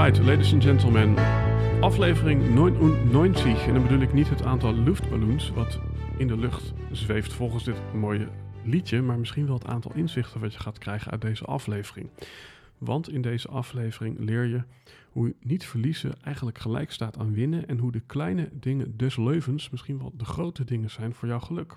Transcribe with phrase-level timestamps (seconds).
[0.00, 1.14] Alright, ladies and gentlemen.
[1.80, 3.66] Aflevering 99.
[3.66, 5.80] En dan bedoel ik niet het aantal luchtballons wat
[6.18, 8.28] in de lucht zweeft volgens dit mooie
[8.64, 12.08] liedje, maar misschien wel het aantal inzichten wat je gaat krijgen uit deze aflevering.
[12.78, 14.62] Want in deze aflevering leer je
[15.10, 19.70] hoe niet verliezen eigenlijk gelijk staat aan winnen en hoe de kleine dingen des levens
[19.70, 21.76] misschien wel de grote dingen zijn voor jouw geluk.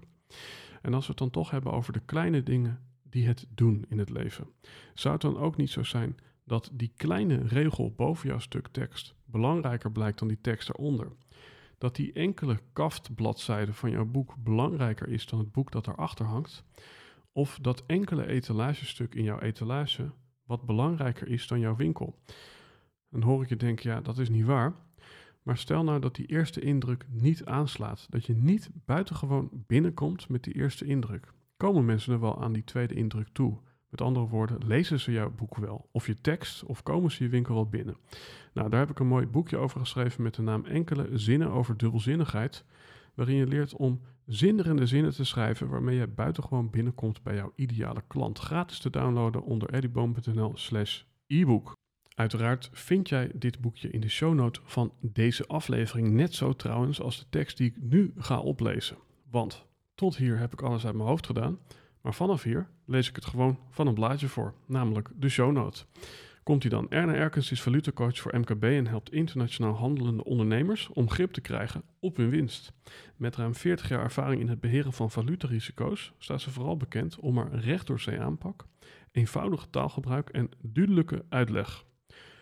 [0.81, 2.79] En als we het dan toch hebben over de kleine dingen
[3.09, 4.47] die het doen in het leven,
[4.93, 9.15] zou het dan ook niet zo zijn dat die kleine regel boven jouw stuk tekst
[9.25, 11.11] belangrijker blijkt dan die tekst eronder?
[11.77, 16.63] Dat die enkele kaftbladzijde van jouw boek belangrijker is dan het boek dat erachter hangt?
[17.31, 20.11] Of dat enkele etalagestuk in jouw etalage
[20.45, 22.19] wat belangrijker is dan jouw winkel?
[23.09, 24.73] Dan hoor ik je denken, ja, dat is niet waar.
[25.43, 28.07] Maar stel nou dat die eerste indruk niet aanslaat.
[28.09, 31.33] Dat je niet buitengewoon binnenkomt met die eerste indruk.
[31.57, 33.57] Komen mensen er wel aan die tweede indruk toe?
[33.93, 35.89] Met andere woorden, lezen ze jouw boek wel?
[35.91, 37.97] Of je tekst, of komen ze je winkel wel binnen?
[38.53, 41.77] Nou, daar heb ik een mooi boekje over geschreven met de naam Enkele zinnen over
[41.77, 42.65] dubbelzinnigheid.
[43.13, 48.03] Waarin je leert om zinderende zinnen te schrijven waarmee je buitengewoon binnenkomt bij jouw ideale
[48.07, 48.39] klant.
[48.39, 51.73] Gratis te downloaden onder eddyboom.nl slash e-book.
[52.15, 56.11] Uiteraard vind jij dit boekje in de shownote van deze aflevering.
[56.11, 58.97] Net zo trouwens als de tekst die ik nu ga oplezen.
[59.29, 59.65] Want
[59.95, 61.59] tot hier heb ik alles uit mijn hoofd gedaan.
[62.01, 65.85] Maar vanaf hier lees ik het gewoon van een blaadje voor, namelijk de shownote.
[66.43, 66.89] Komt hij dan?
[66.89, 71.83] Erna Erkens is valutacoach voor MKB en helpt internationaal handelende ondernemers om grip te krijgen
[71.99, 72.73] op hun winst.
[73.15, 77.37] Met ruim 40 jaar ervaring in het beheren van valutarisico's staat ze vooral bekend om
[77.37, 78.65] haar recht door zee aanpak,
[79.11, 81.85] eenvoudige taalgebruik en duidelijke uitleg.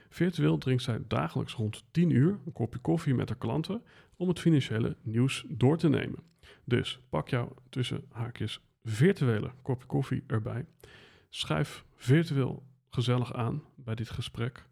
[0.09, 3.83] Virtueel drinkt zij dagelijks rond 10 uur een kopje koffie met haar klanten
[4.15, 6.19] om het financiële nieuws door te nemen.
[6.63, 10.65] Dus pak jou tussen haakjes virtuele kopje koffie erbij.
[11.29, 14.65] Schuif virtueel gezellig aan bij dit gesprek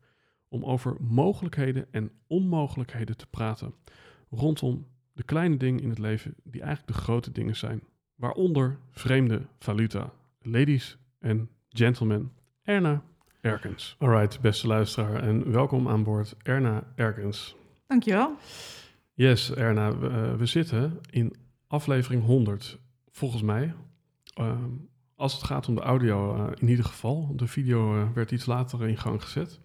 [0.48, 3.74] om over mogelijkheden en onmogelijkheden te praten
[4.30, 7.84] rondom de kleine dingen in het leven die eigenlijk de grote dingen zijn,
[8.16, 10.14] waaronder vreemde valuta.
[10.42, 12.32] Ladies en gentlemen,
[12.64, 13.04] Erna
[13.42, 13.96] Erkens.
[14.00, 17.56] Alright, beste luisteraar en welkom aan boord Erna Erkens.
[17.88, 18.38] Dankjewel.
[19.14, 21.36] Yes, Erna, we, we zitten in
[21.68, 22.80] aflevering 100,
[23.12, 23.74] volgens mij.
[24.40, 24.70] Ehm,
[25.16, 27.34] als het gaat om de audio, uh, in ieder geval.
[27.36, 29.60] De video uh, werd iets later in gang gezet.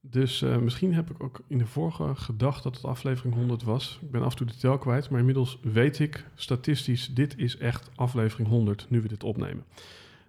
[0.00, 3.98] Dus uh, misschien heb ik ook in de vorige gedacht dat het aflevering 100 was.
[4.02, 7.56] Ik ben af en toe de tel kwijt, maar inmiddels weet ik statistisch, dit is
[7.56, 9.64] echt aflevering 100, nu we dit opnemen.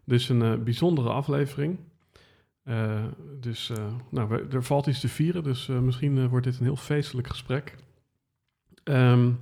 [0.04, 1.78] Dus een bijzondere aflevering.
[3.40, 3.72] dus
[4.10, 7.76] nou, er valt iets te vieren, dus misschien wordt dit een heel feestelijk gesprek.
[8.84, 9.40] Um,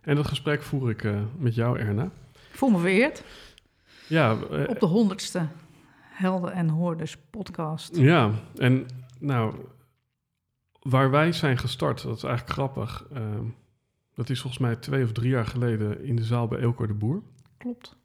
[0.00, 2.04] en dat gesprek voer ik met jou, Erna.
[2.52, 3.24] Ik voel me vereerd.
[4.08, 5.48] Ja, uh, op de honderdste
[6.12, 7.96] Helden en Hoorders podcast.
[7.96, 8.86] Ja, en
[9.18, 9.54] nou,
[10.80, 13.06] waar wij zijn gestart, dat is eigenlijk grappig.
[13.12, 13.20] Uh,
[14.14, 16.94] dat is volgens mij twee of drie jaar geleden in de zaal bij Elko de
[16.94, 17.22] Boer.
[17.56, 17.96] Klopt.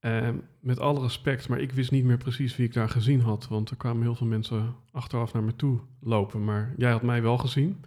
[0.00, 0.28] Uh,
[0.60, 3.48] met alle respect, maar ik wist niet meer precies wie ik daar gezien had.
[3.48, 6.44] Want er kwamen heel veel mensen achteraf naar me toe lopen.
[6.44, 7.84] Maar jij had mij wel gezien.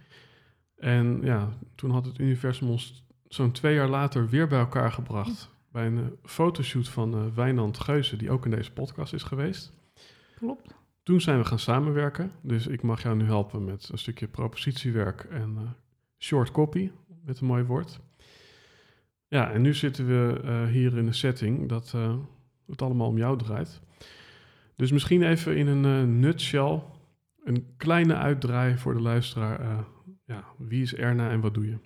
[0.76, 5.54] En ja, toen had het universum ons zo'n twee jaar later weer bij elkaar gebracht
[5.76, 9.72] bij een uh, fotoshoot van uh, Wijnand Geuze, die ook in deze podcast is geweest.
[10.36, 10.74] Klopt.
[11.02, 12.32] Toen zijn we gaan samenwerken.
[12.40, 15.68] Dus ik mag jou nu helpen met een stukje propositiewerk en uh,
[16.18, 16.90] short copy,
[17.24, 18.00] met een mooi woord.
[19.28, 21.94] Ja, en nu zitten we hier in een setting dat
[22.66, 23.80] het allemaal om jou draait.
[24.76, 26.82] Dus misschien even in een nutshell,
[27.44, 29.84] een kleine uitdraai voor de luisteraar.
[30.24, 31.78] ja, wie is Erna en wat doe je?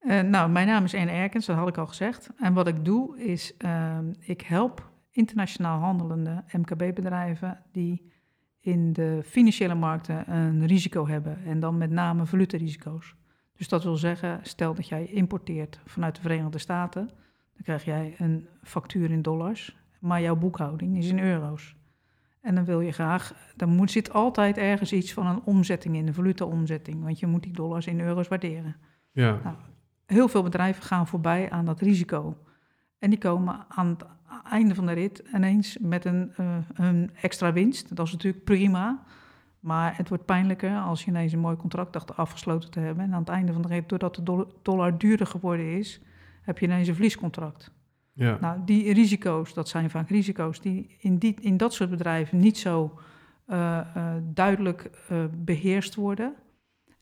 [0.00, 2.30] Uh, nou, mijn naam is Ene Erkens, dat had ik al gezegd.
[2.36, 8.12] En wat ik doe is, uh, ik help internationaal handelende MKB-bedrijven die
[8.60, 11.44] in de financiële markten een risico hebben.
[11.44, 13.14] En dan met name valutarisico's.
[13.56, 17.06] Dus dat wil zeggen, stel dat jij importeert vanuit de Verenigde Staten,
[17.54, 21.76] dan krijg jij een factuur in dollars, maar jouw boekhouding is in euro's.
[22.40, 26.06] En dan wil je graag, dan moet, zit altijd ergens iets van een omzetting in,
[26.06, 28.76] een valuta-omzetting, want je moet die dollars in euro's waarderen.
[29.12, 29.40] Ja.
[29.44, 29.56] Nou,
[30.10, 32.36] heel veel bedrijven gaan voorbij aan dat risico.
[32.98, 34.04] En die komen aan het
[34.50, 37.96] einde van de rit ineens met een, uh, een extra winst.
[37.96, 39.04] Dat is natuurlijk prima.
[39.60, 43.04] Maar het wordt pijnlijker als je ineens een mooi contract dacht afgesloten te hebben.
[43.04, 46.00] En aan het einde van de rit, doordat de dollar duurder geworden is,
[46.42, 47.72] heb je ineens een verliescontract.
[48.12, 48.38] Ja.
[48.40, 52.58] Nou, die risico's, dat zijn vaak risico's die in, die, in dat soort bedrijven niet
[52.58, 52.98] zo
[53.46, 54.90] uh, uh, duidelijk
[55.30, 56.34] beheerst worden.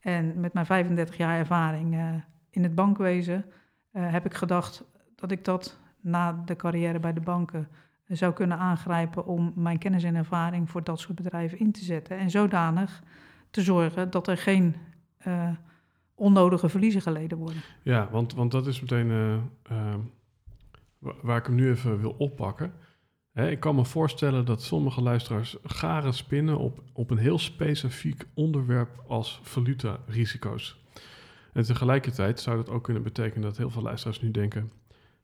[0.00, 3.44] En met mijn 35 jaar ervaring in het bankwezen
[3.92, 4.84] heb ik gedacht
[5.14, 7.68] dat ik dat na de carrière bij de banken
[8.06, 12.18] zou kunnen aangrijpen om mijn kennis en ervaring voor dat soort bedrijven in te zetten.
[12.18, 13.02] En zodanig
[13.50, 14.76] te zorgen dat er geen
[15.26, 15.50] uh,
[16.14, 17.62] onnodige verliezen geleden worden.
[17.82, 19.08] Ja, want, want dat is meteen
[19.70, 19.94] uh,
[20.98, 22.72] waar ik hem nu even wil oppakken.
[23.32, 28.24] Hè, ik kan me voorstellen dat sommige luisteraars garen spinnen op, op een heel specifiek
[28.34, 30.86] onderwerp als valutarisico's.
[31.58, 34.72] En tegelijkertijd zou dat ook kunnen betekenen dat heel veel luisteraars nu denken: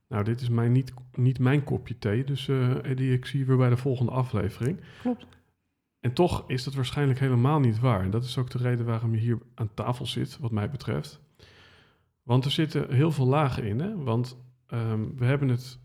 [0.09, 3.45] nou, dit is mijn, niet, niet mijn kopje thee, dus uh, Eddie, ik zie je
[3.45, 4.81] weer bij de volgende aflevering.
[5.01, 5.27] Klopt.
[6.01, 8.01] En toch is dat waarschijnlijk helemaal niet waar.
[8.01, 11.21] En dat is ook de reden waarom je hier aan tafel zit, wat mij betreft.
[12.23, 13.97] Want er zitten heel veel lagen in, hè?
[13.97, 14.37] Want
[14.73, 15.79] um, we hebben het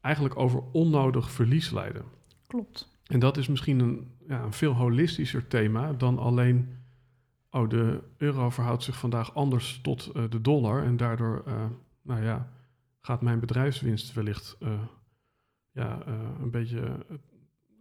[0.00, 2.04] eigenlijk over onnodig verlieslijden.
[2.46, 2.88] Klopt.
[3.06, 6.82] En dat is misschien een, ja, een veel holistischer thema dan alleen...
[7.54, 10.84] oh, de euro verhoudt zich vandaag anders tot uh, de dollar...
[10.84, 11.64] en daardoor, uh,
[12.02, 12.48] nou ja,
[13.00, 14.68] gaat mijn bedrijfswinst wellicht uh,
[15.70, 15.98] ja,
[16.40, 17.06] een beetje,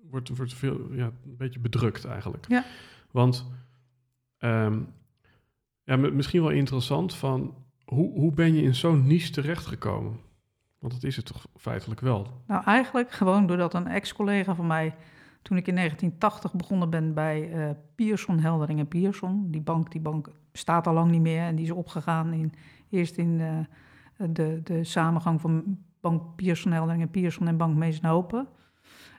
[0.10, 2.46] wordt, wordt veel, ja, een beetje bedrukt eigenlijk.
[2.48, 2.66] Ja.
[3.12, 3.52] Want
[4.40, 4.88] um,
[5.84, 7.56] ja, misschien wel interessant van
[7.86, 10.20] hoe, hoe ben je in zo'n niche terechtgekomen?
[10.80, 12.42] Want dat is het toch feitelijk wel.
[12.48, 14.96] Nou, eigenlijk gewoon doordat een ex-collega van mij,
[15.44, 20.01] toen ik in 1980 begonnen ben bij uh, Pierson, Heldering en Pierson, die bank, die
[20.01, 22.54] bank bestaat al lang niet meer en die is opgegaan in,
[22.90, 28.48] eerst in uh, de, de samengang van Bank Pierson Heldering en Pierson en Bank Meesnopen.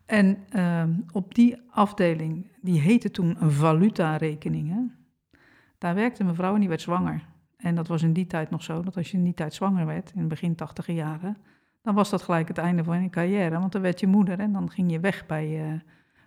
[0.06, 4.94] En uh, op die afdeling, die heette toen valuta-rekeningen,
[5.78, 7.26] daar werkte mevrouw en die werd zwanger.
[7.56, 9.86] En dat was in die tijd nog zo, dat als je in die tijd zwanger
[9.86, 11.36] werd, in het begin tachtiger jaren,
[11.82, 13.58] dan was dat gelijk het einde van je carrière.
[13.58, 15.80] Want dan werd je moeder en dan ging je weg bij je,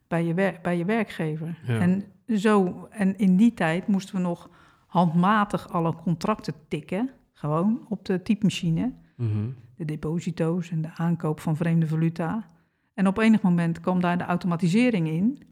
[0.08, 1.60] bij je, wer bij je werkgever.
[1.66, 1.80] Ja.
[1.80, 2.04] En,
[2.38, 4.50] zo, en in die tijd moesten we nog
[4.88, 8.94] handmatig alle contracten tikken, gewoon op de typemachine.
[9.16, 9.56] Mm -hmm.
[9.76, 12.50] De deposito's en de aankoop van vreemde valuta.
[12.94, 15.44] En op enig moment kwam daar de automatisering in.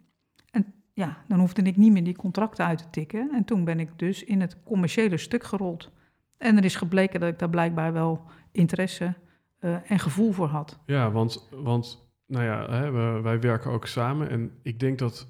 [0.51, 3.31] En ja, dan hoefde ik niet meer die contracten uit te tikken.
[3.31, 5.91] En toen ben ik dus in het commerciële stuk gerold.
[6.37, 9.13] En er is gebleken dat ik daar blijkbaar wel interesse
[9.59, 10.79] uh, en gevoel voor had.
[10.85, 14.29] Ja, want, want nou ja, hè, we, wij werken ook samen.
[14.29, 15.27] En ik denk dat.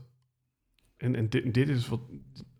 [0.98, 2.02] En, en dit, dit is wat,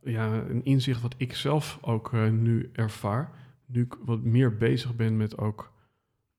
[0.02, 3.32] ja, een inzicht wat ik zelf ook uh, nu ervaar.
[3.66, 5.74] Nu ik wat meer bezig ben met ook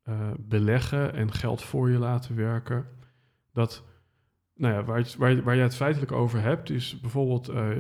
[0.09, 2.87] uh, beleggen en geld voor je laten werken.
[3.53, 3.85] Dat,
[4.55, 7.71] nou ja, waar, waar, waar je het feitelijk over hebt, is bijvoorbeeld uh,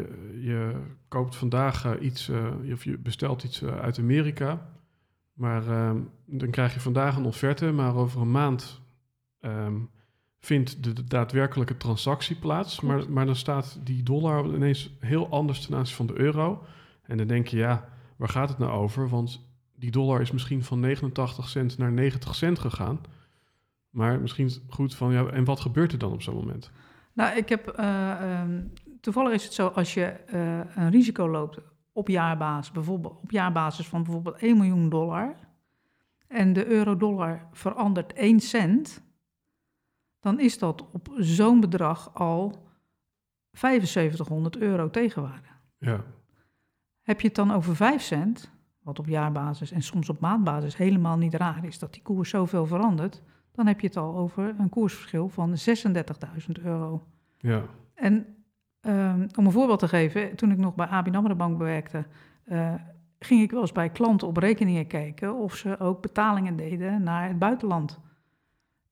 [0.45, 2.31] je koopt vandaag iets,
[2.73, 4.75] of je bestelt iets uit Amerika.
[5.33, 8.83] Maar ehm, dan krijg je vandaag een offerte, maar over een maand
[9.41, 9.91] um,
[10.47, 12.81] vindt de, de, daadwerkelijke transactie plaats.
[12.81, 16.65] Maar, maar dan staat die dollar ineens heel anders ten aanzien van de euro.
[17.03, 19.09] En dan denk je, ja, waar gaat het nou over?
[19.09, 23.01] Want die dollar is misschien van 89 cent naar 90 cent gegaan.
[23.91, 26.71] Maar misschien goed van, ja, en wat gebeurt er dan op zo'n moment?
[27.13, 31.59] Nou, ik heb, uh, um, toevallig is het zo, als je uh, een risico loopt
[31.93, 35.35] op jaarbasis, bijvoorbeeld op jaarbasis van bijvoorbeeld 1 miljoen dollar,
[36.29, 39.06] en de euro-dollar verandert 1 cent,
[40.27, 42.69] dan is dat op zo'n bedrag al
[43.51, 45.49] 7500 euro tegenwaarde.
[45.79, 46.05] Ja.
[47.03, 48.51] Heb je het dan over 5 cent,
[48.83, 52.67] wat op jaarbasis en soms op maandbasis helemaal niet raar is dat die koers zoveel
[52.67, 55.55] verandert, dan heb je het al over een koersverschil van
[56.57, 57.07] 36.000 euro.
[57.39, 57.63] Ja.
[57.95, 58.27] En
[58.81, 62.07] um, om een voorbeeld te geven, toen ik nog bij ABN AMRO Bank bewerkte,
[62.47, 62.75] uh,
[63.19, 67.29] ging ik wel eens bij klanten op rekeningen kijken of ze ook betalingen deden naar
[67.29, 68.05] het buitenland.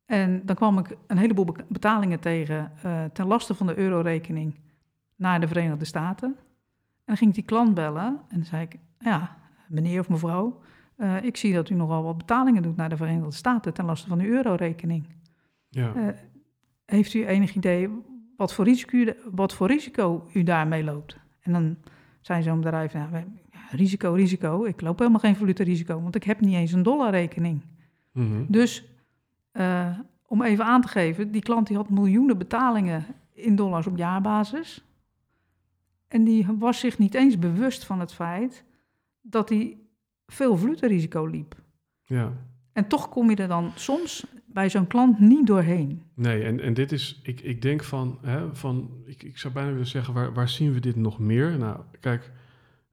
[0.04, 4.54] En dan kwam ik een heleboel betalingen tegen uh, ten laste van de eurorekening
[5.16, 6.28] naar de Verenigde Staten.
[6.28, 9.37] En dan ging ik die klant bellen en dan zei ik, ja,
[9.68, 10.61] meneer of mevrouw,
[10.96, 14.08] uh, ik zie dat u nogal wat betalingen doet naar de Verenigde Staten ten laste
[14.08, 15.06] van uw eurorekening.
[15.68, 15.94] Ja.
[15.94, 16.08] Uh,
[16.84, 17.88] heeft u enig idee
[18.37, 21.18] wat voor risico, u- wat voor risico u daarmee loopt.
[21.40, 21.76] En dan
[22.20, 23.08] zijn zo'n bedrijf, nou,
[23.70, 24.64] risico, risico.
[24.64, 27.61] Ik loop helemaal geen valutarisico, want ik heb niet eens een dollarrekening.
[28.12, 28.44] Mhm.
[28.49, 28.84] Dus
[29.54, 33.96] eh, om even aan te geven, die klant die had miljoenen betalingen in dollars op
[33.96, 34.84] jaarbasis.
[36.08, 38.64] En die was zich niet eens bewust van het feit
[39.20, 39.78] dat hij
[40.26, 41.54] veel valutarisico liep.
[42.04, 42.32] Ja.
[42.73, 46.02] En toch kom je er dan soms bij zo'n klant niet doorheen.
[46.14, 49.70] Nee, en, en dit is, ik, ik denk van, hè, van ik, ik zou bijna
[49.70, 51.58] willen zeggen, waar, waar zien we dit nog meer?
[51.58, 52.32] Nou, kijk,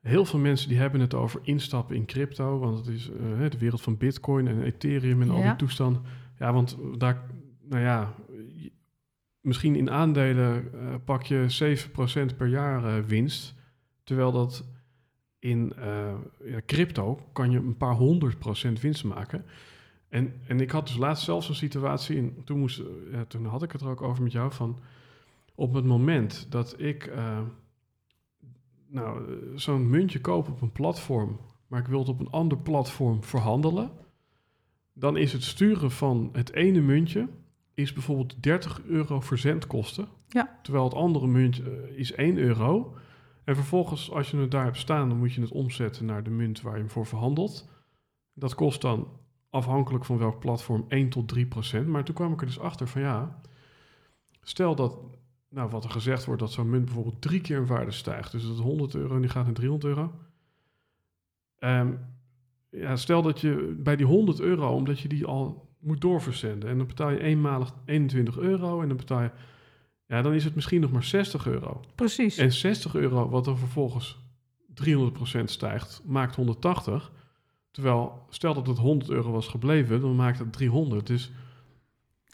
[0.02, 3.58] heel veel mensen die hebben het over instappen in crypto, want het is eh, de
[3.58, 6.02] wereld van bitcoin en ethereum en al die toestanden.
[6.42, 7.22] Ja, want daar,
[7.62, 8.14] nou ja,
[9.42, 11.88] misschien in aandelen eh, pak je
[12.34, 13.56] 7% per jaar eh, winst,
[14.04, 14.66] terwijl dat
[15.40, 16.14] in eh,
[16.66, 19.46] crypto kan je een paar honderd procent winst maken.
[20.10, 22.82] En, en ik had dus laatst zelfs een situatie, en toen, moest,
[23.12, 24.80] ja, toen had ik het er ook over met jou, van
[25.56, 27.12] op het moment dat ik
[28.88, 33.24] nou, zo'n muntje koop op een platform, maar ik wil het op een ander platform
[33.24, 33.92] verhandelen,
[34.94, 37.28] dan is het sturen van het ene muntje
[37.74, 40.60] is bijvoorbeeld 30 euro verzendkosten, Ja.
[40.64, 42.96] terwijl het andere muntje eh, is 1 euro.
[43.44, 46.30] En vervolgens, als je het daar hebt staan, dan moet je het omzetten naar de
[46.30, 47.70] munt waar je hem voor verhandelt.
[48.34, 49.08] Dat kost dan
[49.50, 51.88] afhankelijk van welk platform 1 tot 3 procent.
[51.88, 53.42] Maar toen kwam ik er dus achter van ja,
[54.42, 54.98] stel dat,
[55.50, 58.32] nou wat er gezegd wordt, dat zo'n munt bijvoorbeeld drie keer in waarde stijgt.
[58.32, 60.14] Dus dat 100 euro en die gaat naar 300 euro.
[61.58, 61.94] Ehm,
[62.72, 66.70] ja, stel dat je bij die 100 euro, omdat je die al moet doorverzenden.
[66.70, 69.32] En dan betaal je eenmalig 21 euro en dan betaal je,
[70.06, 71.82] ja, dan is het misschien nog maar 60 euro.
[71.96, 72.38] Precies.
[72.38, 74.20] En 60 euro, wat dan vervolgens
[74.86, 77.12] 300% stijgt, maakt 180.
[77.72, 81.08] Terwijl, stel dat het 100 euro was gebleven, dan maakt het 300.
[81.08, 81.32] Dus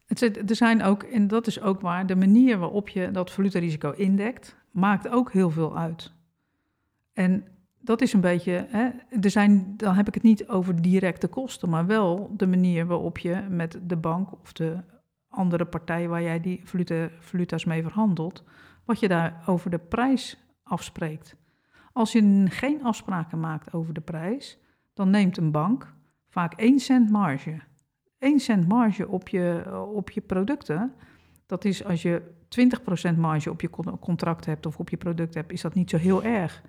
[0.05, 3.31] Het zit, er zijn ook, en dat is ook waar, de manier waarop je dat
[3.31, 6.11] valutarisico indekt, maakt ook heel veel uit.
[7.13, 7.56] En
[7.87, 8.89] dat is een beetje, hè,
[9.21, 13.17] er zijn, dan heb ik het niet over directe kosten, maar wel de manier waarop
[13.17, 14.77] je met de bank of de
[15.29, 16.61] andere partij waar jij die
[17.19, 18.43] valuta, mee verhandelt,
[18.85, 21.35] wat je daar over de prijs afspreekt.
[21.93, 24.57] Als je geen afspraken maakt over de prijs,
[24.93, 25.93] dan neemt een bank
[26.29, 27.59] vaak 1 cent marge.
[28.19, 29.63] 1 cent marge op je,
[29.93, 30.93] op je producten,
[31.45, 32.21] dat is als je
[33.13, 35.89] 20% marge op je con- contract hebt of op je product hebt, is dat niet
[35.89, 36.63] zo heel erg.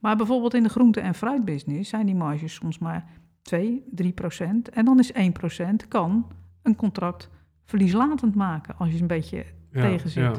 [0.00, 3.06] Maar bijvoorbeeld in de groente- en fruitbusiness zijn die marges soms maar
[3.42, 4.70] 2, 3%.
[4.70, 6.26] En dan is 1% kan
[6.62, 7.28] een contract
[7.64, 10.22] verlieslatend maken als je een beetje ja, Tegenzit.
[10.22, 10.32] ja,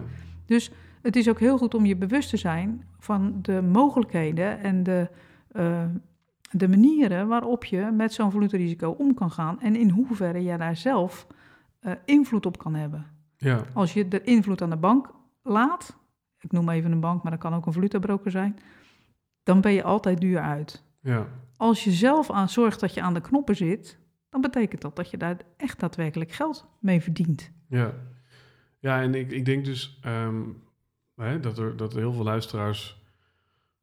[0.45, 4.83] dus het is ook heel goed om je bewust te zijn van de mogelijkheden en
[4.83, 5.09] de,
[5.51, 5.83] eh,
[6.51, 10.75] de manieren waarop je met zo'n valutarisico om kan gaan en in hoeverre je daar
[10.75, 11.27] zelf
[11.79, 13.05] eh, invloed op kan hebben.
[13.37, 15.09] ja, Als je de invloed aan de bank
[15.43, 15.97] laat,
[16.39, 18.55] ik noem even een bank, maar dat kan ook een valutabroker zijn,
[19.43, 20.83] dan ben je altijd duur uit.
[21.01, 24.95] ja, Als je zelf aan zorgt dat je aan de knoppen zit, dan betekent dat
[24.95, 27.51] dat je daar echt daadwerkelijk geld mee verdient.
[27.67, 27.93] ja.
[28.79, 30.41] Ja, en ik, ik denk dus ehm,
[31.15, 33.03] hè, dat, er, dat er heel veel luisteraars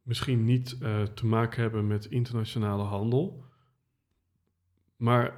[0.03, 3.45] misschien niet eh, te maken hebben met internationale handel.
[4.97, 5.33] Maar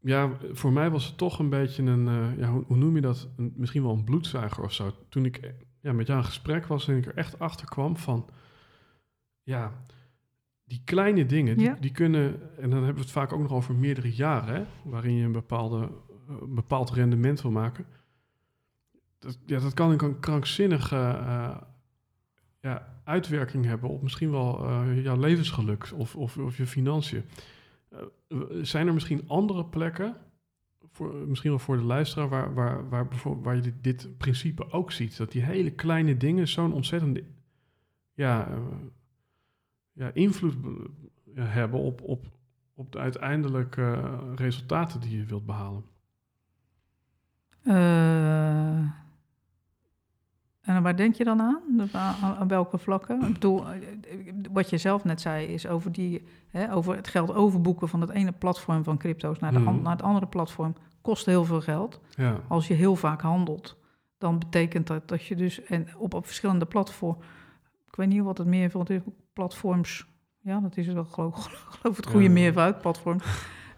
[0.00, 3.00] ja, voor mij was het toch een beetje een, eh, ja, hoe, hoe noem je
[3.00, 3.28] dat?
[3.36, 4.92] Een, misschien wel een bloedzuiger of zo.
[5.08, 8.28] Toen ik ja, met jou in gesprek was en ik er echt achter kwam van,
[9.48, 9.72] ja,
[10.64, 11.76] die kleine dingen, die, Ja.
[11.80, 15.14] die kunnen, en dan hebben we het vaak ook nog over meerdere jaren, hè, waarin
[15.14, 15.90] je een, bepaalde,
[16.28, 17.86] een bepaald rendement wil maken.
[19.18, 21.56] Dat, ja, dat kan een krankzinnige eh,
[22.60, 27.24] ja, uitwerking hebben op misschien wel eh, jouw levensgeluk of, of, of je financiën.
[27.88, 30.16] Eh, zijn er misschien andere plekken,
[30.92, 34.72] voor, misschien wel voor de luisteraar, waar, waar, waar, bijvoorbeeld, waar je dit, dit principe
[34.72, 35.16] ook ziet?
[35.16, 37.24] Dat die hele kleine dingen zo'n ontzettende
[38.14, 38.48] ja,
[39.98, 40.54] ja, invloed
[41.34, 42.26] hebben op, op,
[42.74, 45.84] op de uiteindelijke eh, resultaten die je wilt behalen.
[47.62, 48.78] Eh,
[50.60, 51.88] en waar denk je dan aan?
[52.38, 53.22] Aan, welke vlakken?
[53.22, 53.78] Ik bedoel, eh,
[54.52, 58.10] wat je zelf net zei, is over, die, hè, over het geld overboeken van het
[58.10, 59.82] ene platform van crypto's naar, de Mhm.
[59.82, 62.00] naar het andere platform kost heel veel geld.
[62.14, 63.76] Ja, Als je heel vaak handelt,
[64.18, 67.24] dan betekent dat dat je dus en op, op verschillende platforms, ik
[67.98, 69.00] weet niet wat het meervoud is,
[69.32, 70.06] platforms,
[70.40, 71.44] ja, dat is het wel, geloof,
[71.80, 72.30] geloof het goede Ja.
[72.32, 73.18] meervoud, platform.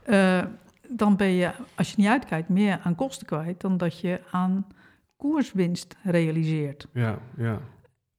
[0.05, 0.45] Eh,
[0.89, 4.67] dan ben je, als je niet uitkijkt, meer aan kosten kwijt dan dat je aan
[5.17, 6.87] koerswinst realiseert.
[6.93, 7.59] ja, ja.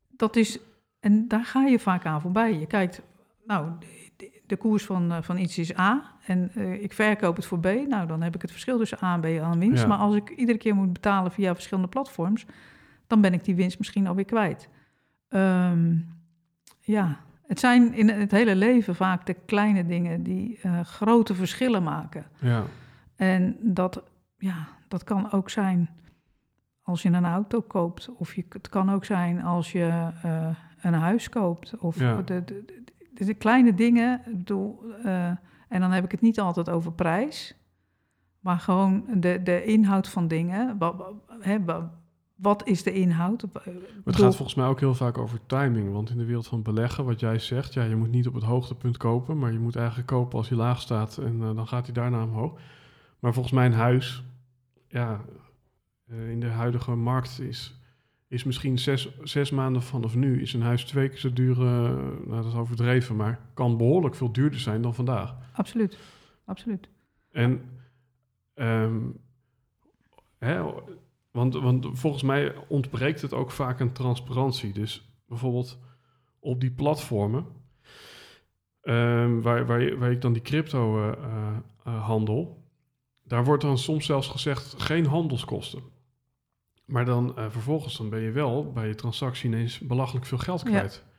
[0.10, 0.60] Dat is,
[1.00, 2.60] en daar ga je vaak aan voorbij.
[2.60, 3.02] Je kijkt,
[3.46, 3.70] nou,
[4.16, 7.60] de, de koers van, eh, van iets is A en eh, ik verkoop het voor
[7.60, 7.66] B.
[7.88, 9.82] Nou, dan heb ik het verschil tussen A en B aan winst.
[9.82, 9.88] Ja.
[9.88, 12.46] Maar als ik iedere keer moet betalen via verschillende platforms,
[13.08, 14.70] dan ben ik die winst misschien alweer kwijt.
[15.32, 15.96] Ehm,
[16.80, 21.84] ja, het zijn in het hele leven vaak de kleine dingen die eh, grote verschillen
[21.84, 22.26] maken.
[22.40, 22.64] Ja.
[23.16, 24.04] En dat,
[24.38, 25.90] ja, dat kan ook zijn
[26.82, 28.10] als je een auto koopt.
[28.16, 30.48] Of je, het kan ook zijn als je uh,
[30.82, 31.78] een huis koopt.
[31.78, 32.22] Of Ja.
[32.22, 32.64] de, de,
[33.14, 34.22] de, de kleine dingen.
[34.26, 35.26] Ik bedoel, uh,
[35.68, 37.56] en dan heb ik het niet altijd over prijs.
[38.40, 40.78] Maar gewoon de, de inhoud van dingen.
[40.78, 41.84] Wat, hè, wat
[42.64, 43.42] is de inhoud?
[44.06, 45.92] Het gaat volgens mij ook heel vaak over timing.
[45.92, 48.44] Want in de wereld van beleggen, wat jij zegt, ja, je moet niet op het
[48.44, 51.86] hoogtepunt kopen, maar je moet eigenlijk kopen als hij laag staat en uh, dan gaat
[51.86, 52.60] hij daarna omhoog.
[53.20, 54.24] Maar volgens mij een huis,
[54.88, 55.22] ja,
[56.12, 57.80] uh, in de huidige markt is,
[58.28, 61.64] is misschien zes, zes maanden vanaf nu, is een huis twee keer zo duur, uh,
[61.64, 65.36] nou dat is overdreven, maar kan behoorlijk veel duurder zijn dan vandaag.
[65.54, 65.98] Absoluut,
[66.46, 66.90] absoluut.
[67.32, 67.62] En,
[68.56, 69.20] um,
[70.38, 70.64] hè,
[71.32, 74.74] want, want volgens mij ontbreekt het ook vaak aan transparantie.
[74.74, 75.80] Dus bijvoorbeeld
[76.40, 77.46] op die platformen,
[78.82, 81.12] um, waar, waar, waar, ik dan die crypto uh,
[81.88, 82.66] uh, handel,
[83.24, 85.82] daar wordt dan soms zelfs gezegd geen handelskosten.
[86.86, 90.64] Maar dan uh, vervolgens dan ben je wel bij je transactie ineens belachelijk veel geld
[90.64, 91.04] kwijt.
[91.06, 91.11] Ja.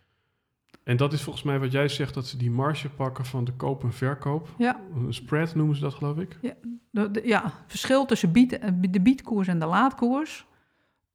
[0.84, 3.52] En dat is volgens mij wat jij zegt, dat ze die marge pakken van de
[3.52, 4.48] koop en verkoop.
[4.58, 4.80] Ja.
[4.94, 6.38] Een spread noemen ze dat, geloof ik.
[6.40, 6.52] Ja,
[6.90, 8.58] de, de, ja verschil tussen bied,
[8.90, 10.46] de biedkoers en de laadkoers,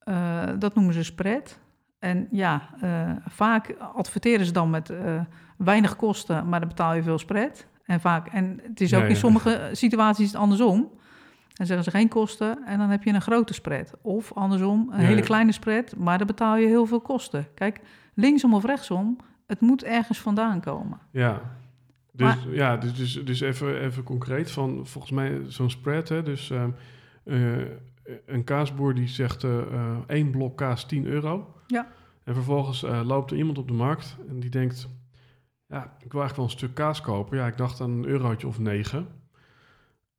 [0.05, 1.59] uh, dat noemen ze spread.
[2.00, 5.21] En ja, uh, vaak adverteren ze dan met uh,
[5.57, 7.67] weinig kosten, maar dan betaal je veel spread.
[7.83, 10.89] En, vaak, en het is ook ja, in sommige situaties andersom.
[11.53, 13.93] Dan zeggen ze geen kosten en dan heb je een grote spread.
[14.01, 17.47] Of andersom, een hele kleine spread, maar dan betaal je heel veel kosten.
[17.53, 17.81] Kijk,
[18.13, 20.99] linksom of rechtsom, het moet ergens vandaan komen.
[21.11, 21.41] Ja,
[22.17, 26.09] dus, maar, ja, dus, dus, dus even, even concreet van volgens mij zo'n spread.
[26.09, 26.63] Hè, dus uh,
[27.23, 27.65] uh,
[28.25, 31.53] een kaasboer die zegt uh, één blok kaas 10 euro.
[31.67, 31.87] Ja.
[32.23, 34.89] En vervolgens loopt er iemand op de markt en die denkt...
[35.67, 37.37] Ja, ik wil eigenlijk wel een stuk kaas kopen.
[37.37, 39.07] Ja, ik dacht aan een eurotje of negen.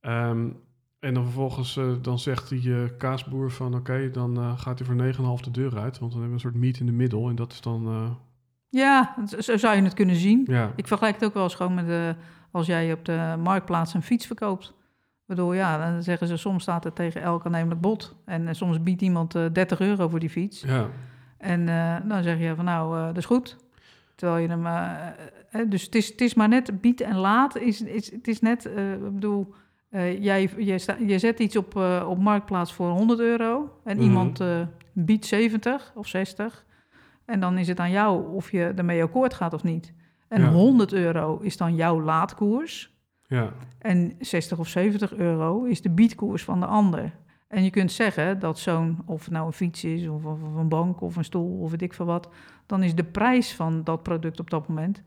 [0.01, 0.59] Um,
[0.99, 3.67] en dan vervolgens dan zegt die kaasboer van...
[3.67, 5.99] Oké, okay, dan gaat hij voor 9,5 de deur uit.
[5.99, 7.29] Want dan hebben we een soort meet in de middel.
[7.29, 8.17] En dat is dan
[8.69, 10.43] ja, zo zou je het kunnen zien.
[10.47, 10.71] Ja.
[10.75, 12.15] Ik vergelijk het ook wel eens gewoon met de,
[12.51, 14.73] als jij op de marktplaats een fiets verkoopt.
[15.25, 18.15] Bedoel, ja, dan zeggen ze soms staat het tegen elk aannemelijk bod.
[18.25, 20.61] En uh, soms biedt iemand uh, 30 euro voor die fiets.
[20.61, 20.87] Ja.
[21.37, 23.57] En uh, dan zeg je van nou, dat is goed.
[24.15, 25.69] Terwijl je hem...
[25.69, 27.57] dus het is, het is maar net bied en laat.
[27.57, 29.53] Is, is, het is net, ik bedoel,
[30.19, 33.79] jij, je, sta, je zet iets op, op marktplaats voor 100 euro.
[33.83, 34.05] En Mhm.
[34.05, 34.33] mm -hmm.
[34.33, 34.43] iemand
[34.93, 36.65] biedt 70 of 60.
[37.29, 39.93] En dan is het aan jou of je ermee akkoord gaat of niet.
[40.27, 40.49] En Ja.
[40.49, 42.97] 100 euro is dan jouw laadkoers.
[43.27, 47.11] Ja, En 60 of 70 euro is de biedkoers van de ander.
[47.47, 50.55] En je kunt zeggen dat zo'n, of het nou een fiets is, of, of, of
[50.55, 52.29] een bank, of een stoel, of weet ik veel wat,
[52.65, 55.03] dan is de prijs van dat product op dat moment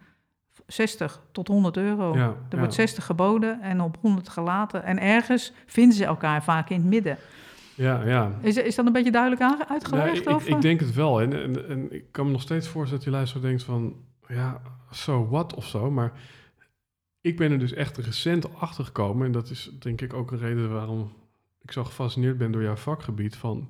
[0.66, 2.14] 60 tot 100 euro.
[2.16, 2.58] ja, Er ja.
[2.58, 4.84] wordt 60 geboden en op 100 gelaten.
[4.84, 7.16] En ergens vinden ze elkaar vaak in het midden.
[7.74, 8.32] Ja, ja.
[8.40, 10.16] Is, is dat een beetje duidelijk uitgelegd?
[10.20, 11.20] ik, of, ik denk het wel.
[11.20, 13.96] En, en, en ik kan me nog steeds voorstellen dat die luisteraar denkt van...
[14.28, 15.90] Ja, so what of zo.
[15.90, 16.12] Maar
[17.20, 19.26] ik ben er dus echt recent achter gekomen.
[19.26, 21.12] En dat is denk ik ook een reden waarom
[21.62, 23.36] ik zo gefascineerd ben door jouw vakgebied.
[23.36, 23.68] Van,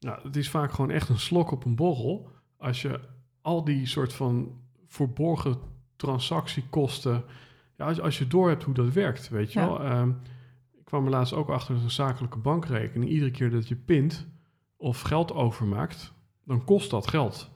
[0.00, 2.30] nou, het is vaak gewoon echt een slok op een borrel.
[2.56, 3.00] Als je
[3.40, 5.56] al die soort van verborgen
[5.96, 7.24] transactiekosten...
[7.76, 9.66] Ja, als, als je door hebt hoe dat werkt, weet je Ja.
[9.66, 10.06] wel.
[10.08, 10.14] Ik
[10.86, 13.10] kwam er laatst ook achter dat een zakelijke bankrekening...
[13.10, 14.26] iedere keer dat je pint
[14.76, 16.12] of geld overmaakt,
[16.44, 17.50] dan kost dat geld.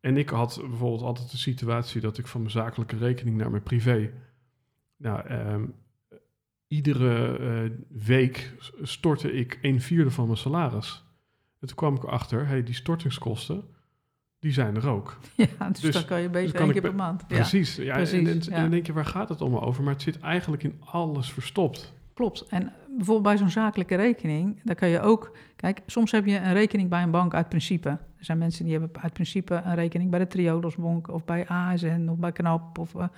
[0.00, 3.62] En ik had bijvoorbeeld altijd de situatie dat ik van mijn zakelijke rekening naar mijn
[3.62, 4.12] privé.
[4.96, 5.64] Nou, ehm,
[6.66, 11.04] iedere eh, week stortte ik een vierde van mijn salaris.
[11.60, 13.64] En toen kwam ik erachter, hey, die stortingskosten,
[14.38, 15.18] die zijn er ook.
[15.36, 17.26] Ja, dus, Dus- dan kan je beter kan één keer per maand.
[17.26, 17.76] Precies.
[17.76, 18.50] Ja, precies, en, en, ja.
[18.50, 19.82] en dan denk je, waar gaat het allemaal over?
[19.82, 22.00] Maar het zit eigenlijk in alles verstopt.
[22.14, 22.42] Klopt.
[22.42, 25.36] En bijvoorbeeld bij zo'n zakelijke rekening, daar kan je ook...
[25.56, 27.88] Kijk, soms heb je een rekening bij een bank uit principe.
[27.88, 31.08] Er zijn mensen die hebben uit principe een rekening bij de Triodosbank...
[31.08, 32.78] of bij ASN of bij KNAP.
[32.78, 33.08] Of, eh,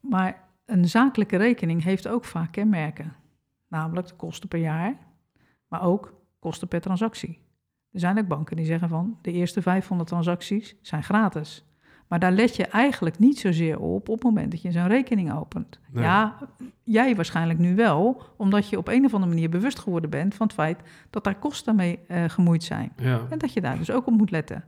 [0.00, 3.14] maar een zakelijke rekening heeft ook vaak kenmerken.
[3.68, 4.96] Namelijk de kosten per jaar,
[5.68, 7.40] maar ook kosten per transactie.
[7.90, 9.18] Er zijn ook banken die zeggen van...
[9.22, 11.64] de eerste 500 transacties zijn gratis.
[12.12, 15.32] Maar daar let je eigenlijk niet zozeer op op het moment dat je zo'n rekening
[15.32, 15.80] opent.
[15.90, 16.04] Nee.
[16.04, 16.38] Ja,
[16.82, 20.46] jij waarschijnlijk nu wel, omdat je op een of andere manier bewust geworden bent van
[20.46, 22.92] het feit dat daar kosten mee eh, gemoeid zijn.
[22.96, 24.64] Ja, En dat je daar dus ook op moet letten.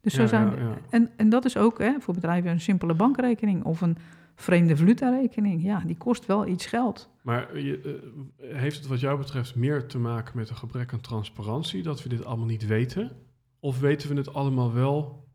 [0.00, 0.76] Dus zo Ja, zijn, ja.
[0.90, 3.96] En, en dat is ook hè, voor bedrijven een simpele bankrekening of een
[4.34, 5.62] vreemde valutarekening.
[5.62, 7.10] Ja, die kost wel iets geld.
[7.22, 8.02] Maar je,
[8.40, 12.02] uh, heeft het wat jou betreft meer te maken met een gebrek aan transparantie, dat
[12.02, 13.12] we dit allemaal niet weten?
[13.60, 15.28] Of weten we het allemaal wel,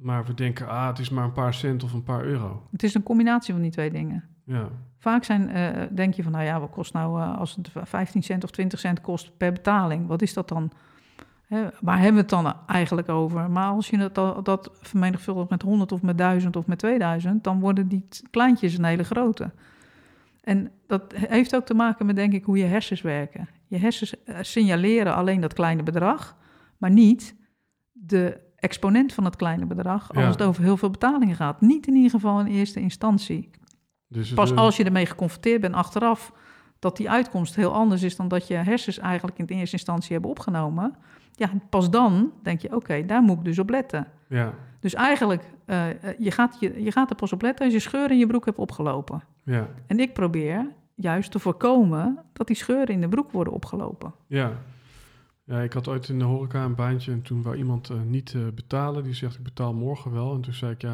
[0.00, 2.66] maar we denken, ah, het is maar een paar cent of een paar euro?
[2.70, 4.24] Het is een combinatie van die twee dingen.
[4.44, 4.68] Ja.
[4.98, 8.22] Vaak zijn, uh, denk je van, nou ja, wat kost nou uh, als het 15
[8.22, 10.06] cent of 20 cent kost per betaling?
[10.06, 10.70] Wat is dat dan?
[11.46, 13.50] Hè, waar hebben we het dan eigenlijk over?
[13.50, 17.60] Maar als je dat, dat vermenigvuldigt met 100 of met 1000 of met 2000, dan
[17.60, 19.50] worden die kleintjes een hele grote.
[20.40, 23.48] En dat heeft ook te maken met, denk ik, hoe je hersens werken.
[23.66, 26.36] Je hersens signaleren alleen dat kleine bedrag,
[26.78, 27.36] maar niet
[27.92, 30.28] de exponent van het kleine bedrag als Ja.
[30.30, 31.60] het over heel veel betalingen gaat.
[31.60, 33.50] Niet in ieder geval in eerste instantie.
[34.08, 36.32] Dus Pas eh, als je ermee geconfronteerd bent achteraf
[36.78, 40.12] dat die uitkomst heel anders is dan dat je hersens eigenlijk in de eerste instantie
[40.12, 40.94] hebben opgenomen.
[41.32, 44.06] Ja, pas dan denk je, oké, daar moet ik dus op letten.
[44.28, 47.74] Ja, Dus eigenlijk, eh, eh, je, gaat, je, je gaat er pas op letten als
[47.74, 49.22] je scheuren in je broek hebt opgelopen.
[49.44, 54.12] ja, En ik probeer juist te voorkomen dat die scheuren in de broek worden opgelopen.
[54.26, 54.52] ja.
[55.50, 58.34] Ja, ik had ooit in de horeca een baantje en toen wou iemand eh, niet
[58.34, 59.02] eh, betalen.
[59.02, 60.34] Die zegt, ik betaal morgen wel.
[60.34, 60.92] En toen zei ik, ja,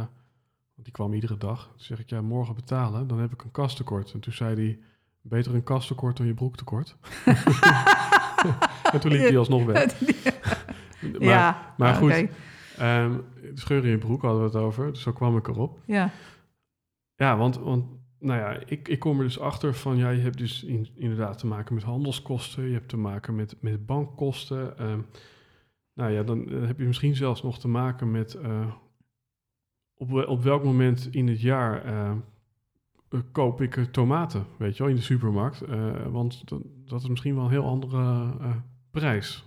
[0.74, 1.62] want die kwam iedere dag.
[1.62, 4.12] Toen zeg ik, ja, morgen betalen, dan heb ik een kastekort.
[4.12, 4.78] En toen zei hij,
[5.20, 6.96] beter een kastekort dan je broektekort.
[8.92, 10.00] en toen liep hij alsnog weg.
[11.00, 12.10] maar ja, maar goed.
[12.10, 12.28] oké.
[12.76, 13.18] ehm,
[13.54, 15.78] scheuren in je broek hadden we het over, dus zo kwam ik erop.
[15.84, 16.10] Ja,
[17.16, 17.84] Ja, want, want
[18.18, 21.38] nou ja, ik, ik kom er dus achter van, ja, je hebt dus in- inderdaad
[21.38, 24.78] te maken met handelskosten, je hebt te maken met, met bankkosten.
[24.78, 25.00] ehm,
[25.94, 28.72] nou ja, dan eh, heb je misschien zelfs nog te maken met eh,
[29.94, 32.12] op, op welk moment in het jaar eh,
[33.32, 35.62] koop ik tomaten, weet je wel, in de supermarkt.
[36.10, 38.32] Want dat, dat is misschien wel een heel andere
[38.90, 39.44] prijs,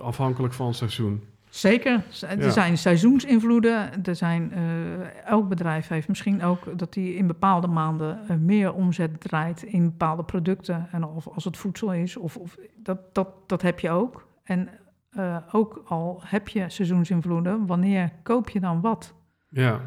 [0.00, 1.22] afhankelijk van het seizoen.
[1.50, 2.04] Zeker.
[2.28, 2.50] Er Ja.
[2.50, 4.04] zijn seizoensinvloeden.
[4.04, 8.72] Er zijn, eh, elk bedrijf heeft misschien ook dat hij in bepaalde maanden eh, meer
[8.72, 10.88] omzet draait in bepaalde producten.
[10.92, 14.26] En of als het voedsel is, of, of dat, dat, dat heb je ook.
[14.42, 14.68] En
[15.10, 19.14] eh, ook al heb je seizoensinvloeden, wanneer koop je dan wat?
[19.48, 19.80] Ja,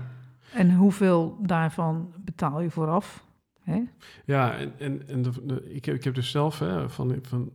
[0.53, 3.25] En hoeveel daarvan betaal je vooraf?
[3.61, 3.81] Hè?
[4.25, 7.51] Ja, en, en, en de, de- ik, heb, ik heb dus zelf hè, van, van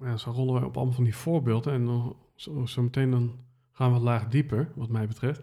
[0.00, 3.38] ja, zo rollen wij op allemaal van die voorbeelden en dan zo, meteen dan
[3.72, 5.40] gaan we laag dieper, wat mij betreft.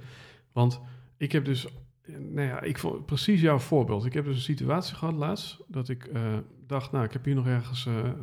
[0.51, 0.81] Want
[1.17, 1.67] ik heb dus,
[2.08, 4.05] nou ja, ik vond precies jouw voorbeeld.
[4.05, 7.36] Ik heb dus een situatie gehad laatst dat ik eh, dacht, nou, ik heb hier
[7.36, 8.13] nog ergens eh, eh,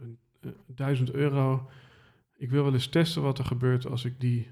[0.00, 1.68] een- eh, duizend euro.
[2.36, 4.48] Ik wil wel eens testen wat er gebeurt als ik die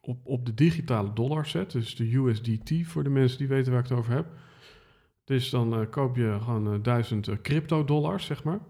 [0.00, 3.82] op, op de digitale dollar zet, dus de USDT voor de mensen die weten waar
[3.82, 4.26] ik het over heb.
[5.24, 8.60] Dus dan eh, koop je gewoon eh, 1000 eh, crypto dollars, zeg maar.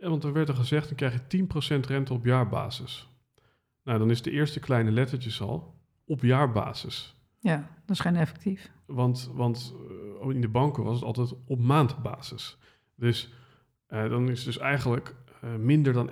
[0.00, 1.46] En want er werd er gezegd, dan krijg je
[1.82, 3.08] 10% rente op jaarbasis.
[3.82, 7.14] Nou, dan is de eerste kleine lettertjes al op jaarbasis.
[7.38, 8.70] Ja, dat is geen effectief.
[8.86, 9.74] Want, want
[10.22, 12.58] eh, in de banken was het altijd op maandbasis.
[12.94, 13.32] Dus
[13.86, 16.10] eh, dan is het dus eigenlijk eh, minder dan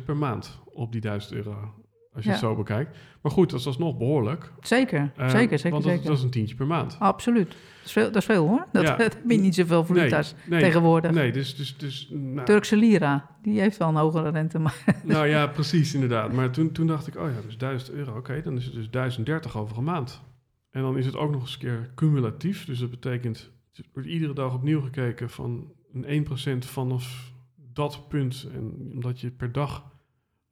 [0.00, 1.83] 1% per maand op die 1000 euro.
[2.14, 2.36] Als je Ja.
[2.36, 2.96] het zo bekijkt.
[3.22, 4.52] Maar goed, dat is alsnog behoorlijk.
[4.60, 6.06] Zeker, Eh, zeker, zeker, Want dat, zeker.
[6.08, 6.96] dat is een tientje per maand.
[6.98, 7.48] Absoluut.
[7.48, 8.66] Dat is veel, dat is veel hoor.
[8.72, 8.96] Dat, Ja.
[8.96, 11.10] dat heb je niet zoveel valuta's nee, tegenwoordig.
[11.10, 11.56] Nee, dus...
[11.56, 14.58] dus, dus nou, Turkse lira, die heeft wel een hogere rente.
[14.58, 16.32] Maar Nou ja, precies, inderdaad.
[16.32, 18.90] Maar toen, toen dacht ik, oh ja, dus 1000 euro, oké, dan is het dus
[18.90, 20.22] 1030 over een maand.
[20.70, 22.64] En dan is het ook nog eens een keer cumulatief.
[22.64, 26.26] Dus dat betekent, er wordt iedere dag opnieuw gekeken van een
[26.62, 27.32] 1% vanaf
[27.72, 28.48] dat punt.
[28.54, 29.92] En omdat je per dag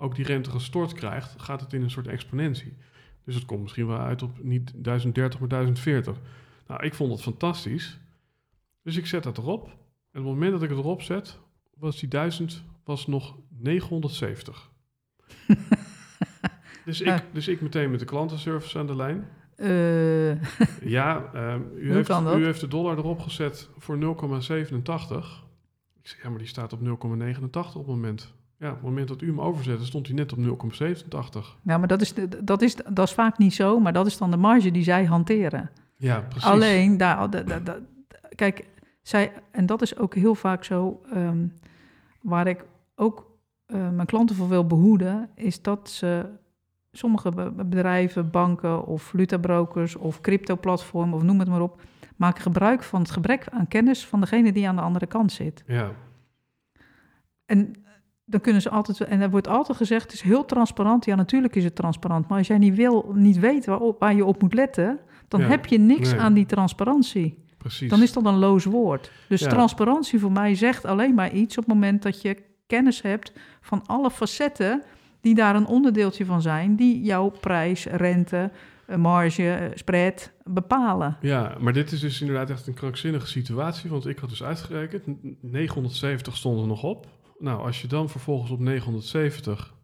[0.02, 2.76] ook die rente gestort krijgt, gaat het in een soort exponentie.
[3.24, 6.16] Dus het komt misschien wel uit op niet 1030, maar 1040.
[6.66, 7.98] Nou, ik vond het fantastisch.
[8.82, 9.64] Dus ik zet dat erop.
[9.66, 11.38] En op het moment dat ik het erop zet,
[11.76, 14.70] was die 1000 was nog 970.
[16.84, 19.28] dus, ik, dus ik meteen met de klantenservice aan de lijn.
[19.56, 20.42] eh,
[20.90, 22.36] Ja, ehm, u, Hoe heeft, kan dat?
[22.38, 25.44] u heeft de dollar erop gezet voor 0,87.
[26.02, 26.86] Ik zeg, ja, maar die staat op 0,89
[27.74, 28.34] op het moment.
[28.62, 31.58] Ja, op het moment dat u hem overzette, stond hij net op 0,87.
[31.62, 34.30] ja, maar dat is, dat, is, dat is vaak niet zo, maar dat is dan
[34.30, 35.70] de marge die zij hanteren.
[35.96, 36.48] Ja, precies.
[36.50, 37.78] Alleen, daar, da- da- da-
[38.34, 38.66] kijk,
[39.02, 41.46] zij, en dat is ook heel vaak zo, ehm,
[42.20, 43.30] waar ik ook
[43.66, 46.26] eh, mijn klanten voor wil behoeden, is dat ze
[46.92, 51.80] sommige be- bedrijven, banken of valutabrokers of crypto-platformen of noem het maar op,
[52.16, 55.64] maken gebruik van het gebrek aan kennis van degene die aan de andere kant zit.
[55.66, 55.90] Ja,
[57.46, 57.74] En
[58.24, 61.04] dan kunnen ze altijd, en er wordt altijd gezegd, het is heel transparant.
[61.04, 64.24] Ja, natuurlijk is het transparant, maar als jij niet wil, niet weet waarop, waar je
[64.24, 66.20] op moet letten, dan Ja, heb je niks nee.
[66.20, 67.40] aan die transparantie.
[67.58, 67.90] precies.
[67.90, 69.10] Dan is dat een loos woord.
[69.28, 69.48] Dus Ja.
[69.48, 73.82] transparantie voor mij zegt alleen maar iets op het moment dat je kennis hebt van
[73.86, 74.82] alle facetten
[75.20, 78.50] die daar een onderdeeltje van zijn, die jouw prijs, rente,
[78.86, 81.16] eh, marge, eh, spread bepalen.
[81.20, 83.90] Ja, maar dit is dus inderdaad echt een krankzinnige situatie.
[83.90, 87.06] Want ik had dus uitgerekend, n- 970 stonden nog op.
[87.42, 89.74] Nou, als je dan vervolgens op 970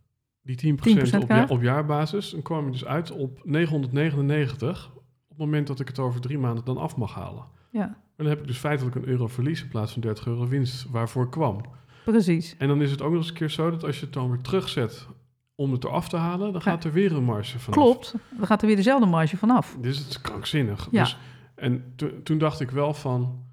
[0.42, 5.28] die 10%, 10% op, ja, op jaarbasis, dan kwam je dus uit op 999 op
[5.28, 7.44] het moment dat ik het over drie maanden dan af mag halen.
[7.70, 10.46] Ja, Maar dan heb ik dus feitelijk een euro verlies in plaats van 30 euro
[10.48, 11.60] winst waarvoor ik kwam.
[12.04, 12.54] precies.
[12.58, 14.30] En dan is het ook nog eens een keer zo dat als je het dan
[14.30, 15.06] weer terugzet
[15.54, 17.72] om het eraf te halen, dan gaat er weer een marge van.
[17.74, 19.76] Klopt, dan gaat er weer dezelfde marge vanaf.
[19.80, 20.88] Dus het is krankzinnig.
[20.90, 21.02] Ja.
[21.02, 21.18] Dus,
[21.54, 23.44] en to- toen dacht ik wel van,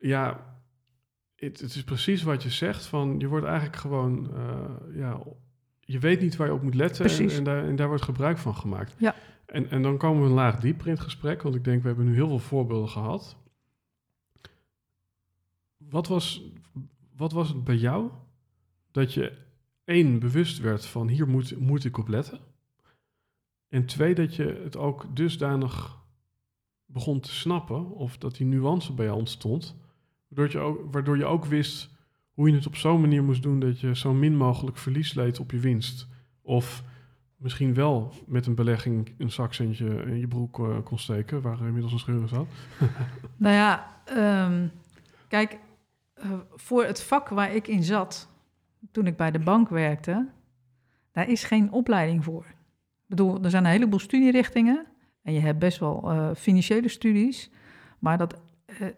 [0.00, 0.52] ja,
[1.36, 2.86] het, het is precies wat je zegt.
[2.86, 5.22] Van, je wordt eigenlijk gewoon, eh, ja,
[5.80, 8.54] je weet niet waar je op moet letten en, daar, en daar wordt gebruik van
[8.54, 8.94] gemaakt.
[8.98, 9.14] Ja.
[9.46, 11.88] En, en dan komen we een laag dieper in het gesprek, want ik denk we
[11.88, 13.36] hebben nu heel veel voorbeelden gehad.
[15.76, 16.42] Wat was,
[17.16, 18.10] wat was het bij jou
[18.90, 19.32] dat je
[19.84, 22.40] één bewust werd van hier moet, moet ik op letten?
[23.68, 25.98] En twee, dat je het ook dusdanig
[26.86, 29.76] begon te snappen, of dat die nuance bij jou ontstond,
[30.34, 31.90] waardoor je ook, waardoor je ook wist
[32.34, 35.40] hoe je het op zo'n manier moest doen dat je zo min mogelijk verlies leed
[35.40, 36.08] op je winst.
[36.42, 36.82] Of
[37.36, 41.92] misschien wel met een belegging een zakcentje in je broek eh, kon steken, waar inmiddels
[41.92, 42.46] een scheur in zat.
[43.36, 44.66] Nou ja, ehm,
[45.28, 45.58] kijk,
[46.14, 48.28] eh, voor het vak waar ik in zat,
[48.90, 50.28] toen ik bij de bank werkte,
[51.12, 52.44] daar is geen opleiding voor.
[52.46, 54.86] Ik bedoel, er zijn een heleboel studierichtingen
[55.22, 57.50] en je hebt best wel eh, financiële studies,
[57.98, 58.40] maar dat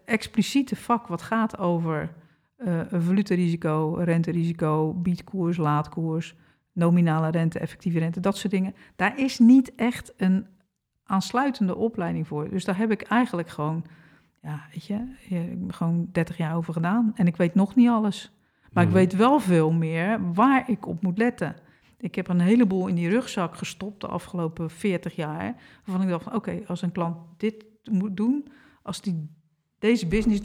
[0.05, 2.13] expliciete vak wat gaat over
[2.57, 6.35] eh een valutarisico, renterisico, biedkoers, laadkoers,
[6.71, 10.47] nominale rente, effectieve rente, dat soort dingen, daar is niet echt een
[11.03, 12.49] aansluitende opleiding voor.
[12.49, 13.85] Dus daar heb ik eigenlijk gewoon
[14.41, 18.31] ja, weet je, eh, gewoon 30 jaar over gedaan en ik weet nog niet alles.
[18.71, 18.93] Maar Mhm.
[18.97, 21.55] ik weet wel veel meer waar ik op moet letten.
[21.97, 25.55] Ik heb een heleboel in die rugzak gestopt de afgelopen 40 jaar.
[25.85, 28.47] Waarvan ik dacht, van, oké, als een klant dit moet doen,
[28.81, 29.29] als die
[29.79, 30.41] deze business,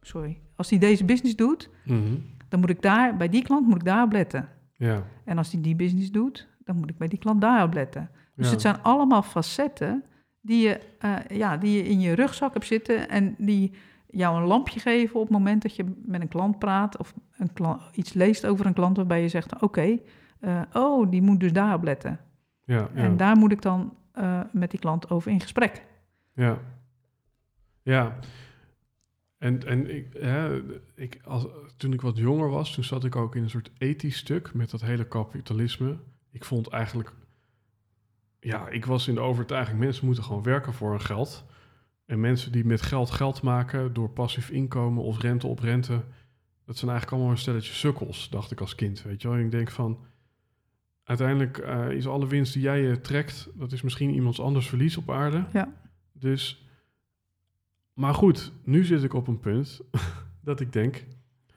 [0.00, 2.14] sorry, als die deze business doet, Mhm.
[2.48, 4.48] dan moet ik daar, bij die klant moet ik daar op letten.
[4.76, 5.02] Ja.
[5.24, 8.10] En als die die business doet, dan moet ik bij die klant daar op letten.
[8.34, 8.52] Dus ja.
[8.52, 10.04] het zijn allemaal facetten
[10.40, 13.72] die je, eh, ja, die je in je rugzak hebt zitten en die
[14.06, 17.52] jou een lampje geven op het moment dat je met een klant praat of een
[17.52, 19.98] klant, iets leest over een klant waarbij je zegt, oké,
[20.40, 22.20] eh, oh, die moet dus daarop letten.
[22.64, 23.02] ja, ja.
[23.02, 25.84] En daar moet ik dan eh, met die klant over in gesprek.
[26.34, 26.58] Ja.
[27.82, 28.16] Ja.
[29.38, 30.62] En, en ik, hè,
[30.94, 31.46] ik, als,
[31.76, 34.70] toen ik wat jonger was, toen zat ik ook in een soort ethisch stuk met
[34.70, 35.98] dat hele kapitalisme.
[36.30, 37.12] Ik vond eigenlijk,
[38.40, 41.44] ja, ik was in de overtuiging, mensen moeten gewoon werken voor hun geld.
[42.06, 46.04] En mensen die met geld geld maken door passief inkomen of rente op rente,
[46.64, 49.36] dat zijn eigenlijk allemaal een stelletje sukkels, dacht ik als kind, weet je wel.
[49.36, 49.98] En ik denk van,
[51.04, 54.96] uiteindelijk eh, is alle winst die jij eh, trekt, dat is misschien iemands anders verlies
[54.96, 55.44] op aarde.
[55.52, 55.72] Ja.
[56.12, 56.65] Dus,
[57.96, 59.80] maar goed, nu zit ik op een punt
[60.48, 61.04] dat ik denk...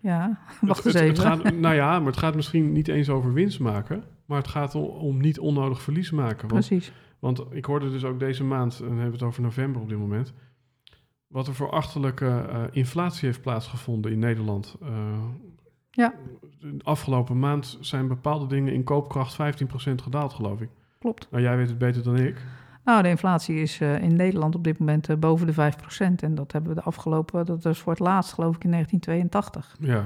[0.01, 1.15] Ja, wacht eens het, even.
[1.31, 4.47] het gaat, nou ja, maar het gaat misschien niet eens over winst maken, maar het
[4.47, 6.47] gaat om, om niet onnodig verlies maken.
[6.47, 6.91] Want, Precies.
[7.19, 9.89] want ik hoorde dus ook deze maand, en dan hebben we het over november op
[9.89, 10.33] dit moment,
[11.27, 14.77] wat er voor achterlijke eh, inflatie heeft plaatsgevonden in Nederland.
[14.81, 14.89] Eh,
[15.91, 16.13] Ja.
[16.59, 20.69] De afgelopen maand zijn bepaalde dingen in koopkracht 15% gedaald, geloof ik.
[20.99, 21.27] Klopt.
[21.31, 22.45] Nou, jij weet het beter dan ik.
[22.89, 25.55] Nou, de inflatie is eh, in Nederland op dit moment eh, boven de 5%.
[26.23, 29.75] En dat hebben we de afgelopen, dat is voor het laatst geloof ik in 1982.
[29.79, 30.03] Ja,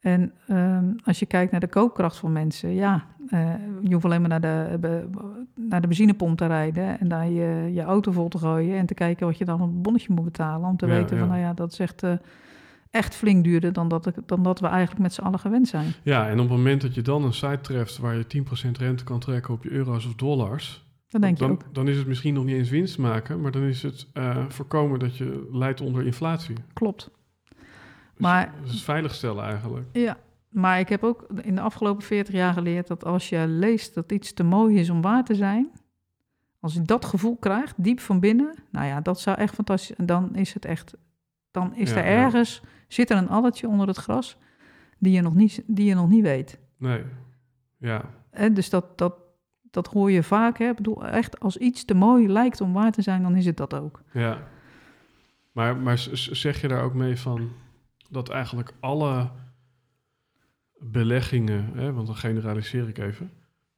[0.00, 3.48] En ehm, als je kijkt naar de koopkracht van mensen, ja, eh,
[3.82, 5.08] je hoeft alleen maar naar de, be-
[5.54, 8.94] naar de benzinepomp te rijden en daar je, je auto vol te gooien en te
[8.94, 10.68] kijken wat je dan op een bonnetje moet betalen.
[10.68, 11.32] Om te Ja, weten van, ja.
[11.32, 12.02] nou ja, dat is echt,
[12.90, 15.92] echt flink duurder dan dat, ik- dan dat we eigenlijk met z'n allen gewend zijn.
[16.02, 19.04] Ja, en op het moment dat je dan een site treft waar je 10% rente
[19.04, 20.85] kan trekken op je euro's of dollars,
[21.20, 21.74] Dat denk je dan, ook.
[21.74, 24.98] dan is het misschien nog niet eens winst maken, maar dan is het eh, voorkomen
[24.98, 26.56] dat je leidt onder inflatie.
[26.72, 27.10] Klopt.
[27.48, 27.58] Dus
[28.16, 29.86] Maar- het veiligstellen eigenlijk.
[29.92, 30.16] Ja,
[30.48, 34.12] maar ik heb ook in de afgelopen 40 jaar geleerd dat als je leest dat
[34.12, 35.70] iets te mooi is om waar te zijn,
[36.60, 39.96] als je dat gevoel krijgt, diep van binnen, nou ja, dat zou echt fantastisch.
[39.96, 40.94] En dan is het echt,
[41.50, 42.10] dan is Ja, er ja.
[42.24, 44.36] ergens, zit er een addertje onder het gras
[44.98, 46.58] die je nog niet, die je nog niet weet.
[46.76, 47.02] Nee,
[47.78, 49.14] ja, En dus dat, dat,
[49.76, 50.58] dat hoor je vaak.
[50.58, 50.68] Hè?
[50.68, 53.56] Ik bedoel, echt, als iets te mooi lijkt om waar te zijn, dan is het
[53.56, 54.02] dat ook.
[54.12, 54.38] ja.
[55.52, 57.50] Maar, maar zeg je daar ook mee van
[58.10, 59.30] dat eigenlijk alle
[60.78, 63.30] beleggingen, hè, want dan generaliseer ik even,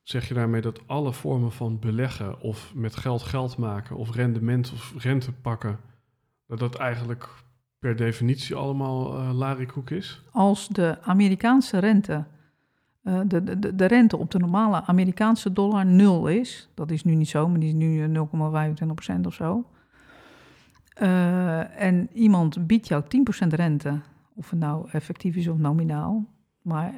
[0.03, 4.73] zeg je daarmee dat alle vormen van beleggen of met geld geld maken of rendement
[4.73, 5.81] of rente pakken,
[6.47, 7.29] dat dat eigenlijk
[7.79, 10.23] per definitie allemaal eh larikoek is?
[10.31, 12.25] Als de Amerikaanse rente
[13.09, 16.69] eh, de, de, de rente op de normale Amerikaanse dollar nul is.
[16.75, 18.17] Dat is nu niet zo, maar die is nu
[19.17, 19.65] 0,25% of zo.
[21.03, 23.07] Uh, en iemand biedt jou 10%
[23.49, 24.01] rente,
[24.35, 26.25] of het nou effectief is of nominaal,
[26.63, 26.93] maar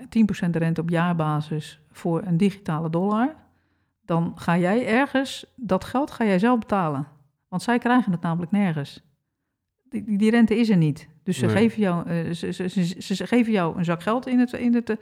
[0.47, 3.35] 10% rente op jaarbasis voor een digitale dollar,
[4.05, 7.07] dan ga jij ergens, dat geld ga jij zelf betalen.
[7.49, 9.03] Want zij krijgen het namelijk nergens.
[9.89, 11.09] Die, die rente is er niet.
[11.23, 14.75] Dus ze, geven jou, ze, ze, ze, geven jou een zak geld in het, in
[14.75, 14.97] het eh,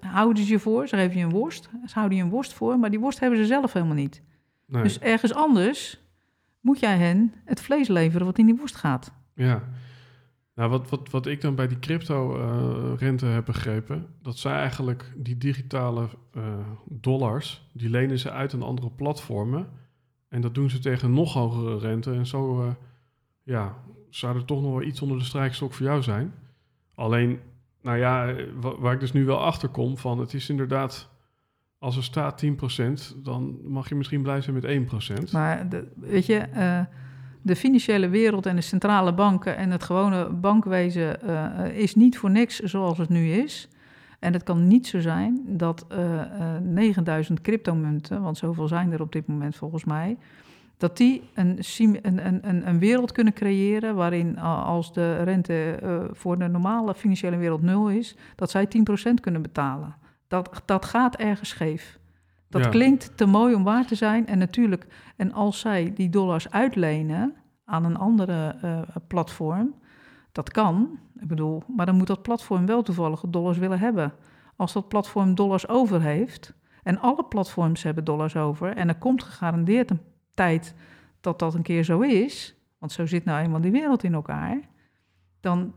[0.00, 2.78] houden ze je voor, ze geven je een worst, ze houden je een worst voor,
[2.78, 4.22] maar die worst hebben ze zelf helemaal niet.
[4.66, 4.82] Nee.
[4.82, 6.00] Dus ergens anders
[6.60, 9.12] moet jij hen het vlees leveren wat in die worst gaat.
[9.34, 9.62] Ja.
[10.54, 15.38] Nou, wat, wat, wat ik dan bij die crypto-rente heb begrepen, dat zij eigenlijk die
[15.38, 16.42] digitale uh,
[16.84, 19.68] dollars, die lenen ze uit aan andere platformen.
[20.28, 22.12] En dat doen ze tegen nog hogere rente.
[22.12, 22.70] En zo uh,
[23.42, 23.76] ja,
[24.08, 26.34] zou er toch nog wel iets onder de strijkstok voor jou zijn.
[26.94, 27.40] Alleen,
[27.80, 31.10] nou ja, waar ik dus nu wel achter kom van, het is inderdaad
[31.78, 35.32] als er staat 10%, dan mag je misschien blij zijn met 1%.
[35.32, 36.80] Maar weet je, uh,
[37.42, 42.30] de financiële wereld en de centrale banken en het gewone bankwezen uh, is niet voor
[42.30, 43.68] niks zoals het nu is.
[44.18, 46.22] En het kan niet zo zijn dat uh,
[46.62, 50.16] 9000 cryptomunten, want zoveel zijn er op dit moment volgens mij,
[50.80, 51.58] dat die een,
[52.02, 55.78] een, een, een wereld kunnen creëren waarin als de rente
[56.12, 58.68] voor de normale financiële wereld nul is, dat zij
[59.10, 59.96] 10% kunnen betalen.
[60.28, 61.98] Dat, dat gaat ergens scheef.
[62.48, 64.26] Dat klinkt te mooi om waar te zijn.
[64.26, 69.74] En natuurlijk, en als zij die dollars uitlenen aan een andere uh, platform,
[70.32, 70.98] dat kan.
[71.18, 74.12] Ik bedoel, maar dan moet dat platform wel toevallige dollars willen hebben.
[74.56, 79.22] Als dat platform dollars over heeft, en alle platforms hebben dollars over, en er komt
[79.22, 80.00] gegarandeerd een
[80.34, 80.74] tijd
[81.20, 84.60] dat dat een keer zo is, want zo zit nou eenmaal die wereld in elkaar,
[85.40, 85.72] dan,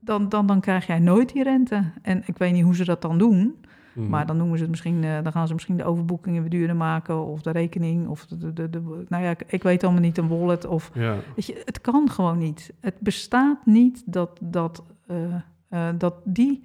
[0.00, 1.92] dan, dan, dan krijg jij nooit die rente.
[2.02, 3.64] En ik weet niet hoe ze dat dan doen.
[3.94, 4.08] Mhm.
[4.08, 6.76] Maar dan noemen ze het misschien, uh, dan gaan ze misschien de overboekingen weer duurder
[6.76, 10.28] maken, of de rekening, of de, de, de, nou ja, ik weet allemaal niet, een
[10.28, 10.66] wallet.
[10.66, 11.16] Of, ja.
[11.34, 12.72] weet je, het kan gewoon niet.
[12.80, 15.34] Het bestaat niet dat, dat, uh,
[15.70, 16.64] uh, dat die,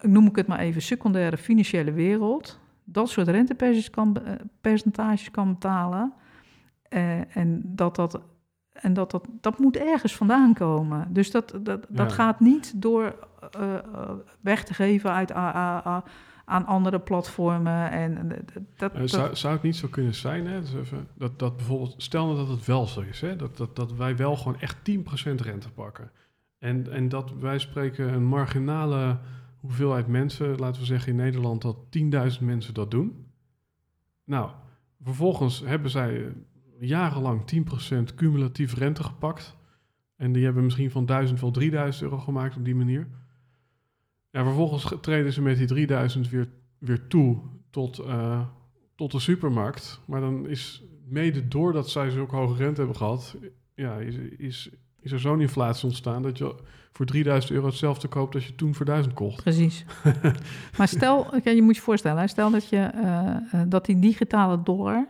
[0.00, 4.16] noem ik het maar even, secundaire financiële wereld, dat soort rentepercentages kan,
[4.60, 6.12] percentages kan betalen.
[7.28, 8.20] en dat dat
[8.80, 11.12] en dat, dat, dat moet ergens vandaan komen.
[11.12, 13.14] Dus dat, dat, dat gaat niet door
[13.60, 13.74] uh,
[14.40, 15.98] weg te geven uit, uh,
[16.44, 17.90] aan andere platformen.
[17.90, 18.44] En,
[18.76, 20.60] dat, zou, zou het niet zo kunnen zijn, hè?
[20.60, 23.36] Dus even, dat, dat bijvoorbeeld, stel nou dat het wel zo is, hè?
[23.36, 24.92] Dat, dat, dat wij wel gewoon echt 10%
[25.34, 26.10] rente pakken.
[26.58, 29.18] En, en dat wij spreken een marginale
[29.66, 31.76] hoeveelheid mensen, laten we zeggen in Nederland, dat
[32.38, 33.26] 10.000 mensen dat doen.
[34.24, 34.50] Nou,
[35.02, 36.32] vervolgens hebben zij
[36.78, 37.40] jarenlang
[38.10, 39.56] 10% cumulatief rente gepakt.
[40.16, 43.08] En die hebben misschien van 1000 wel 3000 euro gemaakt op die manier.
[44.30, 46.48] Ja, vervolgens treden ze met die 3000 weer,
[46.78, 48.46] weer toe tot, uh,
[48.94, 50.00] tot de supermarkt.
[50.06, 53.36] Maar dan is mede doordat zij zulke hoge rente hebben gehad,
[53.74, 54.70] ja, is, is,
[55.06, 56.54] is er zo'n inflatie ontstaan dat je
[56.92, 59.42] voor 3000 euro hetzelfde koopt als je toen voor 1000 kocht.
[59.42, 59.84] Precies.
[60.78, 65.08] maar stel, okay, je moet je voorstellen, stel dat, je, uh, dat die digitale dollar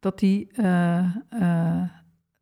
[0.00, 1.82] dat die, uh, uh,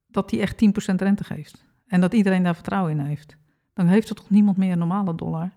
[0.07, 1.65] dat die echt 10% rente geeft.
[1.87, 3.37] En dat iedereen daar vertrouwen in heeft.
[3.75, 5.51] Dan heeft er toch niemand meer een normale dollar.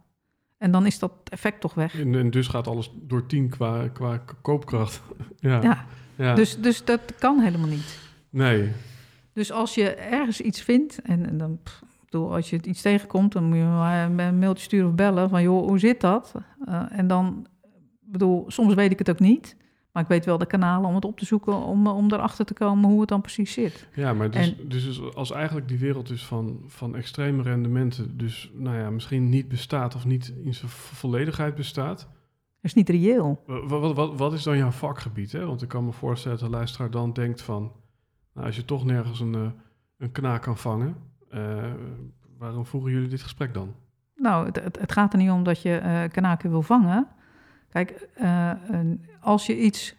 [0.58, 2.00] En dan is dat effect toch weg.
[2.00, 5.02] En, en dus gaat alles door 10 qua, qua koopkracht.
[5.40, 5.62] ja.
[5.62, 5.86] ja.
[6.16, 6.36] ja.
[6.36, 8.00] Dus, dus dat kan helemaal niet.
[8.30, 8.72] Nee.
[9.40, 12.82] Dus als je ergens iets vindt, en, en dan, pff, bedoel, als je het iets
[12.82, 16.34] tegenkomt, dan moet je maar een mailtje sturen of bellen van, joh, hoe zit dat?
[16.66, 17.48] Uh, en dan,
[18.00, 19.56] bedoel, soms weet ik het ook niet.
[19.92, 22.54] Maar ik weet wel de kanalen om het op te zoeken, om, om erachter te
[22.54, 23.88] komen hoe het dan precies zit.
[23.94, 28.78] Ja, maar dus, dus als eigenlijk die wereld dus van, van extreme rendementen dus nou
[28.78, 31.98] ja, misschien niet bestaat of niet in zijn volledigheid bestaat.
[31.98, 32.08] Dat
[32.62, 33.44] is niet reëel.
[33.46, 35.32] Wat, wat, wat, wat is dan jouw vakgebied?
[35.32, 35.46] Hè?
[35.46, 37.72] Want ik kan me voorstellen dat de luisteraar dan denkt van...
[38.40, 39.52] Nou, als je toch nergens een, eh,
[39.98, 40.96] een knaak kan vangen,
[41.32, 41.72] uh,
[42.38, 43.76] waarom voeren jullie dit gesprek dan?
[44.16, 47.08] Nou, het, het, gaat er niet om dat je uh, knaken wil vangen.
[47.70, 48.08] Kijk,
[49.20, 49.96] als je iets,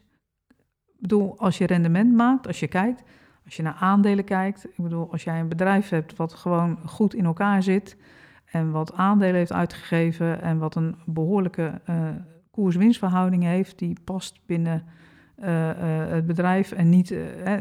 [0.99, 3.03] bedoel, als je rendement maakt, als je kijkt,
[3.45, 7.15] als je naar aandelen kijkt, ik bedoel, als jij een bedrijf hebt wat gewoon goed
[7.15, 7.97] in elkaar zit
[8.45, 12.09] en wat aandelen heeft uitgegeven en wat een behoorlijke uh,
[12.51, 14.85] koers-winstverhouding heeft, die past binnen
[15.43, 15.71] uh,
[16.09, 17.15] het bedrijf en niet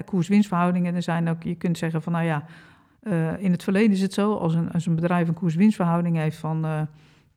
[0.06, 0.96] koers-winstverhoudingen.
[0.96, 2.44] Er zijn ook, je kunt zeggen van, nou ja,
[3.38, 6.88] in het verleden is het zo, als een, als een bedrijf een koers-winstverhouding heeft van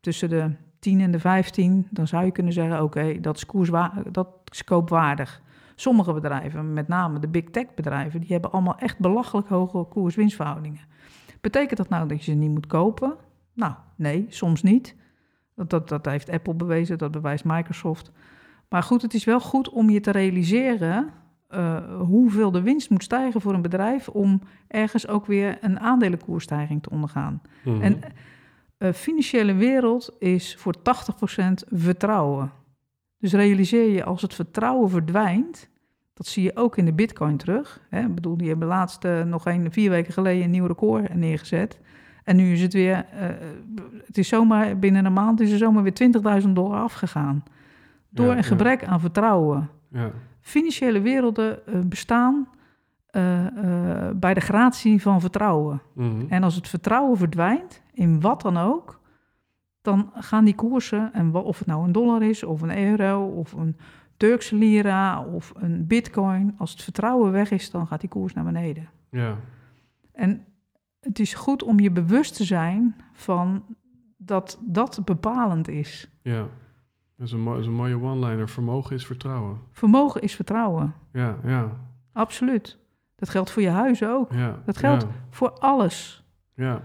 [0.00, 3.70] tussen de 10 en de 15, dan zou je kunnen zeggen: oké, dat, is
[4.12, 5.42] dat is koopwaardig.
[5.74, 10.80] Sommige bedrijven, met name de big tech bedrijven, die hebben allemaal echt belachelijk hoge koers-winstverhoudingen.
[11.40, 13.14] Betekent dat nou dat je ze niet moet kopen?
[13.52, 14.96] Nou, nee, soms niet.
[15.54, 18.10] Dat, dat, dat heeft Apple bewezen, dat bewijst Microsoft.
[18.72, 21.10] Maar goed, het is wel goed om je te realiseren
[21.50, 26.82] uh, hoeveel de winst moet stijgen voor een bedrijf om ergens ook weer een aandelenkoersstijging
[26.82, 27.42] te ondergaan.
[27.64, 27.82] Mhm.
[27.82, 28.00] En
[28.78, 30.80] uh, financiële wereld is voor 80%
[31.70, 32.52] vertrouwen.
[33.18, 35.68] Dus realiseer je als het vertrouwen verdwijnt,
[36.14, 37.80] dat zie je ook in de bitcoin terug.
[37.88, 38.00] Hè?
[38.00, 41.80] Ik bedoel, die hebben laatst uh, nog een, vier weken geleden een nieuw record neergezet.
[42.24, 43.06] En nu is het weer,
[44.06, 47.42] het is zomaar binnen een maand is er zomaar weer 20.000 dollar afgegaan.
[48.12, 49.70] Door Ja, een gebrek aan vertrouwen.
[49.88, 50.10] Ja,
[50.40, 52.48] Financiële werelden uh, bestaan
[53.10, 53.46] uh,
[54.14, 55.82] bij de gratie van vertrouwen.
[55.94, 56.26] Mhm.
[56.28, 59.00] En als het vertrouwen verdwijnt, in wat dan ook,
[59.82, 63.52] dan gaan die koersen, en of het nou een dollar is, of een euro, of
[63.52, 63.76] een
[64.16, 68.44] Turkse lira, of een bitcoin, als het vertrouwen weg is, dan gaat die koers naar
[68.44, 68.88] beneden.
[69.10, 69.36] ja,
[70.12, 70.44] En
[71.00, 73.64] het is goed om je bewust te zijn van
[74.16, 76.10] dat dat bepalend is.
[76.22, 76.46] ja.
[77.22, 78.48] Dat is een, mooie one-liner.
[78.48, 79.58] Vermogen is vertrouwen.
[79.72, 80.94] Vermogen is vertrouwen.
[81.12, 81.76] Ja, ja,
[82.12, 82.78] Absoluut.
[83.16, 84.32] Dat geldt voor je huis ook.
[84.32, 84.62] ja.
[84.64, 86.24] Dat geldt Ja, voor alles.
[86.54, 86.82] ja.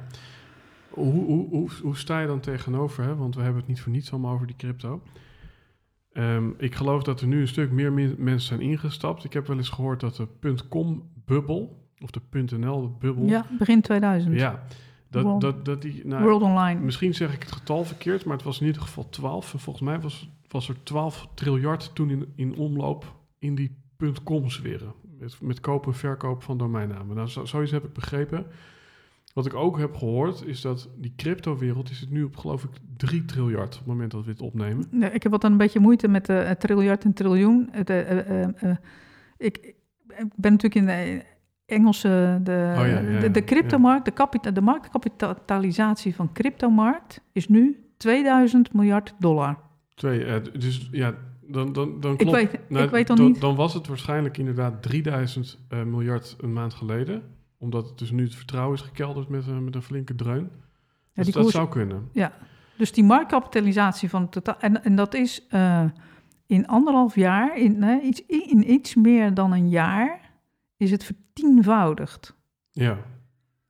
[0.90, 3.04] Hoe, hoe, hoe, hoe sta je dan tegenover?
[3.04, 3.16] Hè?
[3.16, 5.02] Want we hebben het niet voor niets allemaal over die crypto.
[6.12, 9.24] Ehm, ik geloof dat er nu een stuk meer me- mensen zijn ingestapt.
[9.24, 12.22] Ik heb wel eens gehoord dat de .com-bubbel, of de
[12.58, 13.26] .nl-bubbel...
[13.26, 14.36] Ja, begin 2000.
[14.36, 14.64] ja
[15.18, 16.08] dat, World- dat, dat die...
[16.08, 16.80] Nou, World Online.
[16.80, 19.54] Misschien zeg ik het getal verkeerd, maar het was in ieder geval 12.
[19.54, 23.76] En volgens mij was, was er 12 triljard toen in, in omloop in die
[24.24, 24.94] .com-sferen.
[25.20, 27.16] Met, met koop en verkoop van domeinnamen.
[27.16, 28.46] Nou, zo, zoiets heb ik begrepen.
[29.34, 32.70] Wat ik ook heb gehoord, is dat die crypto-wereld is het nu op, geloof ik,
[32.98, 34.88] 3 triljard op het moment dat we dit opnemen.
[34.92, 37.68] Nee, ik heb wat dan een beetje moeite met de triljard en triljoen.
[37.72, 38.78] Het, eh, eh, eh, eh,
[39.38, 39.58] ik,
[40.08, 41.24] ik ben natuurlijk in de
[41.68, 42.40] Engelse...
[42.44, 47.48] De, Oh ja, ja, ja, de, de cryptomarkt, de, kapita, de marktkapitalisatie van cryptomarkt is
[47.48, 49.58] nu 2000 miljard dollar.
[49.96, 52.36] Twee, eh, dus ja, dan, dan, dan Ik klopt.
[52.36, 53.42] weet, Nou, ik weet dan dan, niet...
[53.42, 57.24] dan was het waarschijnlijk inderdaad 3000 eh, miljard een maand geleden.
[57.58, 60.50] Omdat het dus nu het vertrouwen is gekelderd met, een met een flinke dreun.
[61.14, 62.10] Ja, dus dat koers- zou kunnen.
[62.78, 64.60] Dus die marktkapitalisatie van totaal...
[64.60, 65.48] En, en dat is
[66.46, 70.32] in anderhalf jaar, in, iets, in iets meer dan een jaar,
[70.78, 72.36] is het vertienvoudigd.
[72.72, 72.98] Ja.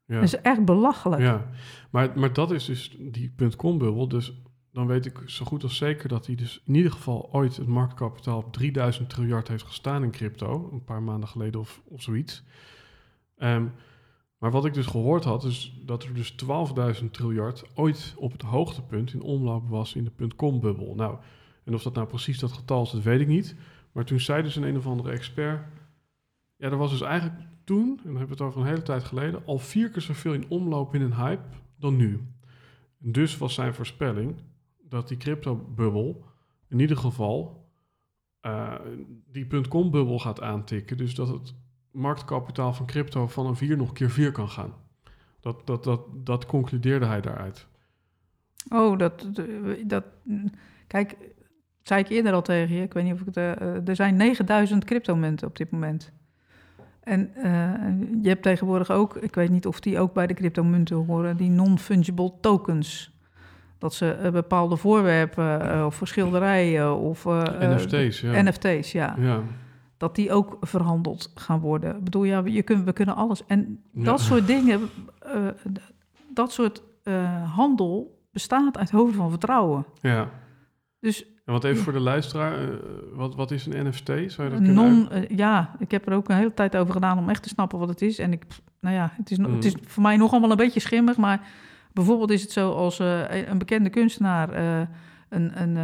[0.06, 0.16] Ja.
[0.16, 1.22] Dat is echt belachelijk.
[1.22, 1.50] Ja,
[1.90, 4.08] maar, maar dat is dus die .com-bubbel.
[4.08, 4.42] Dus
[4.72, 7.68] dan weet ik zo goed als zeker dat hij dus in ieder geval ooit het
[7.68, 10.70] marktkapitaal op 3000 triljard heeft gestaan in crypto.
[10.72, 12.44] Een paar maanden geleden of, of zoiets.
[13.38, 13.66] Ehm,
[14.38, 16.36] maar wat ik dus gehoord had, is dat er dus
[17.02, 20.96] 12.000 triljard ooit op het hoogtepunt in omloop was in de .com-bubbel.
[20.96, 21.18] Nou,
[21.64, 23.56] en of dat nou precies dat getal is, dat weet ik niet.
[23.92, 25.68] Maar toen zei dus een een of andere expert...
[26.58, 27.36] Ja, er was dus eigenlijk
[27.68, 30.34] toen, en dan hebben we het over een hele tijd geleden, al vier keer zoveel
[30.34, 32.22] in omloop in een hype dan nu.
[32.98, 34.36] Dus was zijn voorspelling
[34.82, 36.24] dat die crypto-bubbel
[36.68, 37.66] in ieder geval
[38.40, 38.74] eh,
[39.32, 40.98] die .com-bubbel gaat aantikken.
[40.98, 41.54] Dus dat het
[41.92, 44.74] marktkapitaal van crypto van een 4 nog keer 4 kan gaan.
[45.40, 47.68] Dat, dat, dat, dat concludeerde hij daaruit.
[48.70, 49.30] Oh, dat,
[49.86, 50.04] dat...
[50.88, 51.18] Kijk,
[51.82, 52.82] zei ik eerder al tegen je.
[52.82, 53.38] Ik weet niet of ik het...
[53.38, 56.16] eh, er zijn 9000 cryptomunten op dit moment.
[57.08, 59.16] En eh, je hebt tegenwoordig ook...
[59.16, 61.38] Ik weet niet of die ook bij de cryptomunten horen...
[61.38, 63.16] die non-fungible tokens.
[63.78, 67.26] Dat ze eh, bepaalde voorwerpen eh, of schilderijen of...
[67.26, 67.44] eh,
[67.76, 68.42] NFT's, ja.
[68.42, 69.16] NFT's, ja.
[69.20, 69.42] ja.
[69.98, 71.96] Dat die ook verhandeld gaan worden.
[71.96, 73.46] Ik bedoel, ja, je kunt, we kunnen alles.
[73.46, 74.04] En Ja.
[74.04, 74.82] dat soort dingen,
[76.34, 76.84] dat soort
[77.56, 79.86] handel bestaat uit hoofden van vertrouwen.
[80.02, 80.30] ja.
[81.00, 82.68] Dus En wat even voor de luisteraar, eh,
[83.14, 84.06] wat, wat is een NFT?
[84.06, 86.94] Zou je dat kunnen non, eh, ja, ik heb er ook een hele tijd over
[86.94, 88.20] gedaan om echt te snappen wat het is.
[88.20, 88.44] En ik,
[88.82, 89.84] nou ja, het is, no- het is Mhm.
[89.86, 91.18] voor mij nog allemaal een beetje schimmig.
[91.18, 91.40] Maar
[91.94, 94.54] bijvoorbeeld is het zo als eh, een bekende kunstenaar
[95.30, 95.76] een, een,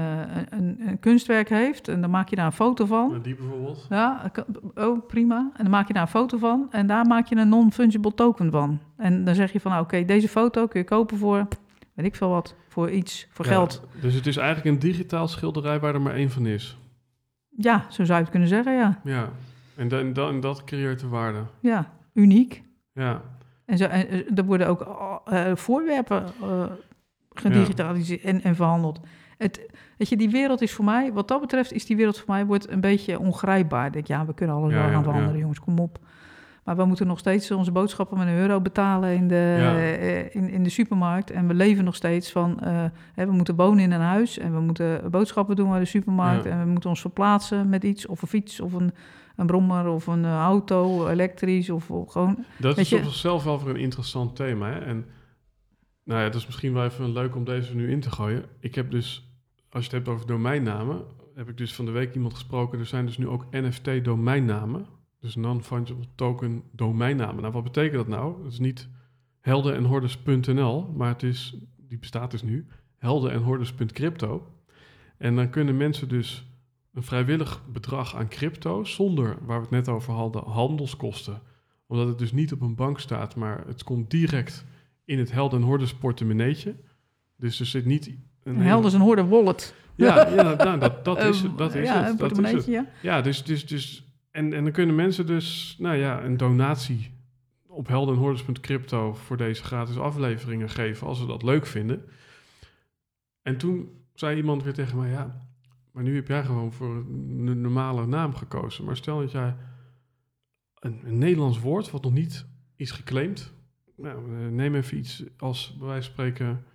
[0.50, 1.88] een, een kunstwerk heeft.
[1.88, 3.20] En dan maak je daar een foto van.
[3.22, 3.86] Die bijvoorbeeld?
[3.90, 4.32] Ja,
[4.76, 5.38] oh prima.
[5.38, 8.52] En dan maak je daar een foto van en daar maak je een non-fungible token
[8.52, 8.80] van.
[8.98, 11.48] En dan zeg je van, nou, oké, deze foto kun je kopen voor,
[11.94, 13.84] weet ik veel wat, voor iets, voor Ja, geld.
[14.02, 16.78] Dus het is eigenlijk een digitaal schilderij waar er maar één van is.
[17.50, 19.00] Ja, zo zou je het kunnen zeggen, ja.
[19.04, 19.30] Ja.
[19.76, 21.40] En, da- en, da- en dat creëert de waarde.
[21.60, 22.64] Ja, uniek.
[22.94, 23.22] Ja.
[23.66, 24.82] En, zo, en eh, er worden ook
[25.26, 26.64] eh, voorwerpen eh,
[27.34, 29.00] gedigitaliseerd en, en verhandeld.
[29.38, 29.62] Het,
[29.98, 32.46] weet je, die wereld is voor mij, wat dat betreft, is die wereld voor mij
[32.46, 33.86] wordt een beetje ongrijpbaar.
[33.86, 36.00] Ik denk, ja, we kunnen alles Ja, wel gaan veranderen, jongens, kom op.
[36.64, 39.76] Maar we moeten nog steeds onze boodschappen met een euro betalen in de, Ja.
[39.78, 41.32] eh, in, in de supermarkt.
[41.32, 42.84] En we leven nog steeds van, eh,
[43.14, 46.44] hè, we moeten wonen in een huis en we moeten boodschappen doen bij de supermarkt.
[46.44, 46.50] Ja.
[46.50, 48.92] En we moeten ons verplaatsen met iets, of een fiets, of een,
[49.36, 53.44] een brommer, of een eh, auto, elektrisch, of, of gewoon Dat is je- op zichzelf
[53.44, 54.70] wel weer een interessant thema.
[54.70, 54.80] Hè?
[54.80, 55.06] En
[56.06, 58.46] Nou ja, het is misschien wel even leuk om deze nu in te gooien.
[58.60, 59.34] Ik heb dus,
[59.70, 61.02] als je het hebt over domeinnamen,
[61.36, 62.80] heb ik dus van de week iemand gesproken.
[62.80, 64.86] Er zijn dus nu ook NFT-domeinnamen.
[65.24, 67.42] Dus non-fungible token domeinnamen.
[67.42, 68.44] Nou, wat betekent dat nou?
[68.44, 68.88] Het is niet
[69.40, 72.68] helden en hordes.nl, maar het is, die bestaat dus nu,
[72.98, 74.48] helden en hordes.crypto.
[75.18, 76.46] En dan kunnen mensen dus
[76.94, 81.42] een vrijwillig bedrag aan crypto, zonder, waar we het net over hadden, handelskosten.
[81.88, 84.66] Omdat het dus niet op een bank staat, maar het komt direct
[85.06, 86.76] in het helden en hordes portemonneetje.
[87.38, 88.16] Dus er zit niet...
[88.44, 89.76] Een helden en horde wallet.
[89.96, 92.12] Ja, ja nou, dat, dat is, het, dat is ja, het.
[92.12, 92.88] Een Dat is het.
[93.02, 97.12] Ja, dus, dus, dus en, en dan kunnen mensen dus, nou ja, een donatie
[97.68, 102.06] op heldenhordes.crypto voor deze gratis afleveringen geven als ze dat leuk vinden.
[103.42, 105.48] En toen zei iemand weer tegen mij, ja,
[105.92, 108.86] maar nu heb jij gewoon voor een normale naam gekozen.
[108.86, 109.56] Maar stel dat jij
[110.80, 113.54] een, een Nederlands woord wat nog niet is geclaimd.
[113.96, 116.66] Nou, eh, neem even iets als bij wijze van spreken,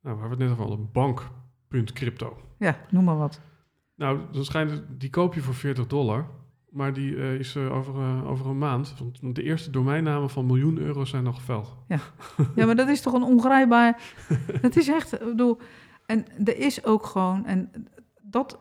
[0.00, 2.36] nou, waar we het net over hadden, bank.crypto.
[2.58, 3.40] Ja, noem maar wat.
[3.94, 6.40] Nou, dan schijnt die koop je voor 40 dollar.
[6.72, 8.94] Maar die eh, is eh, over, eh, over een maand.
[9.20, 11.76] Want de eerste domeinnamen van miljoen euro zijn nog geveld.
[12.54, 14.02] Ja, maar dat is toch een ongrijpbaar...
[14.62, 15.12] dat is echt...
[15.12, 15.58] Ik bedoel,
[16.06, 17.46] en er is ook gewoon...
[17.46, 17.72] En
[18.22, 18.58] dat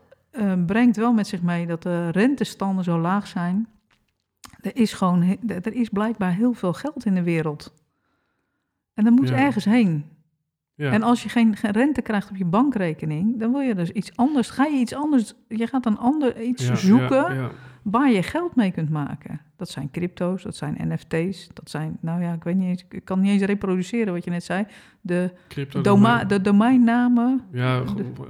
[0.65, 3.67] brengt wel met zich mee dat de rentestanden zo laag zijn.
[4.61, 5.37] Er is gewoon...
[5.47, 7.73] Er is blijkbaar heel veel geld in de wereld.
[8.93, 9.35] En dat moet Ja.
[9.35, 10.05] ergens heen.
[10.75, 13.39] Ja, En als je geen, geen rente krijgt op je bankrekening...
[13.39, 14.49] dan wil je dus iets anders...
[14.49, 15.33] Ga je iets anders...
[15.47, 17.51] Je gaat een ander iets ja, zoeken...
[17.81, 19.41] Waar je geld mee kunt maken.
[19.55, 23.05] Dat zijn crypto's, dat zijn NFT's, dat zijn, nou ja, ik weet niet eens, ik
[23.05, 24.65] kan niet eens reproduceren wat je net zei.
[25.01, 25.31] De,
[25.81, 27.83] doma de domeinnamen, Ja,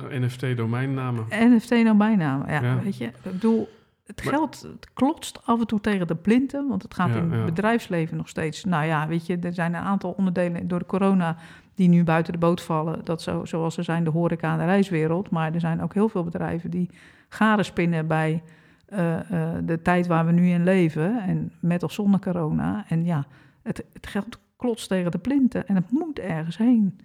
[0.09, 1.25] NFT domeinnamen.
[1.29, 2.51] NFT-domeinnamen.
[2.51, 2.79] Ja, Ja.
[2.83, 3.69] weet je, ik bedoel,
[4.05, 7.15] het Maar- geld het klotst af en toe tegen de plinten, want het gaat Ja,
[7.15, 7.45] in het ja.
[7.45, 8.63] bedrijfsleven nog steeds.
[8.63, 11.35] Nou ja, weet je, er zijn een aantal onderdelen door de corona
[11.75, 12.99] die nu buiten de boot vallen.
[13.05, 16.09] Dat zo, zoals er zijn de horeca en de reiswereld, maar er zijn ook heel
[16.09, 16.89] veel bedrijven die
[17.29, 18.43] garen spinnen bij
[18.91, 21.19] eh, eh, de tijd waar we nu in leven.
[21.21, 22.85] En met of zonder corona.
[22.87, 23.25] En ja,
[23.63, 26.99] het, het geld klotst tegen de plinten en het moet ergens heen.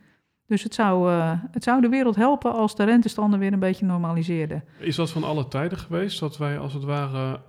[0.47, 3.87] Dus het zou, eh, het zou de wereld helpen als de rentestanden weer een beetje
[3.87, 4.65] normaliseerden.
[4.79, 6.21] Is dat van alle tijden geweest?
[6.21, 7.41] Dat wij als het ware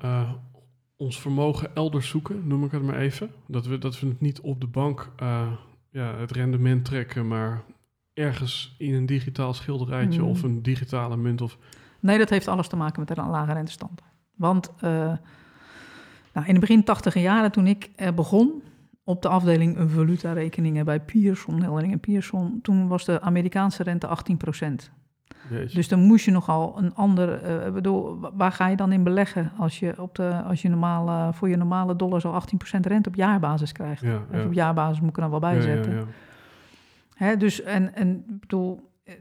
[0.96, 3.30] ons vermogen elders zoeken, noem ik het maar even.
[3.48, 5.12] Dat we, dat we het niet op de bank
[5.92, 7.64] ja, het rendement trekken, maar
[8.14, 10.28] ergens in een digitaal schilderijtje Mm.
[10.28, 11.42] of een digitale munt.
[11.42, 11.58] Of,
[12.00, 14.02] Nee, dat heeft alles te maken met de lage rentestand.
[14.38, 15.14] Want eh,
[16.34, 18.64] nou, in de begin tachtiger jaren, toen ik begon
[19.04, 24.38] op de afdeling valutarekeningen bij Pearson, Heldering en Pearson, toen was de Amerikaanse rente 18
[25.50, 25.76] jeetje.
[25.76, 27.44] Dus dan moest je nogal een ander.
[27.68, 30.70] ik bedoel, wa- waar ga je dan in beleggen als je, op de, als je
[30.70, 34.02] normaal, eh, voor je normale dollars al 18% rente op jaarbasis krijgt?
[34.02, 35.96] ja, op jaarbasis moet ik er dan wel ja, bijzetten.
[35.96, 36.04] ja.
[37.16, 38.92] Hè, dus en, en bedoel.
[39.04, 39.14] eh,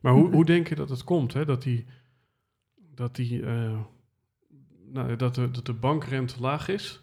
[0.00, 1.44] Maar hoe, hoe denk je dat het komt, hè?
[1.44, 1.84] Dat die,
[2.94, 3.42] dat die,
[4.92, 7.00] nou, dat de, dat de bankrente laag is?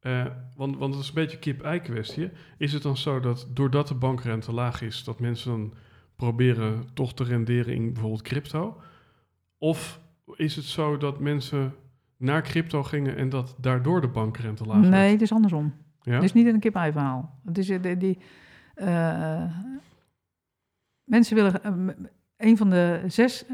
[0.00, 0.26] Eh,
[0.56, 2.30] want, want het is een beetje kip-ei kwestie.
[2.58, 5.74] Is het dan zo dat doordat de bankrente laag is, dat mensen dan
[6.16, 8.80] proberen toch te renderen in bijvoorbeeld crypto?
[9.58, 10.00] Of
[10.36, 11.74] is het zo dat mensen
[12.16, 14.90] naar crypto gingen en dat daardoor de bankrente laag werd?
[14.90, 15.74] nee, het is andersom.
[16.02, 16.14] Ja?
[16.14, 17.38] Het is niet een kip-ei-verhaal.
[17.44, 17.96] Het is eh, die.
[17.96, 18.18] die
[18.74, 19.44] eh,
[21.04, 21.84] mensen willen.
[21.84, 23.44] m- een van de zes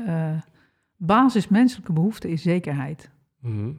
[0.97, 3.11] basismenselijke behoeften is zekerheid.
[3.45, 3.71] Mhm.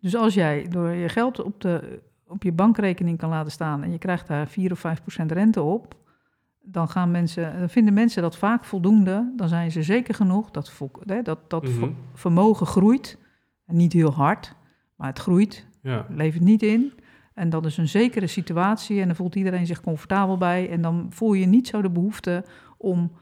[0.00, 3.90] Dus als jij door je geld op, de, op je bankrekening kan laten staan en
[3.92, 5.94] je krijgt daar 4 of 5 procent rente op,
[6.62, 9.32] dan, gaan mensen, dan vinden mensen dat vaak voldoende.
[9.36, 10.72] Dan zijn ze zeker genoeg dat,
[11.24, 11.72] dat, dat Mhm.
[11.78, 13.18] ver- vermogen groeit.
[13.66, 14.54] En niet heel hard,
[14.96, 16.92] maar het groeit, Ja, levert niet in.
[17.34, 20.70] En dat is een zekere situatie en dan voelt iedereen zich comfortabel bij.
[20.70, 22.44] En dan voel je niet zo de behoefte
[22.78, 23.12] om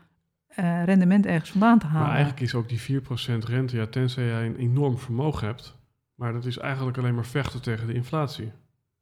[0.50, 2.02] eh, rendement ergens vandaan te halen.
[2.06, 5.78] maar eigenlijk is ook die 4% rente, ja, tenzij jij een enorm vermogen hebt.
[6.14, 8.52] Maar dat is eigenlijk alleen maar vechten tegen de inflatie.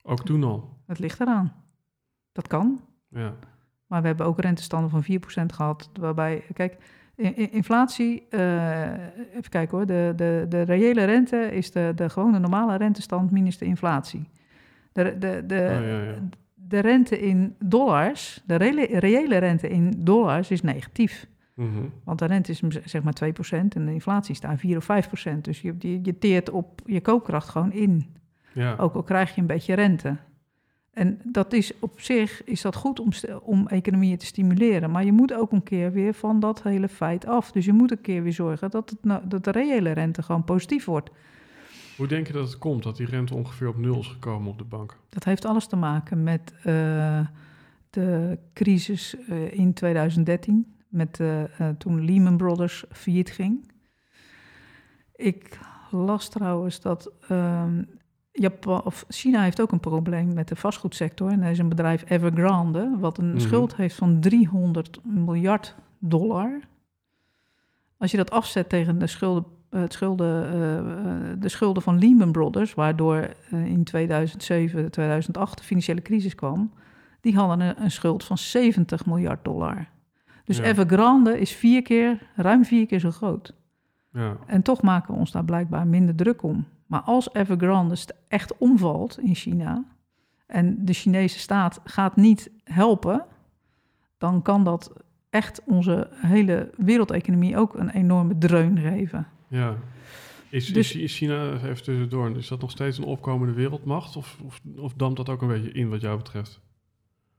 [0.03, 0.77] Ook toen al.
[0.87, 1.53] Het ligt eraan.
[2.33, 2.81] Dat kan.
[3.09, 3.35] Ja,
[3.87, 5.91] Maar we hebben ook rentestanden van 4% gehad.
[6.01, 6.77] Waarbij, kijk,
[7.51, 8.93] inflatie, eh,
[9.33, 13.59] even kijken hoor, de, de, de reële rente is de, de gewone normale rentestand minus
[13.59, 14.29] de inflatie.
[14.93, 16.15] De, de, de, Oh, ja, ja.
[16.55, 21.27] de rente in dollars, de reële, reële rente in dollars is negatief.
[21.59, 21.85] Mhm.
[22.05, 25.41] Want de rente is zeg maar 2% en de inflatie is daar 4 of 5%.
[25.41, 28.07] Dus je, je, je teert op je koopkracht gewoon in.
[28.53, 28.77] ja.
[28.77, 30.17] Ook al krijg je een beetje rente.
[30.93, 33.09] En dat is op zich is dat goed om,
[33.43, 34.91] om economieën te stimuleren.
[34.91, 37.53] Maar je moet ook een keer weer van dat hele feit af.
[37.53, 40.45] Dus je moet een keer weer zorgen dat, het, nou- dat de reële rente gewoon
[40.45, 41.11] positief wordt.
[41.97, 44.59] Hoe denk je dat het komt dat die rente ongeveer op nul is gekomen op
[44.59, 44.97] de bank?
[45.09, 47.21] Dat heeft alles te maken met eh,
[47.91, 51.43] de crisis eh, in 2013, met, uh,
[51.79, 53.71] toen Lehman Brothers failliet ging.
[55.15, 55.59] Ik
[55.91, 57.83] las trouwens dat ehm,
[58.33, 61.31] Japan, of China heeft ook een probleem met de vastgoedsector.
[61.31, 63.39] En er is een bedrijf Evergrande, wat een mhm.
[63.39, 66.61] schuld heeft van 300 miljard dollar.
[67.97, 73.35] Als je dat afzet tegen de schulden, het schulden, de schulden van Lehman Brothers, waardoor
[73.51, 76.73] in 2007, 2008 de financiële crisis kwam,
[77.21, 79.89] die hadden een, schuld van 70 miljard dollar.
[80.49, 83.55] Dus Evergrande is vier keer, ruim vier keer zo groot.
[84.13, 84.37] Ja.
[84.47, 86.67] En toch maken we ons daar blijkbaar minder druk om.
[86.87, 87.97] Maar als Evergrande
[88.29, 89.85] echt omvalt in China
[90.47, 93.25] en de Chinese staat gaat niet helpen,
[94.19, 94.93] dan kan dat
[95.31, 99.27] echt onze hele wereldeconomie ook een enorme dreun geven.
[99.49, 99.77] Ja.
[100.51, 104.17] Is, dus, is China, even tussendoor, is dat nog steeds een opkomende wereldmacht?
[104.17, 106.61] Of, of, of dampt dat ook een beetje in wat jou betreft?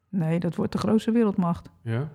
[0.09, 1.69] Nee, dat wordt de grootste wereldmacht.
[1.81, 2.09] Ja?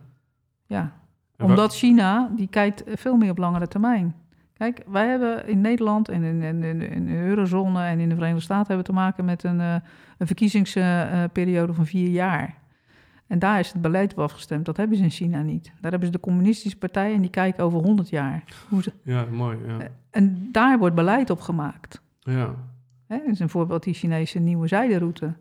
[0.67, 0.93] Ja.
[1.39, 4.15] Omdat China, die kijkt veel meer op langere termijn.
[4.53, 8.43] Kijk, wij hebben in Nederland en in, in, in, de eurozone en in de Verenigde
[8.43, 9.75] Staten hebben te maken met een, uh,
[10.19, 12.63] een verkiezingsperiode van vier jaar.
[13.27, 14.65] En daar is het beleid op afgestemd.
[14.65, 15.65] Dat hebben ze in China niet.
[15.65, 18.45] Daar hebben ze de communistische partij en die kijken over 100 jaar.
[18.69, 18.93] Hoe ze...
[19.03, 19.59] Ja, mooi.
[19.67, 19.79] Ja.
[19.79, 22.03] Eh, en daar wordt beleid op gemaakt.
[22.19, 22.55] Ja.
[23.07, 25.35] Hè, dat is een voorbeeld die Chinese nieuwe zijderoute.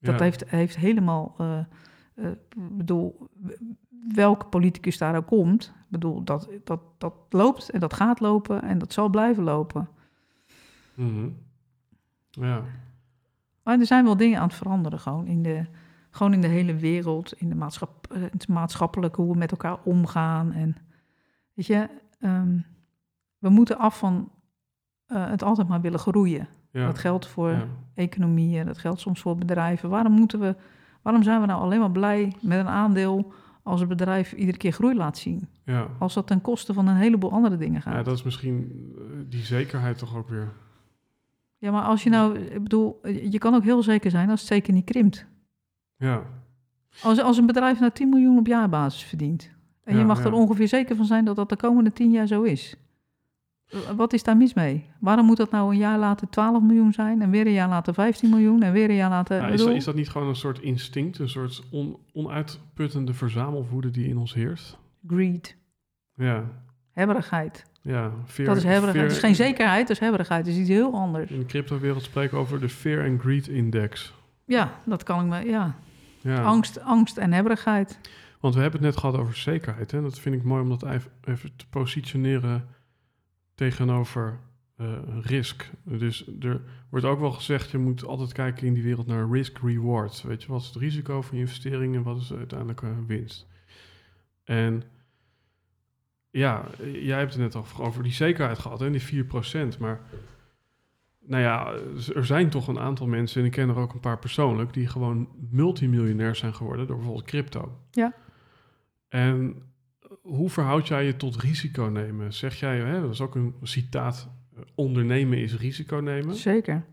[0.00, 1.58] Dat heeft, heeft helemaal, uh,
[2.14, 3.28] uh, bedoel,
[4.14, 8.78] welke politicus daar ook komt, bedoel, dat, dat, dat loopt en dat gaat lopen en
[8.78, 9.88] dat zal blijven lopen.
[10.94, 11.36] Mm
[12.30, 12.62] Ja.
[13.62, 15.66] Maar er zijn wel dingen aan het veranderen, gewoon in de,
[16.10, 19.78] gewoon in de hele wereld, in de maatschap, eh, het maatschappelijke, hoe we met elkaar
[19.82, 20.52] omgaan.
[20.52, 20.76] En
[21.54, 21.88] weet je,
[22.20, 22.64] um,
[23.38, 24.30] we moeten af van
[25.08, 26.48] uh, het altijd maar willen groeien.
[26.72, 27.66] Dat geldt voor ja.
[27.94, 29.88] economieën, dat geldt soms voor bedrijven.
[29.88, 30.56] Waarom, moeten we,
[31.02, 33.32] waarom zijn we nou alleen maar blij met een aandeel
[33.66, 35.48] als een bedrijf iedere keer groei laat zien?
[35.64, 35.88] Ja.
[35.98, 37.94] Als dat ten koste van een heleboel andere dingen gaat.
[37.94, 40.52] Ja, dat is misschien eh, die zekerheid toch ook weer.
[41.58, 43.00] Ja, maar als je nou, ik bedoel,
[43.30, 45.26] je kan ook heel zeker zijn als het zeker niet krimpt.
[45.96, 46.22] Ja.
[47.02, 49.50] Als, als een bedrijf nou 10 miljoen op jaarbasis verdient.
[49.84, 52.42] En je mag er ongeveer zeker van zijn dat dat de komende 10 jaar zo
[52.42, 52.76] is.
[53.96, 54.86] Wat is daar mis mee?
[55.00, 57.94] Waarom moet dat nou een jaar later 12 miljoen zijn en weer een jaar later
[57.94, 59.48] 15 miljoen en weer een jaar later...
[59.48, 64.08] Is, dat, is, dat, niet gewoon een soort instinct, een soort on, onuitputtende verzamelwoede die
[64.08, 64.78] in ons heerst?
[65.06, 65.56] Greed.
[66.14, 66.44] Ja.
[66.92, 67.64] Hebberigheid.
[67.82, 69.06] Ja, fear, dat is hebberigheid.
[69.06, 70.46] Het is geen zekerheid, dat is hebberigheid.
[70.46, 71.30] Het is iets heel anders.
[71.30, 74.14] In de cryptowereld spreken over de Fear and Greed Index.
[74.44, 75.76] Ja, dat kan ik me, ja.
[76.20, 76.42] ja.
[76.42, 77.98] Angst, angst en hebberigheid.
[78.40, 79.90] Want we hebben het net gehad over zekerheid.
[79.90, 80.02] Hè?
[80.02, 80.84] Dat vind ik mooi om dat
[81.24, 82.68] even te positioneren
[83.56, 84.40] tegenover
[84.80, 85.70] uh, risk.
[85.82, 90.22] Dus er wordt ook wel gezegd, je moet altijd kijken in die wereld naar risk-reward.
[90.22, 93.46] Weet je, wat is het risico van je investering en wat is de uiteindelijke winst?
[94.44, 94.82] En
[96.30, 99.78] ja, jij hebt het net al over die zekerheid gehad, en die 4%.
[99.78, 100.00] Maar
[101.20, 101.72] nou ja,
[102.14, 104.86] er zijn toch een aantal mensen, en ik ken er ook een paar persoonlijk, die
[104.86, 107.80] gewoon multimiljonair zijn geworden door bijvoorbeeld crypto.
[107.90, 108.14] Ja.
[109.08, 109.62] En
[110.26, 112.32] hoe verhoud jij je tot risico nemen?
[112.32, 116.34] Zeg jij, hè, dat is ook een citaat, eh, ondernemen is risico nemen.
[116.34, 116.84] Zeker.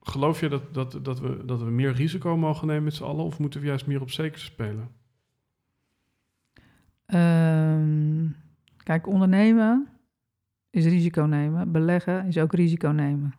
[0.00, 3.24] Geloof je dat, dat, dat, we, dat we meer risico mogen nemen met z'n allen,
[3.24, 4.88] of moeten we juist meer op zeker spelen?
[7.06, 8.36] Um,
[8.82, 9.88] kijk, ondernemen
[10.70, 11.72] is risico nemen.
[11.72, 13.34] Beleggen is ook risico nemen.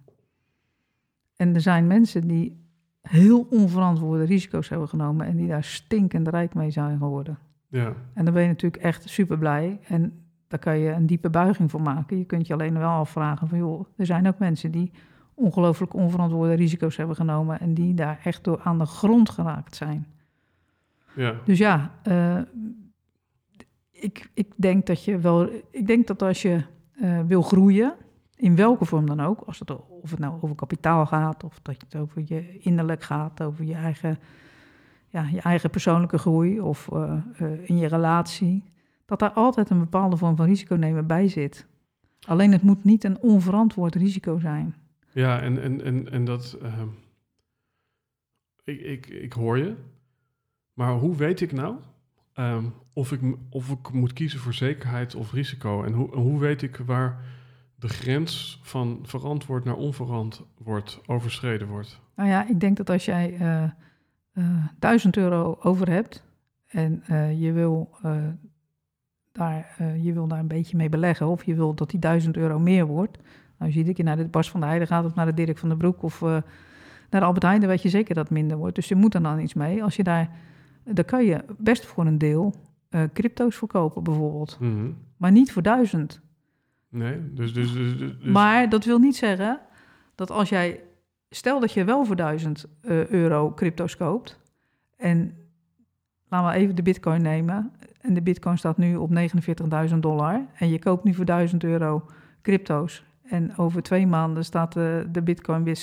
[1.36, 2.66] En er zijn mensen die
[3.02, 7.38] heel onverantwoorde risico's hebben genomen en die daar stinkend rijk mee zijn geworden.
[7.68, 7.94] Ja.
[8.14, 9.80] En dan ben je natuurlijk echt super blij.
[9.88, 12.18] En daar kan je een diepe buiging voor maken.
[12.18, 14.92] Je kunt je alleen wel afvragen van joh, er zijn ook mensen die
[15.34, 20.08] ongelooflijk onverantwoorde risico's hebben genomen en die daar echt door aan de grond geraakt zijn.
[21.16, 21.36] Ja.
[21.46, 22.40] Dus ja, uh,
[23.92, 25.50] ik, ik denk dat je wel.
[25.72, 26.64] Ik denk dat als je
[27.02, 27.94] uh, wil groeien,
[28.36, 31.76] in welke vorm dan ook, als het, of het nou over kapitaal gaat, of dat
[31.82, 34.18] het over je innerlijk gaat, over je eigen
[35.10, 38.64] ja, je eigen persoonlijke groei of uh, uh, in je relatie,
[39.06, 41.68] dat daar altijd een bepaalde vorm van risico nemen bij zit.
[42.28, 44.76] Alleen het moet niet een onverantwoord risico zijn.
[45.12, 46.58] Ja, en, en, en, en dat.
[46.64, 46.82] Uh,
[48.64, 49.76] ik, ik, ik hoor je.
[50.74, 51.76] Maar hoe weet ik nou
[52.36, 55.84] um, of, ik, of ik moet kiezen voor zekerheid of risico?
[55.84, 57.26] En hoe, hoe weet ik waar
[57.76, 62.00] de grens van verantwoord naar onverantwoord overschreden wordt?
[62.16, 63.72] Nou ja, ik denk dat als jij uh, eh,
[64.80, 66.24] 1000 euro over hebt
[66.68, 68.18] en uh, je, wil, uh,
[69.32, 72.60] daar, je wil daar een beetje mee beleggen, of je wil dat die 1000 euro
[72.60, 73.18] meer wordt.
[73.58, 75.58] Nou, je dat je naar de Bas van der Heijden gaat of naar de Dirk
[75.58, 78.58] van der Broek of naar de Albert Heijn, dan weet je zeker dat het minder
[78.58, 78.76] wordt.
[78.76, 79.84] Dus je moet er dan iets mee.
[79.84, 80.30] Als je daar
[80.94, 82.54] dan kan je best voor een deel
[82.90, 84.58] eh, crypto's verkopen bijvoorbeeld.
[84.60, 84.92] Mhm.
[85.18, 86.22] Maar niet voor duizend.
[86.90, 87.54] Nee, dus...
[87.54, 89.60] dus, dus, dus dus- Maar dat wil niet zeggen
[90.16, 90.82] dat als jij...
[91.30, 94.40] Stel dat je wel voor 1000 eh, euro crypto's koopt.
[94.98, 95.38] En
[96.30, 97.72] laten we even de bitcoin nemen.
[98.02, 99.12] En de bitcoin staat nu op
[99.90, 100.46] 49.000 dollar.
[100.56, 102.06] En je koopt nu voor 1000 euro
[102.42, 103.06] crypto's.
[103.24, 105.80] En over twee maanden staat de, de bitcoin weer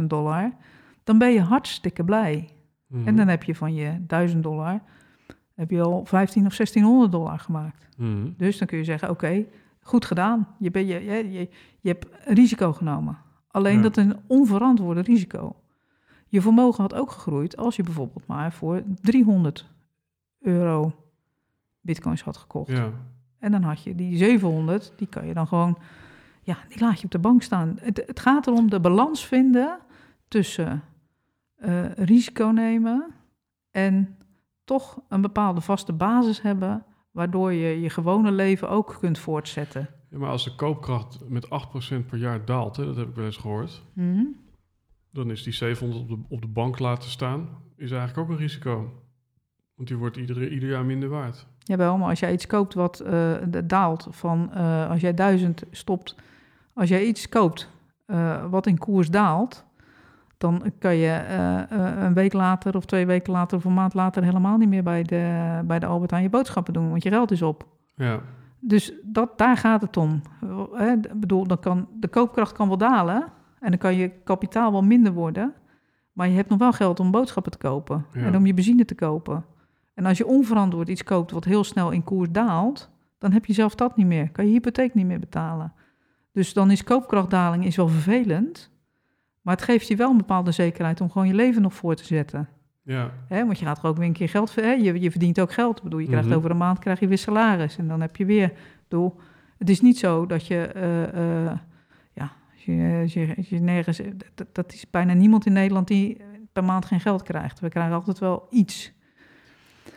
[0.00, 0.52] 60.000 dollar.
[1.04, 2.48] Dan ben je hartstikke blij.
[2.86, 3.06] Mhm.
[3.06, 4.82] En dan heb je van je 1000 dollar...
[5.54, 7.88] heb je al 15 of 1600 dollar gemaakt.
[7.96, 8.30] Mhm.
[8.36, 9.44] Dus dan kun je zeggen, oké,
[9.80, 10.48] goed gedaan.
[10.58, 11.48] Je, ben, je, je, je,
[11.80, 13.18] je hebt risico genomen.
[13.50, 13.82] Alleen Ja.
[13.82, 15.56] dat is een onverantwoorde risico.
[16.26, 19.68] Je vermogen had ook gegroeid als je bijvoorbeeld maar voor 300
[20.40, 20.92] euro
[21.80, 22.70] bitcoins had gekocht.
[22.70, 22.90] Ja,
[23.38, 25.78] En dan had je die 700, die kan je dan gewoon,
[26.42, 27.78] ja, die laat je op de bank staan.
[27.80, 29.78] Het, het gaat erom de balans vinden
[30.28, 30.82] tussen
[31.56, 33.06] eh, risico nemen
[33.70, 34.16] en
[34.64, 39.88] toch een bepaalde vaste basis hebben, waardoor je je gewone leven ook kunt voortzetten.
[40.10, 43.24] Ja, maar als de koopkracht met 8% per jaar daalt, hè, dat heb ik wel
[43.24, 44.22] eens gehoord, Mhm.
[45.10, 48.42] dan is die 700 op de, op de bank laten staan, is eigenlijk ook een
[48.42, 48.92] risico.
[49.74, 51.46] Want die wordt iedere, ieder jaar minder waard.
[51.58, 53.34] Jawel, maar als jij iets koopt wat eh,
[53.64, 56.14] daalt van, eh, als jij duizend stopt,
[56.72, 57.68] als jij iets koopt
[58.06, 59.64] eh, wat in koers daalt,
[60.38, 61.24] dan kan je
[62.00, 65.02] een week later of twee weken later of een maand later helemaal niet meer bij
[65.02, 67.66] de, bij de Albert aan je boodschappen doen, want je geld is op.
[67.94, 68.20] Ja,
[68.60, 70.22] Dus dat, daar gaat het om.
[70.72, 73.24] Hè, Ik bedoel, dan kan, de koopkracht kan wel dalen
[73.60, 75.54] en dan kan je kapitaal wel minder worden,
[76.12, 78.20] maar je hebt nog wel geld om boodschappen te kopen Ja.
[78.20, 79.44] en om je benzine te kopen.
[79.94, 83.52] En als je onverantwoord iets koopt wat heel snel in koers daalt, dan heb je
[83.52, 84.30] zelf dat niet meer.
[84.30, 85.72] Kan je hypotheek niet meer betalen.
[86.32, 88.70] Dus dan is koopkrachtdaling is wel vervelend,
[89.40, 92.04] maar het geeft je wel een bepaalde zekerheid om gewoon je leven nog voor te
[92.04, 92.48] zetten.
[92.82, 94.54] Ja, Hè, want je gaat er ook weer een keer geld.
[94.54, 94.70] Hè?
[94.72, 95.76] Je, je verdient ook geld.
[95.76, 96.36] Ik bedoel, je krijgt Mhm.
[96.36, 97.76] over een maand krijg je weer salaris.
[97.76, 98.52] En dan heb je weer.
[98.88, 99.16] bedoel,
[99.58, 100.56] het is niet zo dat je.
[100.66, 101.58] eh, eh,
[102.12, 102.72] ja, als je,
[103.06, 104.00] je, je nergens.
[104.34, 106.20] Dat, dat is bijna niemand in Nederland die
[106.52, 107.60] per maand geen geld krijgt.
[107.60, 108.92] We krijgen altijd wel iets.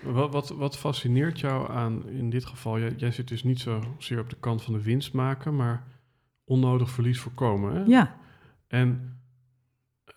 [0.04, 4.20] Wat, wat, wat fascineert jou aan, in dit geval, jij, jij zit dus niet zozeer
[4.20, 5.84] op de kant van de winst maken, maar
[6.46, 7.76] onnodig verlies voorkomen.
[7.76, 7.84] Hè?
[7.84, 8.16] Ja,
[8.68, 9.18] En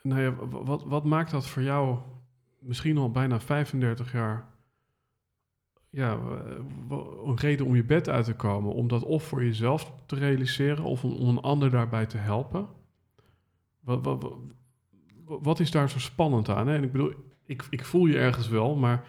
[0.03, 1.99] nou ja, wa- wat, wat maakt dat voor jou
[2.67, 4.49] misschien al bijna 35 jaar
[5.91, 8.73] ja, eh, een reden om je bed uit te komen?
[8.73, 12.67] Om dat of voor jezelf te realiseren of om, een ander daarbij te helpen?
[13.81, 14.33] Wat, wat,
[15.25, 16.67] wat, is daar zo spannend aan?
[16.67, 16.75] Hè?
[16.75, 17.12] En ik bedoel,
[17.47, 19.05] ik, ik voel je ergens wel, maar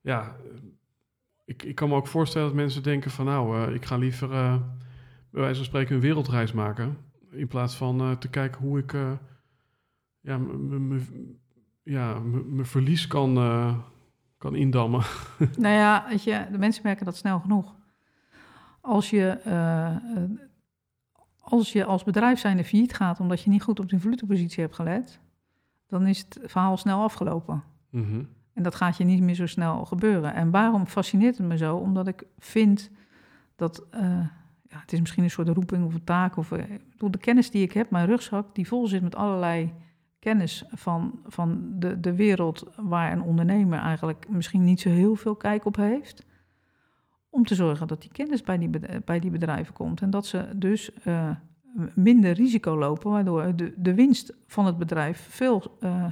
[0.00, 0.62] ja, eh,
[1.44, 4.32] ik, ik kan me ook voorstellen dat mensen denken van nou, eh, ik ga liever
[4.32, 4.56] eh,
[5.30, 6.96] bij wijze van spreken een wereldreis maken.
[7.30, 8.92] In plaats van te kijken hoe ik
[10.20, 10.40] ja,
[11.90, 13.74] ja, mijn verlies kan, eh,
[14.38, 15.02] kan indammen.
[15.58, 17.74] nou ja, weet je, de mensen merken dat snel genoeg.
[18.80, 20.30] Als je, eh, eh,
[21.38, 24.74] als je als bedrijf zijnde failliet gaat omdat je niet goed op de valutepositie hebt
[24.74, 25.20] gelet,
[25.86, 27.62] dan is het verhaal snel afgelopen.
[27.90, 28.22] Mhm.
[28.52, 30.34] En dat gaat je niet meer zo snel gebeuren.
[30.34, 31.76] En waarom fascineert het me zo?
[31.76, 32.90] Omdat ik vind
[33.56, 33.86] dat,
[34.62, 36.36] ja, het is misschien een soort roeping of een taak.
[36.36, 39.72] Of, ik bedoel, de kennis die ik heb, mijn rugzak, die vol zit met allerlei
[40.20, 45.34] kennis van, van de, de wereld waar een ondernemer eigenlijk misschien niet zo heel veel
[45.34, 46.26] kijk op heeft.
[47.30, 48.70] Om te zorgen dat die kennis bij die,
[49.04, 50.00] bij die bedrijven komt.
[50.00, 51.30] En dat ze dus eh,
[51.94, 56.06] minder risico lopen, waardoor de, de winst van het bedrijf veel eh,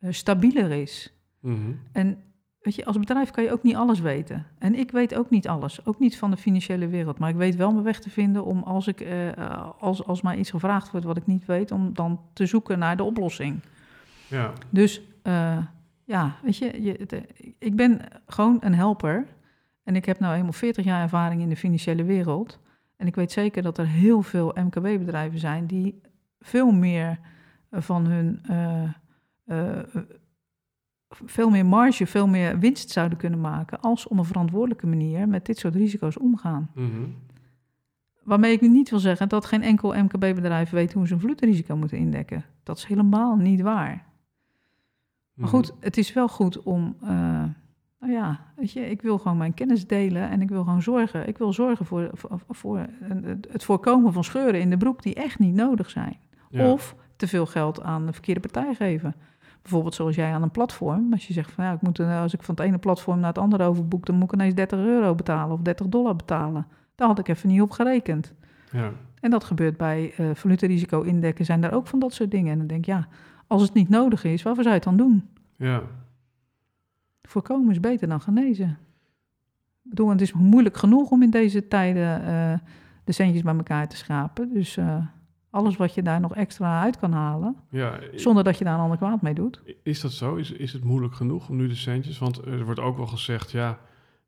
[0.00, 1.14] stabieler is.
[1.40, 1.72] Mhm.
[1.92, 2.22] En
[2.68, 4.46] weet je, als bedrijf kan je ook niet alles weten.
[4.58, 7.18] En ik weet ook niet alles, ook niet van de financiële wereld.
[7.18, 10.22] Maar ik weet wel mijn weg te vinden om als, ik, eh, eh, als, als
[10.22, 13.60] mij iets gevraagd wordt wat ik niet weet, om dan te zoeken naar de oplossing.
[14.26, 15.58] Ja, Dus eh,
[16.04, 17.24] ja, weet je, je
[17.58, 19.26] ik ben gewoon een helper.
[19.84, 22.60] En ik heb nou eenmaal 40 jaar ervaring in de financiële wereld.
[22.96, 26.00] En ik weet zeker dat er heel veel MKB-bedrijven zijn die
[26.40, 27.18] veel meer
[27.70, 28.40] van hun.
[31.10, 33.80] Veel meer marge, veel meer winst zouden kunnen maken.
[33.80, 36.70] als op een verantwoordelijke manier met dit soort risico's omgaan.
[36.74, 36.86] Mhm.
[38.22, 41.76] Waarmee ik nu niet wil zeggen dat geen enkel MKB-bedrijf weet hoe ze een valutarisico
[41.76, 42.44] moeten indekken.
[42.62, 43.86] Dat is helemaal niet waar.
[45.34, 45.48] Maar Mhm.
[45.56, 46.96] goed, het is wel goed om.
[47.02, 47.08] eh,
[48.00, 51.28] nou ja, weet je, ik wil gewoon mijn kennis delen en ik wil gewoon zorgen.
[51.28, 52.86] Ik wil zorgen voor, voor, voor
[53.50, 56.16] het voorkomen van scheuren in de broek die echt niet nodig zijn.
[56.50, 56.72] Ja.
[56.72, 59.14] Of te veel geld aan de verkeerde partij geven.
[59.62, 61.12] Bijvoorbeeld zoals jij aan een platform.
[61.12, 63.28] Als je zegt van ja, ik moet, eh, als ik van het ene platform naar
[63.28, 66.66] het andere overboek, dan moet ik ineens 30 euro betalen of 30 dollar betalen.
[66.94, 68.34] Daar had ik even niet op gerekend.
[68.72, 68.92] Ja.
[69.20, 72.52] En dat gebeurt bij eh valutarisico indekken, zijn daar ook van dat soort dingen.
[72.52, 73.08] En dan denk ik, ja,
[73.46, 75.28] als het niet nodig is, waarvoor zou je het dan doen?
[75.56, 75.82] Ja.
[77.22, 78.68] Voorkomen is beter dan genezen.
[79.82, 82.58] Ik bedoel, het is moeilijk genoeg om in deze tijden eh,
[83.04, 84.52] de centjes bij elkaar te schapen.
[84.52, 84.78] Dus
[85.50, 88.80] alles wat je daar nog extra uit kan halen, Ja, zonder dat je daar een
[88.80, 89.62] ander kwaad mee doet.
[89.82, 90.34] is dat zo?
[90.34, 92.18] Is, is het moeilijk genoeg om nu de centjes?
[92.18, 93.78] Want er wordt ook wel gezegd, ja,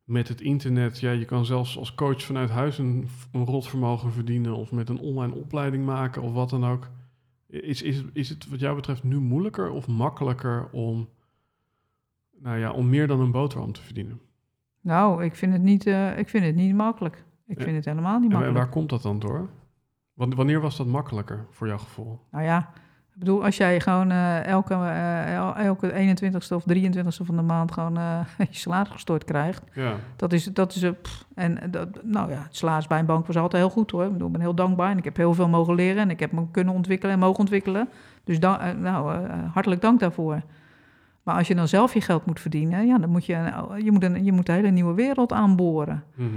[0.03, 4.55] met het internet, ja, je kan zelfs als coach vanuit huis een, een rotvermogen verdienen
[4.55, 6.89] of met een online opleiding maken of wat dan ook.
[7.47, 11.09] Is, is, is het wat jou betreft nu moeilijker of makkelijker om,
[12.39, 14.19] nou ja, om meer dan een boterham te verdienen?
[14.81, 17.23] Nou, ik vind het niet, eh, ik vind het niet makkelijk.
[17.47, 18.57] Ik vind het helemaal niet En, makkelijk.
[18.57, 19.49] waar komt dat dan door?
[20.29, 22.19] Wanneer was dat makkelijker voor jouw gevoel?
[22.31, 22.69] Nou ja,
[23.13, 27.41] ik bedoel, als jij gewoon eh, elke, eh, el- elke 21ste of 23ste van de
[27.41, 28.19] maand gewoon eh,
[28.49, 29.63] je salaris gestort krijgt.
[29.73, 33.27] Ja, Dat is, dat is, pff, en dat, nou ja, het salaris bij een bank
[33.27, 34.05] was altijd heel goed hoor.
[34.05, 36.19] Ik bedoel, ik ben heel dankbaar en ik heb heel veel mogen leren en ik
[36.19, 37.89] heb me kunnen ontwikkelen en mogen ontwikkelen.
[38.23, 40.41] Dus dan, nou, hartelijk dank daarvoor.
[41.23, 43.51] Maar als je dan zelf je geld moet verdienen, ja, dan moet je,
[43.83, 46.03] je, moet een, je moet een hele nieuwe wereld aanboren.
[46.15, 46.29] Mhm.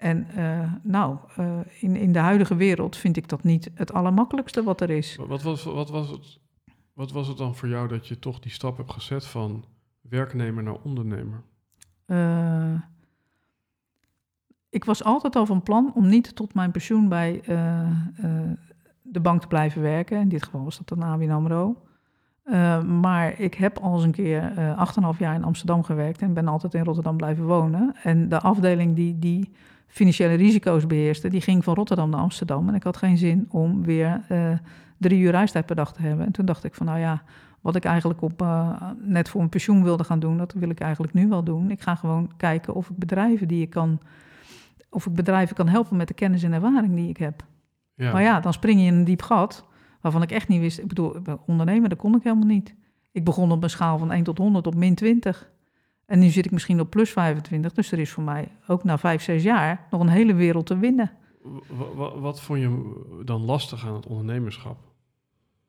[0.00, 4.62] En eh, nou, eh, in, in de huidige wereld vind ik dat niet het allermakkelijkste
[4.62, 5.16] wat er is.
[5.16, 6.38] Wat was, wat, was het,
[6.92, 9.64] wat was het dan voor jou dat je toch die stap hebt gezet van
[10.00, 11.42] werknemer naar ondernemer?
[12.06, 12.74] Eh,
[14.68, 17.40] ik was altijd al van plan om niet tot mijn pensioen bij
[19.02, 20.20] de bank te blijven werken.
[20.20, 21.76] In dit geval was dat dan ABN AMRO.
[22.86, 26.48] Maar ik heb al eens een keer eh 8,5 jaar in Amsterdam gewerkt en ben
[26.48, 27.96] altijd in Rotterdam blijven wonen.
[28.02, 29.50] En de afdeling die die
[29.90, 32.68] financiële risico's beheerste, die ging van Rotterdam naar Amsterdam.
[32.68, 34.52] En ik had geen zin om weer eh,
[34.98, 36.26] drie uur reistijd per dag te hebben.
[36.26, 37.22] En toen dacht ik van, nou ja,
[37.60, 40.80] wat ik eigenlijk op, eh, net voor mijn pensioen wilde gaan doen, dat wil ik
[40.80, 41.70] eigenlijk nu wel doen.
[41.70, 44.00] Ik ga gewoon kijken of ik bedrijven die ik kan,
[44.90, 47.44] of ik bedrijven kan helpen met de kennis en ervaring die ik heb.
[47.94, 49.64] Ja, Maar ja, dan spring je in een diep gat
[50.00, 50.78] waarvan ik echt niet wist.
[50.78, 51.16] Ik bedoel,
[51.46, 52.74] ondernemer, dat kon ik helemaal niet.
[53.12, 55.50] Ik begon op een schaal van 1 tot 100 op min 20.
[56.10, 57.72] En nu zit ik misschien op plus 25.
[57.72, 60.78] Dus er is voor mij ook na 5, 6 jaar nog een hele wereld te
[60.78, 61.10] winnen.
[61.68, 64.76] Wa- wa- wat vond je dan lastig aan het ondernemerschap?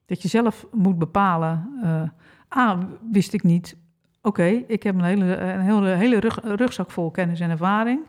[0.06, 1.70] Dat je zelf moet bepalen.
[1.84, 2.78] eh A,
[3.12, 3.78] wist ik niet.
[4.22, 8.00] Oké, ik heb een hele, een hele, hele rug, rugzak vol kennis en ervaring.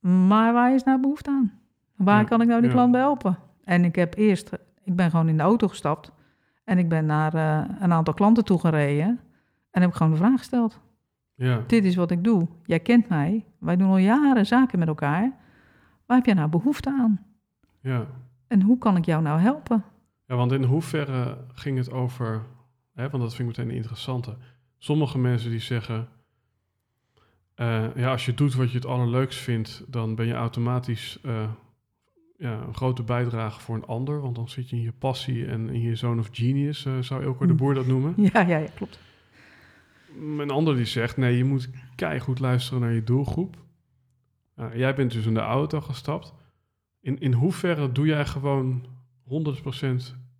[0.00, 1.52] Maar waar is nou behoefte aan?
[1.96, 2.74] Waar Ja, kan ik nou die ja.
[2.74, 3.38] klant bij helpen?
[3.64, 4.50] En ik heb eerst,
[4.84, 6.12] ik ben gewoon in de auto gestapt.
[6.64, 9.20] En ik ben naar eh, een aantal klanten toe gereden.
[9.70, 10.80] En heb ik gewoon de vraag gesteld.
[11.34, 12.48] Ja, Dit is wat ik doe.
[12.64, 13.44] Jij kent mij.
[13.58, 15.32] Wij doen al jaren zaken met elkaar.
[16.06, 17.26] Waar heb jij nou behoefte aan?
[17.80, 18.06] ja.
[18.48, 19.84] En hoe kan ik jou nou helpen?
[20.26, 22.42] ja, want in hoeverre ging het over,
[22.94, 24.36] hè, want dat vind ik meteen een interessante.
[24.78, 26.08] Sommige mensen die zeggen,
[27.54, 31.48] eh, ja, als je doet wat je het allerleukst vindt, dan ben je automatisch eh,
[32.38, 34.20] ja, een grote bijdrage voor een ander.
[34.20, 37.22] Want dan zit je in je passie en in je zone of genius, eh, zou
[37.22, 37.58] Ilko de Hm.
[37.58, 38.14] Boer dat noemen.
[38.16, 38.98] Ja, ja, ja klopt.
[40.18, 43.56] Een ander die zegt, nee, je moet keihard luisteren naar je doelgroep.
[44.74, 46.34] Jij bent dus in de auto gestapt.
[47.00, 48.86] In, in hoeverre doe jij gewoon
[49.28, 49.34] 100%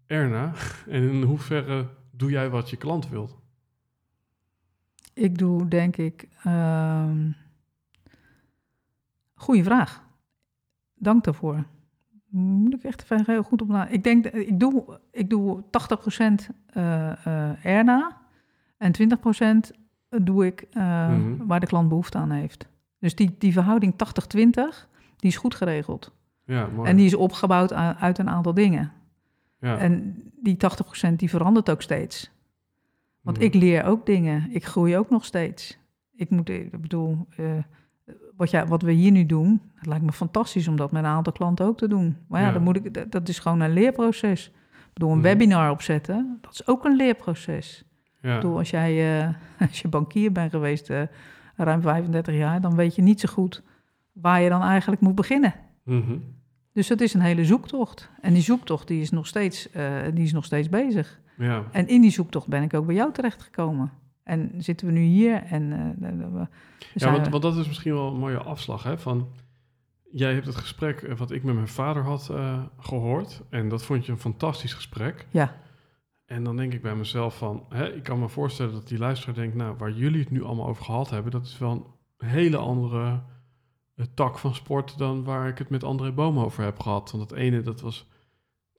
[0.07, 0.53] erna?
[0.89, 3.37] En in hoeverre doe jij wat je klant wilt?
[5.14, 6.29] Ik doe denk ik.
[6.43, 7.31] ehm
[9.35, 10.05] goeie vraag.
[10.95, 11.64] Dank daarvoor.
[12.29, 13.89] Moet ik echt even heel goed op na.
[13.89, 15.66] Ik denk, ik doe, ik doe 80%
[16.66, 18.24] eh eh erna
[18.77, 19.70] en 20%
[20.09, 21.47] doe ik eh, Mhm.
[21.47, 22.66] waar de klant behoefte aan heeft.
[22.99, 26.12] Dus die, die verhouding 80-20, die is goed geregeld.
[26.45, 26.89] Ja, mooi.
[26.91, 28.93] En die is opgebouwd uit een aantal dingen.
[29.61, 29.79] ja.
[29.79, 32.31] En die 80% die verandert ook steeds.
[33.20, 33.47] Want Mhm.
[33.47, 34.47] ik leer ook dingen.
[34.55, 35.79] Ik groei ook nog steeds.
[36.16, 37.45] Ik moet, ik bedoel, eh,
[38.37, 41.09] wat, jij, wat we hier nu doen, het lijkt me fantastisch om dat met een
[41.11, 42.16] aantal klanten ook te doen.
[42.29, 42.53] Maar ja, Ja.
[42.53, 44.47] Dan moet ik, dat- dat is gewoon een leerproces.
[44.47, 45.27] Ik bedoel, een Mhm.
[45.27, 47.85] webinar opzetten, dat is ook een leerproces.
[48.25, 48.35] Ja.
[48.35, 49.29] Ik bedoel, als jij eh,
[49.68, 51.03] als je bankier bent geweest eh,
[51.57, 53.62] ruim 35 jaar, dan weet je niet zo goed
[54.12, 55.55] waar je dan eigenlijk moet beginnen.
[55.85, 56.16] Mhm.
[56.72, 58.11] Dus het is een hele zoektocht.
[58.20, 61.20] En die zoektocht die is nog steeds, eh, die is nog steeds bezig.
[61.37, 61.64] ja.
[61.72, 63.91] En in die zoektocht ben ik ook bij jou terechtgekomen.
[64.22, 65.68] En zitten we nu hier en
[66.95, 68.83] Ja, want, we- want dat is misschien wel een mooie afslag.
[68.83, 68.99] Hè?
[68.99, 69.29] Van,
[70.12, 73.43] jij hebt het gesprek wat ik met mijn vader had eh, gehoord.
[73.51, 75.27] En dat vond je een fantastisch gesprek.
[75.31, 75.55] ja,
[76.35, 77.66] En dan denk ik bij mezelf van...
[77.68, 79.55] Hè, ik kan me voorstellen dat die luisteraar denkt...
[79.55, 81.32] nou, waar jullie het nu allemaal over gehad hebben...
[81.32, 81.70] dat is wel
[82.18, 83.22] een hele andere
[83.95, 84.99] eh, tak van sport...
[84.99, 87.11] dan waar ik het met André Boom over heb gehad.
[87.11, 88.09] Want het ene, dat was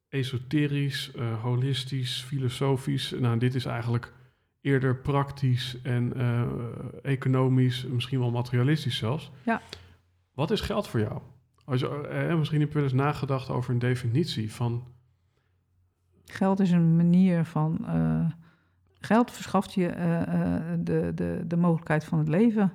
[0.09, 3.11] esoterisch, eh, holistisch, filosofisch.
[3.19, 4.13] Nou, dit is eigenlijk
[4.61, 6.43] eerder praktisch en eh,
[7.01, 7.85] economisch...
[7.85, 9.31] misschien wel materialistisch zelfs.
[9.45, 9.61] Ja.
[10.33, 11.21] Wat is geld voor jou?
[11.65, 14.93] Als je, eh, misschien heb je wel eens nagedacht over een definitie van...
[16.25, 18.25] geld is een manier van eh,
[18.99, 22.73] Geld verschaft je eh, eh, de, de, de mogelijkheid van het leven.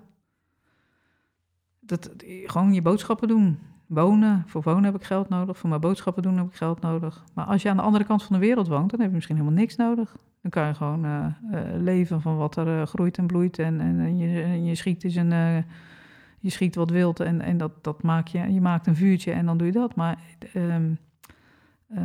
[1.80, 2.11] Dat,
[2.44, 3.59] gewoon je boodschappen doen.
[3.86, 4.44] Wonen.
[4.46, 5.59] Voor wonen heb ik geld nodig.
[5.59, 7.24] Voor mijn boodschappen doen heb ik geld nodig.
[7.34, 9.36] Maar als je aan de andere kant van de wereld woont, dan heb je misschien
[9.36, 10.16] helemaal niks nodig.
[10.42, 11.34] Dan kan je gewoon
[11.78, 13.59] leven van wat er groeit en bloeit.
[13.59, 15.64] En, en, je, je schiet dus een,
[16.40, 18.53] je schiet wat wild en, en dat, dat maak je.
[18.53, 19.94] Je maakt een vuurtje en dan doe je dat.
[19.94, 20.18] Maar
[20.53, 20.92] ehm,
[21.88, 22.03] eh,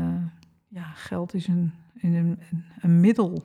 [0.75, 1.71] ja, geld is een,
[2.01, 2.39] een, een,
[2.81, 3.43] een middel.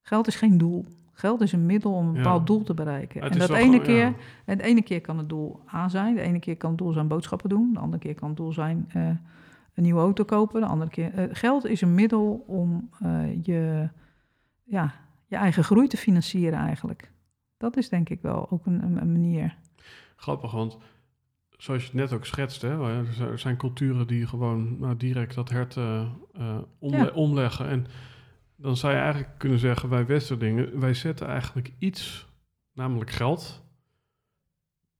[0.00, 0.84] Geld is geen doel.
[1.12, 2.18] Geld is een middel om een Ja.
[2.22, 3.22] bepaald doel te bereiken.
[3.22, 4.14] Het en dat ene gewoon- keer, ja.
[4.44, 6.92] en de ene keer kan het doel A zijn, de ene keer kan het doel
[6.92, 9.06] zijn boodschappen doen, de andere keer kan het doel zijn eh,
[9.74, 11.14] een nieuwe auto kopen, de andere keer.
[11.14, 13.88] eh, geld is een middel om eh, je,
[14.62, 14.92] ja,
[15.26, 17.10] je eigen groei te financieren eigenlijk.
[17.56, 19.56] Dat is denk ik wel ook een, een, een manier.
[20.16, 20.78] Grappig, want
[21.62, 25.48] zoals je het net ook schetst, hè, er zijn- culturen die gewoon nou, direct dat
[25.48, 26.00] hert eh,
[26.32, 27.10] eh, omle- Ja.
[27.10, 27.68] omleggen.
[27.68, 27.86] En
[28.56, 32.28] dan zou je eigenlijk kunnen zeggen, wij Westerlingen, wij zetten eigenlijk iets,
[32.72, 33.62] namelijk geld,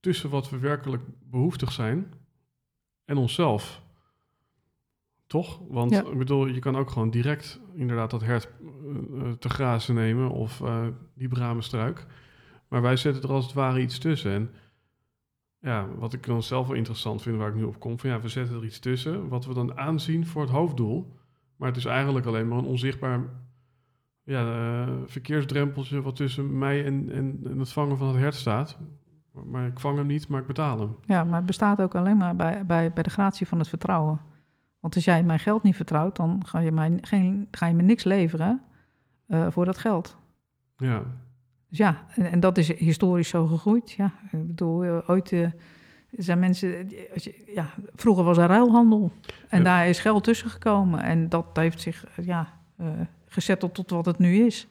[0.00, 2.12] tussen wat we werkelijk behoeftig zijn
[3.04, 3.82] en onszelf.
[5.26, 5.60] Toch?
[5.68, 6.04] Want Ja.
[6.04, 8.48] ik bedoel, je kan ook gewoon direct inderdaad dat hert
[9.14, 10.62] eh, te grazen nemen of
[11.14, 12.06] die bramenstruik.
[12.68, 14.32] Maar wij zetten er als het ware iets tussen.
[14.32, 14.50] En
[15.62, 18.20] ja, wat ik dan zelf wel interessant vind, waar ik nu op kom, van ja,
[18.20, 21.16] we zetten er iets tussen, wat we dan aanzien voor het hoofddoel.
[21.56, 23.20] Maar het is eigenlijk alleen maar een onzichtbaar
[24.22, 24.42] ja,
[24.84, 28.78] eh, verkeersdrempeltje wat tussen mij en, en, en het vangen van het hert staat.
[29.32, 30.96] Maar, maar ik vang hem niet, maar ik betaal hem.
[31.04, 34.20] Ja, maar het bestaat ook alleen maar bij, bij, bij de gratie van het vertrouwen.
[34.80, 37.82] Want als jij mijn geld niet vertrouwt, dan ga je, mij geen, ga je me
[37.82, 38.62] niks leveren
[39.26, 40.16] eh, voor dat geld.
[40.76, 41.02] Ja,
[41.72, 43.90] Dus ja, en, en dat is historisch zo gegroeid.
[43.90, 45.50] Ja, ik bedoel, eh, ooit eh,
[46.10, 46.68] zijn mensen...
[46.88, 49.12] je, ja, vroeger was er ruilhandel.
[49.48, 49.64] En Ja.
[49.64, 51.02] daar is geld tussen gekomen.
[51.02, 52.86] En dat heeft zich eh, ja, eh
[53.26, 54.66] gezetteld tot wat het nu is.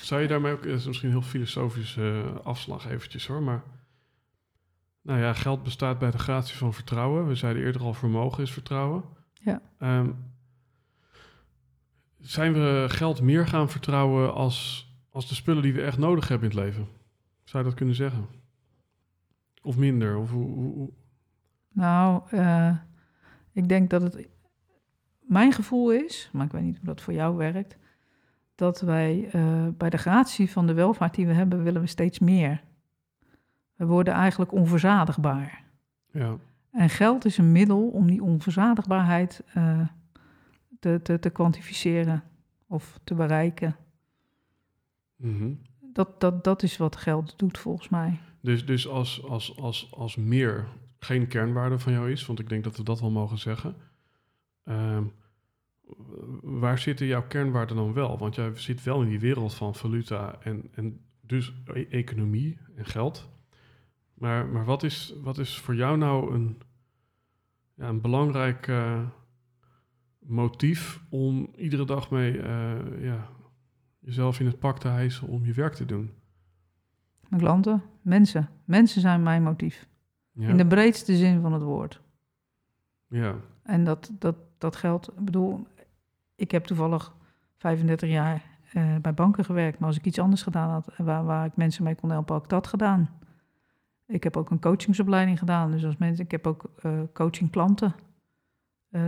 [0.00, 3.62] Zou je daarmee ook, dat is misschien een heel filosofische eh, afslag eventjes hoor, maar
[5.02, 7.26] nou ja, geld bestaat bij de gratie van vertrouwen.
[7.28, 9.02] We zeiden eerder al, vermogen is vertrouwen.
[9.32, 9.60] Ja.
[9.78, 10.10] Ehm,
[12.20, 16.50] zijn we geld meer gaan vertrouwen als, als de spullen die we echt nodig hebben
[16.50, 16.86] in het leven?
[17.44, 18.26] Zou je dat kunnen zeggen?
[19.62, 20.16] Of minder?
[20.16, 20.92] Of hoe, hoe- hoe-
[21.72, 22.76] Nou, eh,
[23.52, 24.28] ik denk dat het
[25.20, 27.76] mijn gevoel is, maar ik weet niet hoe dat voor jou werkt,
[28.54, 32.18] dat wij eh, bij de gratie van de welvaart die we hebben, willen we steeds
[32.18, 32.62] meer.
[33.74, 35.64] We worden eigenlijk onverzadigbaar.
[36.10, 36.36] ja.
[36.70, 39.80] En geld is een middel om die onverzadigbaarheid eh,
[40.80, 42.22] te, te, te kwantificeren
[42.66, 43.76] of te bereiken.
[45.16, 45.52] Mhm.
[45.80, 48.20] Dat, dat, dat is wat geld doet volgens mij.
[48.40, 52.64] Dus, dus als, als, als, als meer geen kernwaarde van jou is, want ik denk
[52.64, 53.76] dat we dat wel mogen zeggen.
[54.64, 55.04] ehm,
[56.42, 58.18] waar zitten jouw kernwaarden dan wel?
[58.18, 62.84] Want jij zit wel in die wereld van valuta en, en dus e- economie en
[62.86, 63.28] geld.
[64.14, 66.58] Maar, maar wat, is, wat is voor jou nou een,
[67.74, 69.00] ja, een belangrijk eh,
[70.18, 73.28] motief om iedere dag mee eh, ja,
[74.04, 76.10] jezelf in het pak te hijsen om je werk te doen?
[77.28, 78.48] Mijn klanten, mensen.
[78.64, 79.86] Mensen zijn mijn motief.
[80.32, 82.00] Ja, In de breedste zin van het woord.
[83.08, 83.34] ja.
[83.62, 85.66] En dat, dat, dat geldt, ik bedoel,
[86.34, 87.14] ik heb toevallig
[87.56, 88.42] 35 jaar
[88.72, 91.56] eh, bij banken gewerkt, maar als ik iets anders gedaan had, eh, waar, waar ik
[91.56, 93.10] mensen mee kon helpen, had ik dat gedaan.
[94.06, 97.94] Ik heb ook een coachingsopleiding gedaan, dus als mensen, ik heb ook eh coaching klanten.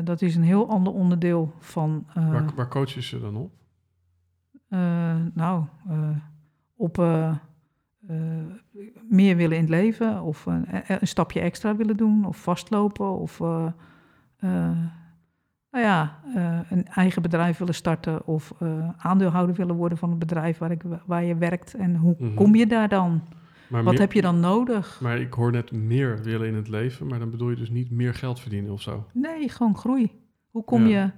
[0.05, 3.53] Dat is een heel ander onderdeel van, Waar, waar coach je ze dan op?
[4.69, 6.09] Eh, nou, eh,
[6.77, 7.31] op eh,
[9.09, 13.39] meer willen in het leven, of een, een stapje extra willen doen, of vastlopen, of
[15.71, 16.19] nou ja,
[16.71, 18.53] een eigen bedrijf willen starten, of
[18.97, 21.75] aandeelhouder willen worden van het bedrijf waar, ik, waar je werkt.
[21.75, 22.35] En hoe Mhm.
[22.35, 23.21] kom je daar dan?
[23.69, 25.01] Maar, Wat meer- heb je dan nodig?
[25.03, 27.91] maar ik hoor net meer willen in het leven, maar dan bedoel je dus niet
[27.91, 29.07] meer geld verdienen of zo.
[29.12, 30.11] Nee, gewoon groei.
[30.51, 31.03] Hoe kom Ja.
[31.03, 31.11] je,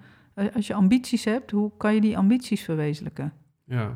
[0.54, 3.32] als je ambities hebt, hoe kan je die ambities verwezenlijken?
[3.64, 3.92] Ja,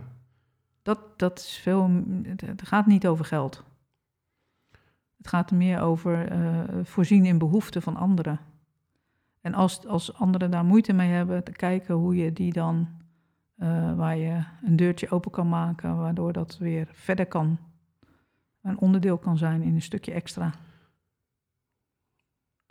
[0.83, 1.91] Dat, dat is veel.
[2.45, 3.65] Het gaat niet over geld.
[5.17, 8.41] Het gaat er meer over eh, voorzien in behoeften van anderen.
[9.41, 12.89] En als, als anderen daar moeite mee hebben, te kijken hoe je die dan,
[13.57, 17.59] eh, waar je een deurtje open kan maken, waardoor dat weer verder kan,
[18.63, 20.53] een onderdeel kan zijn in een stukje extra.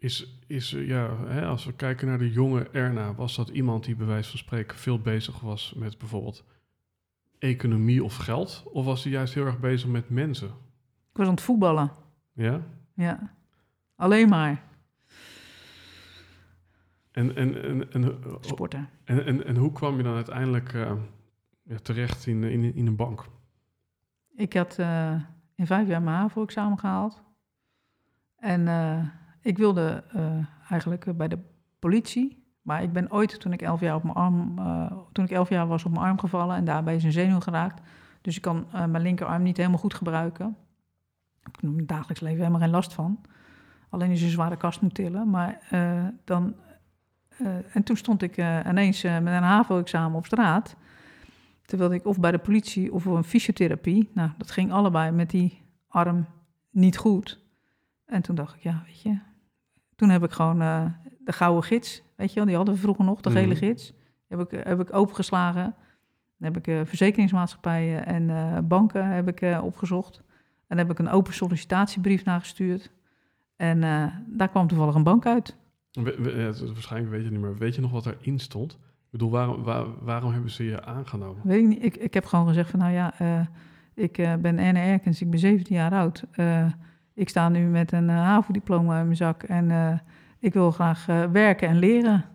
[0.02, 3.84] Is, is eh, ja, hè, als we kijken naar de jonge Erna, was dat iemand
[3.84, 6.43] die bij wijze van spreken veel bezig was met bijvoorbeeld
[7.39, 8.64] economie of geld?
[8.72, 10.47] Of was hij juist heel erg bezig met mensen?
[11.12, 11.91] Ik was aan het voetballen,
[12.34, 12.62] Ja?
[12.93, 13.34] ja.
[13.95, 14.64] Alleen maar
[17.12, 18.89] En, en, en, en, sporten.
[19.04, 20.91] en, en, en hoe kwam je dan uiteindelijk eh,
[21.64, 23.26] ja, terecht in, in, in een bank?
[24.36, 25.16] Ik had eh,
[25.56, 27.22] in vijf jaar mijn HAVO-examen gehaald.
[28.36, 28.68] En
[29.42, 30.32] ik wilde eh,
[30.70, 31.38] eigenlijk eh, bij de
[31.80, 32.44] politie.
[32.62, 35.50] Maar ik ben ooit, toen ik elf jaar, op mijn arm, eh, toen ik elf
[35.50, 36.56] jaar was, op mijn arm gevallen.
[36.56, 37.82] En daarbij is een zenuw geraakt.
[38.22, 40.58] Dus ik kan mijn linkerarm niet helemaal goed gebruiken.
[41.39, 43.22] Ik heb in het dagelijks leven helemaal geen last van.
[43.89, 45.30] Alleen als je een zware kast moet tillen.
[45.30, 45.60] Maar
[46.24, 46.56] dan...
[47.74, 48.38] en toen stond ik
[48.68, 50.76] ineens met een HAVO-examen op straat.
[51.66, 54.10] Terwijl ik of bij de politie of voor een fysiotherapie.
[54.14, 56.26] Nou, dat ging allebei met die arm
[56.70, 57.39] niet goed.
[58.06, 59.20] En toen dacht ik, ja, weet je.
[60.02, 60.86] Toen heb ik gewoon eh,
[61.20, 63.56] de gouden gids, weet je wel, die hadden we vroeger nog, de gele Mhm.
[63.56, 63.93] gids.
[64.28, 65.64] Heb ik, heb ik opengeslagen.
[66.38, 70.22] Dan heb ik eh, verzekeringsmaatschappijen en eh, banken heb ik, eh, opgezocht.
[70.68, 72.91] En heb ik een open sollicitatiebrief nagestuurd.
[73.56, 75.56] En eh, daar kwam toevallig een bank uit.
[75.91, 77.58] We- we- ja, het- waarschijnlijk weet je niet meer.
[77.58, 78.72] Weet je nog wat erin stond?
[78.74, 81.41] Ik bedoel, waarom, waar- waarom hebben ze je aangenomen?
[81.43, 83.39] Weet ik, niet, ik, ik heb gewoon gezegd van, nou ja, eh,
[83.93, 86.24] ik eh, ben Anne Erkens, ik ben 17 jaar oud.
[87.22, 89.98] Ik sta nu met een eh, HAVO-diploma in mijn zak en eh,
[90.40, 92.26] ik wil graag eh, werken en leren.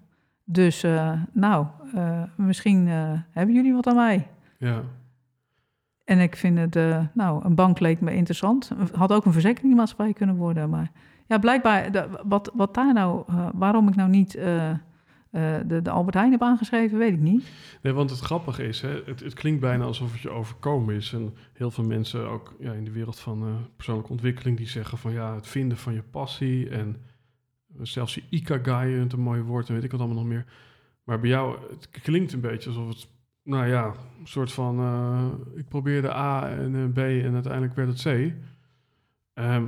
[0.45, 0.87] Dus
[1.33, 1.67] nou,
[2.37, 2.87] misschien
[3.31, 4.27] hebben jullie wat aan mij.
[4.59, 4.83] Ja,
[6.05, 6.75] En ik vind het,
[7.15, 8.71] nou, een bank leek me interessant.
[8.93, 10.71] Had ook een verzekeringsmaatschappij kunnen worden.
[10.71, 10.91] Maar
[11.27, 13.25] ja, blijkbaar, wat, wat daar nou,
[13.55, 14.39] waarom ik nou niet
[15.37, 17.51] eh, de, de Albert Heijn heb aangeschreven, weet ik niet.
[17.83, 21.13] nee, want het grappige is, hè, het, het klinkt bijna alsof het je overkomen is.
[21.13, 24.99] En heel veel mensen, ook ja, in de wereld van eh, persoonlijke ontwikkeling, die zeggen
[24.99, 26.97] van ja, het vinden van je passie en
[27.83, 30.45] zelfs je ikigai, het een mooi woord en weet ik wat allemaal nog meer.
[31.05, 33.09] Maar bij jou, het klinkt een beetje alsof het,
[33.43, 33.85] nou ja,
[34.21, 38.33] een soort van, eh, ik probeerde A en B en uiteindelijk werd het C.
[39.35, 39.67] Ehm,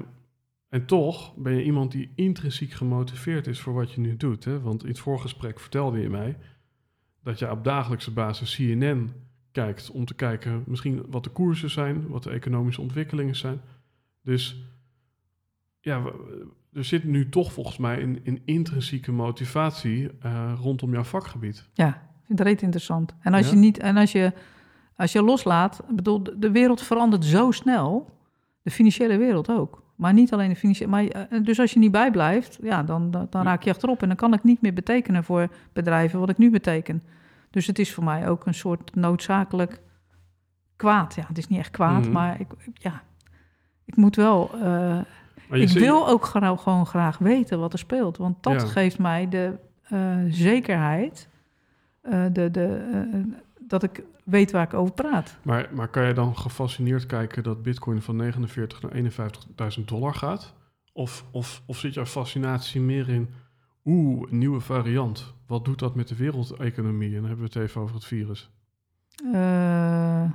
[0.69, 4.45] en toch ben je iemand die intrinsiek gemotiveerd is voor wat je nu doet.
[4.45, 4.61] Hè?
[4.61, 6.37] Want in het voorgesprek vertelde je mij
[7.23, 9.12] dat je op dagelijkse basis CNN
[9.53, 13.61] kijkt om te kijken misschien wat de koersen zijn, wat de economische ontwikkelingen zijn.
[14.23, 14.62] Dus
[15.81, 16.03] ja,
[16.73, 21.69] er zit nu toch volgens mij een, een intrinsieke motivatie eh, rondom jouw vakgebied.
[21.73, 23.14] Ja, ik vind het reet interessant.
[23.21, 23.53] En als Ja?
[23.53, 24.33] je niet, en als je,
[24.97, 28.11] als je loslaat, bedoel, de wereld verandert zo snel,
[28.62, 29.83] de financiële wereld ook.
[29.99, 33.42] Maar niet alleen de financiële, maar eh, dus als je niet bijblijft, ja, dan, dan,
[33.42, 34.03] raak je achterop.
[34.03, 37.03] En dan kan ik niet meer betekenen voor bedrijven wat ik nu beteken.
[37.51, 39.80] Dus het is voor mij ook een soort noodzakelijk
[40.76, 41.14] kwaad.
[41.14, 42.12] Ja, het is niet echt kwaad, Mhm.
[42.12, 43.03] maar ik, ja,
[43.84, 44.51] ik moet wel.
[44.62, 44.99] eh,
[45.51, 48.16] ik wil ook gra- gewoon graag weten wat er speelt.
[48.16, 48.66] Want dat Ja.
[48.66, 49.55] geeft mij de
[49.88, 51.28] eh, zekerheid
[52.32, 52.88] de, de,
[53.69, 55.37] dat ik weet waar ik over praat.
[55.43, 59.12] Maar, maar kan je dan gefascineerd kijken dat Bitcoin van 49 naar
[59.79, 60.55] 51.000 dollar gaat?
[60.93, 63.29] Of, of, of zit jouw fascinatie meer in,
[63.85, 65.35] oeh, nieuwe variant.
[65.47, 67.09] Wat doet dat met de wereldeconomie?
[67.09, 68.51] En dan hebben we het even over het virus.
[69.33, 70.33] Eh,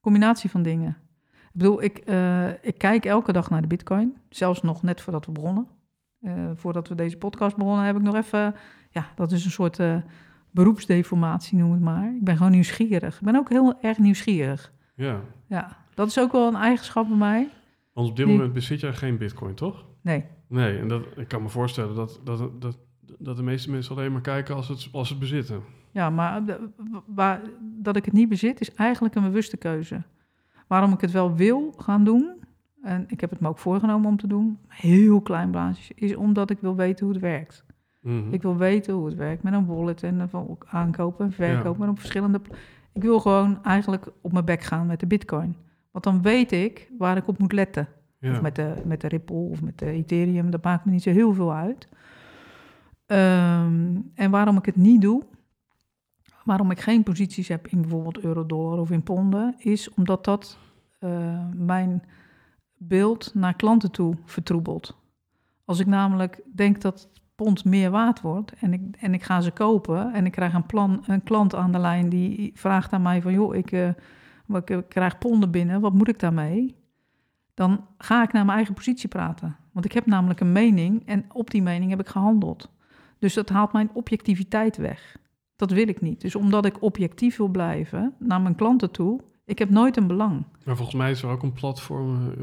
[0.00, 0.96] combinatie van dingen.
[1.30, 4.16] Ik bedoel, ik, eh, ik kijk elke dag naar de bitcoin.
[4.28, 5.66] Zelfs nog net voordat we begonnen.
[6.20, 8.54] Eh, voordat we deze podcast begonnen, heb ik nog even...
[8.90, 9.78] Ja, dat is een soort
[10.52, 12.14] beroepsdeformatie, noem het maar.
[12.14, 13.14] Ik ben gewoon nieuwsgierig.
[13.16, 14.72] Ik ben ook heel erg nieuwsgierig.
[14.94, 17.48] Ja, Ja, dat is ook wel een eigenschap bij mij.
[17.92, 19.84] want op dit Die- moment bezit jij geen Bitcoin, toch?
[20.00, 22.78] Nee, Nee, en dat, ik kan me voorstellen dat, dat, dat,
[23.18, 25.62] dat de meeste mensen alleen maar kijken als het, als het bezitten.
[25.90, 26.42] Ja, maar
[27.06, 30.02] waar, dat ik het niet bezit is eigenlijk een bewuste keuze.
[30.68, 32.30] Waarom ik het wel wil gaan doen,
[32.82, 36.50] en ik heb het me ook voorgenomen om te doen, heel klein basis, is omdat
[36.50, 37.64] ik wil weten hoe het werkt.
[38.02, 38.32] Mhm.
[38.32, 41.82] Ik wil weten hoe het werkt met een wallet en van ook aankopen en verkopen
[41.82, 42.40] en op verschillende...
[42.92, 45.56] Ik wil gewoon eigenlijk op mijn bek gaan met de bitcoin.
[45.90, 47.88] Want dan weet ik waar ik op moet letten.
[48.18, 48.30] ja.
[48.30, 50.50] Of met de, met de Ripple of met de Ethereum.
[50.50, 51.88] Dat maakt me niet zo heel veel uit.
[53.06, 55.22] Ehm, en waarom ik het niet doe,
[56.44, 60.58] waarom ik geen posities heb in bijvoorbeeld euro-dollar of in ponden, is omdat dat
[60.98, 62.02] eh, mijn
[62.76, 64.96] beeld naar klanten toe vertroebelt.
[65.64, 67.08] Als ik namelijk denk dat
[67.42, 70.66] pond meer waard wordt en ik, en ik ga ze kopen en ik krijg een,
[70.66, 74.88] plan, een klant aan de lijn die vraagt aan mij van joh, ik, ik, ik
[74.88, 76.80] krijg ponden binnen, wat moet ik daarmee?
[77.54, 79.56] dan ga ik naar mijn eigen positie praten.
[79.72, 82.70] Want ik heb namelijk een mening en op die mening heb ik gehandeld.
[83.18, 85.16] Dus dat haalt mijn objectiviteit weg.
[85.56, 86.20] Dat wil ik niet.
[86.20, 90.44] Dus omdat ik objectief wil blijven naar mijn klanten toe, ik heb nooit een belang.
[90.64, 92.42] Maar volgens mij is er ook een platform, eh,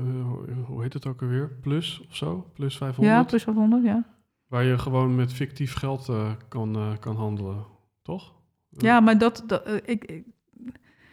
[0.49, 1.49] eh, hoe heet het ook alweer?
[1.61, 2.45] Plus of zo?
[2.53, 3.15] Plus 500?
[3.15, 4.05] Ja, plus 500, ja.
[4.49, 7.65] Waar je gewoon met fictief geld eh, kan, eh, kan handelen,
[8.01, 8.33] toch?
[8.69, 10.23] Ja, maar dat, dat eh, ik, ik-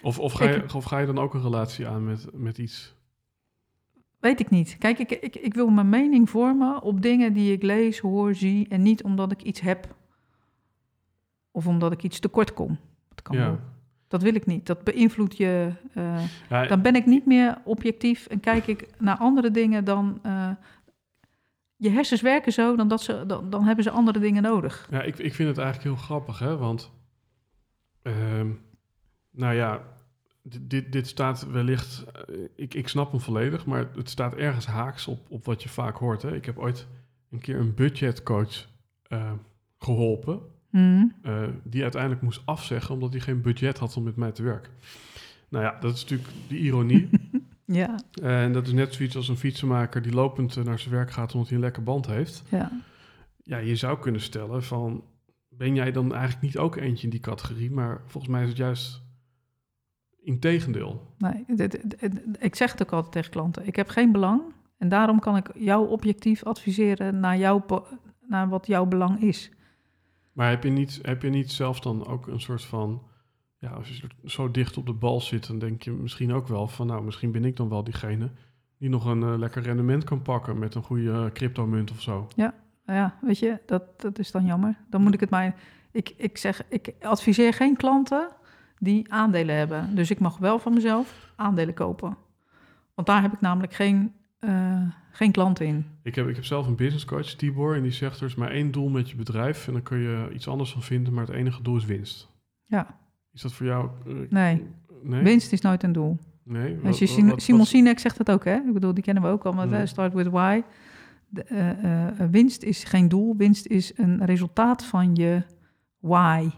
[0.03, 2.95] Of, of, ga je, of ga je dan ook een relatie aan met, met iets?
[4.21, 4.77] weet ik niet.
[4.79, 8.69] Kijk, ik, ik, ik wil mijn mening vormen op dingen die ik lees, hoor, zie...
[8.69, 9.95] en niet omdat ik iets heb
[11.51, 12.79] of omdat ik iets tekort kom.
[13.09, 13.59] Dat kan Ja.
[14.09, 14.67] Dat wil ik niet.
[14.67, 15.73] Dat beïnvloedt je.
[15.95, 20.19] eh, Ja, dan ben ik niet meer objectief en kijk ik naar andere dingen dan.
[20.23, 20.51] eh,
[21.77, 24.89] je hersens werken zo, dan, dat ze, dan, dan hebben ze andere dingen nodig.
[24.91, 26.57] Ja, ik, ik vind het eigenlijk heel grappig, hè?
[26.57, 26.91] Want,
[28.03, 28.51] ehm,
[29.31, 29.83] nou ja,
[30.43, 34.67] dit, dit, dit staat wellicht, eh, ik, ik snap hem volledig, maar het staat ergens
[34.67, 36.23] haaks op, op wat je vaak hoort.
[36.23, 36.35] Hè?
[36.35, 36.87] Ik heb ooit
[37.31, 38.67] een keer een budgetcoach
[39.03, 39.33] eh,
[39.79, 40.41] geholpen,
[40.71, 41.05] Mhm.
[41.23, 44.73] eh, die uiteindelijk moest afzeggen omdat hij geen budget had om met mij te werken.
[45.49, 47.09] Nou ja, dat is natuurlijk de ironie.
[47.67, 51.11] Ja, en dat is net zoiets als een fietsenmaker die lopend eh, naar zijn werk
[51.11, 52.43] gaat omdat hij een lekker band heeft.
[52.51, 52.71] ja.
[53.43, 55.05] Ja, je zou kunnen stellen van,
[55.49, 57.71] ben jij dan eigenlijk niet ook eentje in die categorie?
[57.71, 59.03] Maar volgens mij is het juist
[60.23, 61.15] integendeel.
[61.19, 63.67] Nee, dit- dit- dit- ik zeg het ook altijd tegen klanten.
[63.67, 64.43] Ik heb geen belang
[64.79, 67.65] en daarom kan ik jou objectief adviseren naar, jouw,
[68.29, 69.51] naar wat jouw belang is.
[70.33, 73.03] Maar heb je, niet, heb je niet zelf dan ook een soort van,
[73.67, 76.69] ja, als je zo dicht op de bal zit, dan denk je misschien ook wel
[76.69, 78.31] van, nou, misschien ben ik dan wel diegene
[78.79, 82.29] die nog een eh, lekker rendement kan pakken met een goede eh, cryptomunt of zo.
[82.37, 82.53] Nou
[82.87, 84.77] Ja, weet je, dat, dat is dan jammer.
[84.91, 85.55] Dan moet ik het maar.
[85.91, 88.29] Ik, ik zeg, ik adviseer geen klanten
[88.79, 89.95] die aandelen hebben.
[89.95, 92.17] Dus ik mag wel van mezelf aandelen kopen.
[92.95, 95.87] Want daar heb ik namelijk geen, eh, geen klanten in.
[96.03, 98.51] Ik heb, ik heb zelf een business coach, Tibor, en die zegt er is maar
[98.51, 101.35] één doel met je bedrijf en dan kun je iets anders van vinden, maar het
[101.35, 102.29] enige doel is winst.
[102.67, 102.99] Ja,
[103.37, 103.89] Is dat voor jou?
[104.07, 104.67] eh, nee.
[105.03, 105.23] nee?
[105.23, 106.19] Winst is nooit een doel.
[106.43, 106.79] Nee?
[106.85, 108.55] Als je wat- Simon, wat- Simon wat- Sinek zegt dat ook, hè?
[108.55, 109.77] Ik bedoel, die kennen we ook al, maar Mhm.
[109.77, 110.63] eh, start with why.
[111.29, 115.43] De, eh, winst is geen doel, winst is een resultaat van je
[115.99, 116.51] why.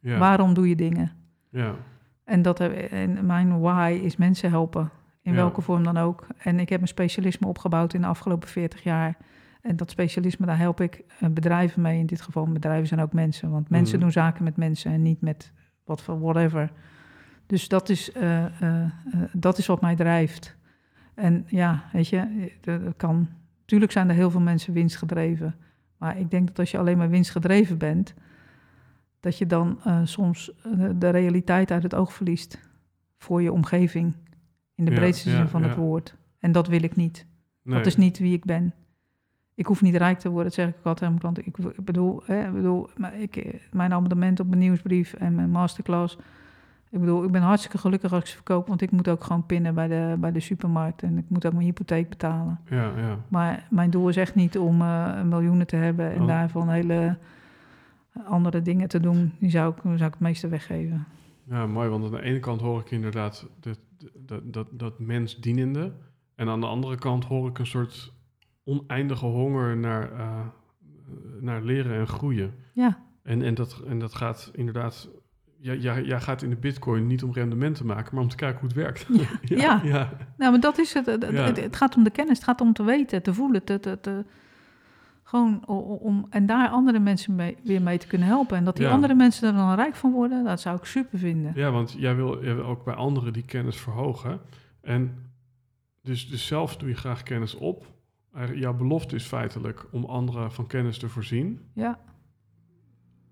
[0.00, 1.12] ja, Waarom doe je dingen?
[1.50, 1.74] ja.
[2.24, 4.90] En, dat, en mijn why is mensen helpen,
[5.22, 5.38] in Ja.
[5.38, 6.26] welke vorm dan ook.
[6.38, 9.16] En ik heb een specialisme opgebouwd in de afgelopen 40 jaar.
[9.60, 11.98] En dat specialisme, daar help ik bedrijven mee.
[11.98, 13.50] In dit geval, bedrijven zijn ook mensen.
[13.50, 14.02] Want mensen Mhm.
[14.02, 15.52] doen zaken met mensen en niet met
[15.84, 16.72] wat voor whatever.
[17.46, 18.90] Dus dat is, eh, eh, eh,
[19.32, 20.56] dat is wat mij drijft.
[21.14, 23.28] En ja, weet je, dat kan.
[23.64, 25.54] Tuurlijk zijn er heel veel mensen winstgedreven.
[25.96, 28.14] Maar ik denk dat als je alleen maar winstgedreven bent,
[29.20, 30.52] dat je dan soms
[30.94, 32.70] de realiteit uit het oog verliest
[33.18, 34.14] voor je omgeving.
[34.74, 35.68] In de Ja, breedste ja, zin van ja.
[35.68, 36.16] het woord.
[36.38, 37.26] En dat wil ik niet.
[37.62, 37.76] Nee.
[37.76, 38.74] Dat is niet wie ik ben.
[39.62, 41.46] Ik hoef niet rijk te worden, dat zeg ik ook altijd aan mijn klanten.
[41.46, 45.50] Ik, bedoel, hè, ik bedoel maar ik, eh, mijn abonnement op mijn nieuwsbrief en mijn
[45.50, 46.18] masterclass.
[46.90, 49.46] Ik bedoel, ik ben hartstikke gelukkig als ik ze verkoop, want ik moet ook gewoon
[49.46, 51.02] pinnen bij de, bij de supermarkt.
[51.02, 52.60] En ik moet ook mijn hypotheek betalen.
[52.70, 53.18] Ja, ja.
[53.28, 56.26] Maar mijn doel is echt niet om eh, miljoenen te hebben en Oh.
[56.26, 57.16] daarvan hele
[58.26, 59.32] andere dingen te doen.
[59.38, 61.06] Die zou ik, zou ik het meeste weggeven.
[61.44, 63.78] Ja, mooi, want aan de ene kant hoor ik inderdaad dat,
[64.26, 65.92] dat, dat, dat mensdienende.
[66.34, 68.12] En aan de andere kant hoor ik een soort
[68.64, 70.40] oneindige honger naar, eh,
[71.40, 72.54] naar leren en groeien.
[72.72, 75.08] Ja, En, en, dat, en dat gaat inderdaad...
[75.58, 78.36] Jij, jij, jij gaat in de bitcoin niet om rendement te maken, maar om te
[78.36, 79.06] kijken hoe het werkt.
[79.08, 79.26] Ja,
[79.56, 79.80] ja.
[79.84, 80.10] ja.
[80.36, 81.06] nou, maar dat is het.
[81.06, 81.44] Het, Ja.
[81.44, 84.00] het, het gaat om de kennis, het gaat om te weten, te voelen, te, te,
[84.00, 84.24] te-
[85.22, 85.66] gewoon
[86.00, 88.56] om en daar andere mensen mee, weer mee te kunnen helpen.
[88.56, 88.92] En dat die Ja.
[88.92, 91.52] andere mensen er dan rijk van worden, dat zou ik super vinden.
[91.54, 94.40] Ja, want jij wil, jij wil ook bij anderen die kennis verhogen.
[94.80, 95.30] En
[96.02, 97.86] dus, dus zelf doe je graag kennis op.
[98.32, 101.60] Er- Jouw belofte is feitelijk om anderen van kennis te voorzien.
[101.74, 101.98] Ja,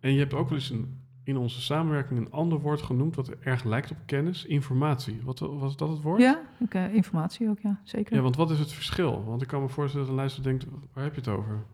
[0.00, 3.16] En je hebt ook wel eens een, in onze samenwerking een ander woord genoemd...
[3.16, 5.20] wat erg lijkt op kennis, informatie.
[5.24, 6.20] Wat was dat het woord?
[6.20, 8.16] ja eh, informatie ook, ja, zeker.
[8.16, 9.24] Ja, want wat is het verschil?
[9.24, 10.66] Want ik kan me voorstellen dat een luisteraar denkt...
[10.92, 11.64] waar heb je het over?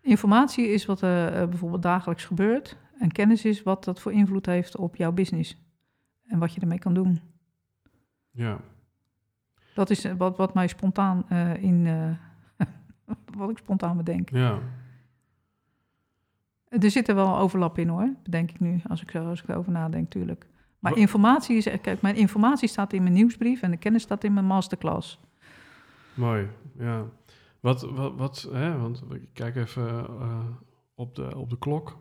[0.00, 2.76] Informatie is wat er eh, bijvoorbeeld dagelijks gebeurt.
[2.98, 5.56] En kennis is wat dat voor invloed heeft op jouw business.
[6.26, 7.20] En wat je ermee kan doen.
[8.30, 8.60] Ja,
[9.74, 11.86] Dat is eh, wat, wat mij spontaan eh, in.
[11.86, 12.66] eh,
[13.38, 14.30] wat ik spontaan bedenk.
[14.30, 14.58] ja.
[16.68, 19.72] Er zit er wel overlap in hoor, bedenk ik nu, als ik, als ik erover
[19.72, 20.46] nadenk, tuurlijk.
[20.78, 21.68] Maar informatie is.
[21.80, 25.20] Kijk, mijn informatie staat in mijn nieuwsbrief en de kennis staat in mijn masterclass.
[26.14, 26.48] Mooi,
[26.78, 27.04] ja.
[27.60, 30.06] Wat, wat, wat hè, want ik kijk even
[30.94, 31.98] op, de, op de klok.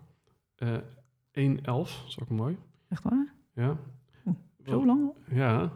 [0.55, 2.57] Eh 1.11, dat is ook mooi.
[2.89, 3.33] Echt waar?
[3.53, 3.77] Ja.
[4.65, 5.11] Zo lang?
[5.27, 5.71] Ja.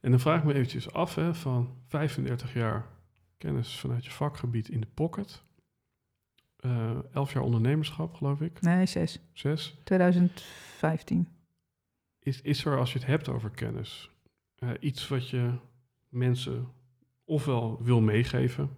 [0.00, 2.86] En dan vraag ik me eventjes af, hè, van 35 jaar
[3.38, 5.42] kennis vanuit je vakgebied in de pocket.
[6.56, 8.60] Eh 11 jaar ondernemerschap, geloof ik.
[8.60, 9.20] Nee, 6.
[9.32, 9.76] Zes.
[9.84, 11.28] 2015.
[12.18, 14.10] Is, is er, als je het hebt over kennis,
[14.54, 15.52] eh, iets wat je
[16.08, 16.68] mensen
[17.24, 18.70] ofwel wil meegeven,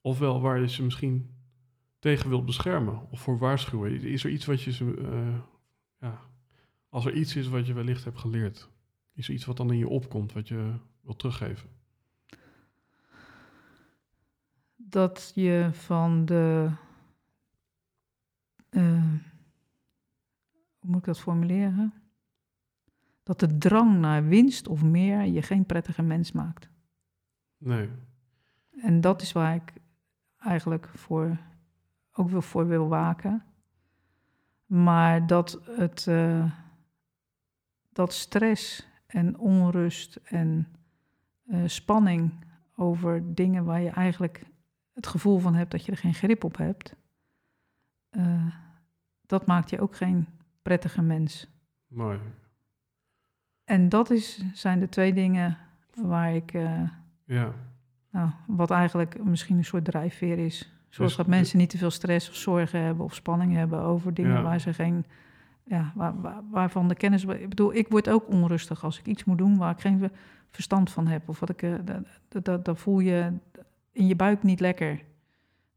[0.00, 1.30] ofwel waar je ze misschien
[1.98, 4.02] tegen wilt beschermen of voor waarschuwen?
[4.02, 5.38] Is er iets wat je ze, eh,
[6.00, 6.20] ja,
[6.88, 8.68] als er iets is wat je wellicht hebt geleerd,
[9.12, 11.68] is er iets wat dan in je opkomt wat je wilt teruggeven?
[14.76, 16.70] Dat je van de.
[18.68, 19.12] eh,
[20.78, 22.02] hoe moet ik dat formuleren?
[23.22, 26.68] dat de drang naar winst of meer je geen prettige mens maakt.
[27.56, 27.90] Nee.
[28.70, 29.72] En dat is waar ik
[30.38, 31.36] eigenlijk voor,
[32.12, 33.44] ook wel voor wil waken.
[34.66, 36.52] Maar dat, het, uh,
[37.92, 40.68] dat stress en onrust en
[41.46, 42.32] uh, spanning
[42.76, 44.44] over dingen waar je eigenlijk
[44.92, 46.94] het gevoel van hebt dat je er geen grip op hebt,
[48.10, 48.46] uh,
[49.26, 50.26] dat maakt je ook geen
[50.62, 51.48] prettige mens.
[51.86, 52.18] Mooi.
[53.64, 55.58] En dat is, zijn de twee dingen
[55.94, 56.52] waar ik.
[57.24, 57.52] ja.
[58.10, 60.72] Nou, wat eigenlijk misschien een soort drijfveer is.
[60.88, 64.14] Zorg Dus- dat mensen niet te veel stress of zorgen hebben of spanning hebben over
[64.14, 64.42] dingen Ja.
[64.42, 65.04] waar ze geen.
[65.64, 67.24] Ja, waar, waar- waarvan de kennis.
[67.24, 70.10] Ik bedoel, ik word ook onrustig als ik iets moet doen waar ik geen ver-
[70.50, 71.28] verstand van heb.
[71.28, 71.62] Of wat ik.
[71.62, 71.74] eh,
[72.28, 73.32] dat, dat, dat, voel je
[73.92, 75.00] in je buik niet lekker.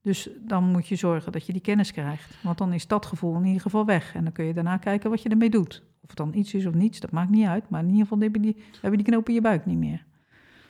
[0.02, 2.38] Dus dan moet je zorgen dat je die kennis krijgt.
[2.44, 4.16] Want dan is dat gevoel in ieder geval weg.
[4.16, 5.84] En dan kun je daarna kijken wat je ermee doet.
[6.02, 7.70] Of het dan iets is of niets, dat maakt niet uit.
[7.70, 10.06] Maar in ieder geval heb je die, heb je die in je buik niet meer.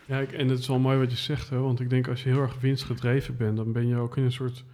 [0.05, 2.23] Ja, ik, en het is wel mooi wat je zegt, hè, want ik denk als
[2.23, 4.65] je heel erg winstgedreven bent, dan ben je ook in een soort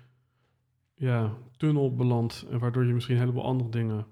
[0.95, 4.05] ja, tunnel beland, waardoor je misschien een heleboel andere dingen,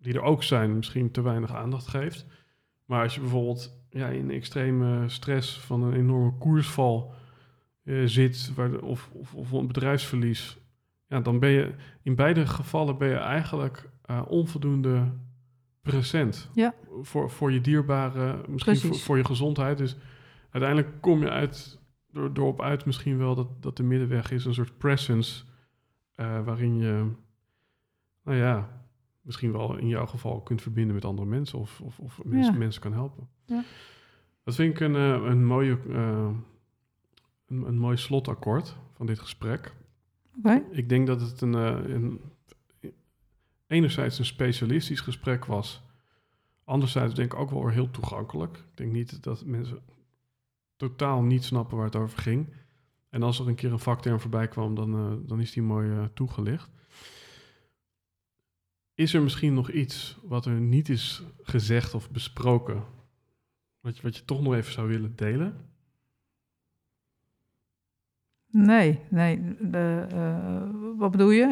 [0.00, 2.26] die er ook zijn, misschien te weinig aandacht geeft.
[2.84, 7.14] Maar als je bijvoorbeeld ja, in extreme stress van een enorme koersval
[7.84, 10.58] eh, zit, waar, de- of, of, of een bedrijfsverlies,
[11.06, 15.12] ja, dan ben je in beide gevallen ben je eigenlijk eh, onvoldoende
[15.82, 16.50] present.
[16.54, 16.74] Ja.
[17.02, 19.78] Voor, voor je dierbare, misschien voor, voor je gezondheid.
[19.78, 19.96] Dus
[20.50, 21.80] uiteindelijk kom je uit,
[22.10, 25.44] door, door op uit misschien wel dat, dat de middenweg is, een soort presence,
[26.14, 27.06] eh, waarin je,
[28.24, 28.77] nou ja,
[29.22, 32.58] misschien wel in jouw geval kunt verbinden met andere mensen of, of, of mensen, Ja.
[32.58, 33.28] mensen kan helpen.
[33.44, 33.64] Ja.
[34.44, 36.30] Dat vind ik een, eh, een, mooie, eh,
[37.46, 39.74] een, een mooi slotakkoord van dit gesprek.
[40.70, 42.20] Ik denk dat het een, eh, een
[43.66, 45.82] enerzijds een specialistisch gesprek was.
[46.64, 48.56] Anderzijds denk ik ook wel heel toegankelijk.
[48.56, 49.78] Ik denk niet dat mensen
[50.76, 52.46] totaal niet snappen waar het over ging.
[53.10, 56.70] En als er een keer een vakterm voorbij kwam, dan, dan is die mooi toegelicht.
[58.98, 62.84] Is er misschien nog iets wat er niet is gezegd of besproken,
[63.80, 65.56] wat je, wat je toch nog even zou willen delen?
[68.50, 69.56] Nee, nee.
[69.60, 71.44] De, eh, wat bedoel je?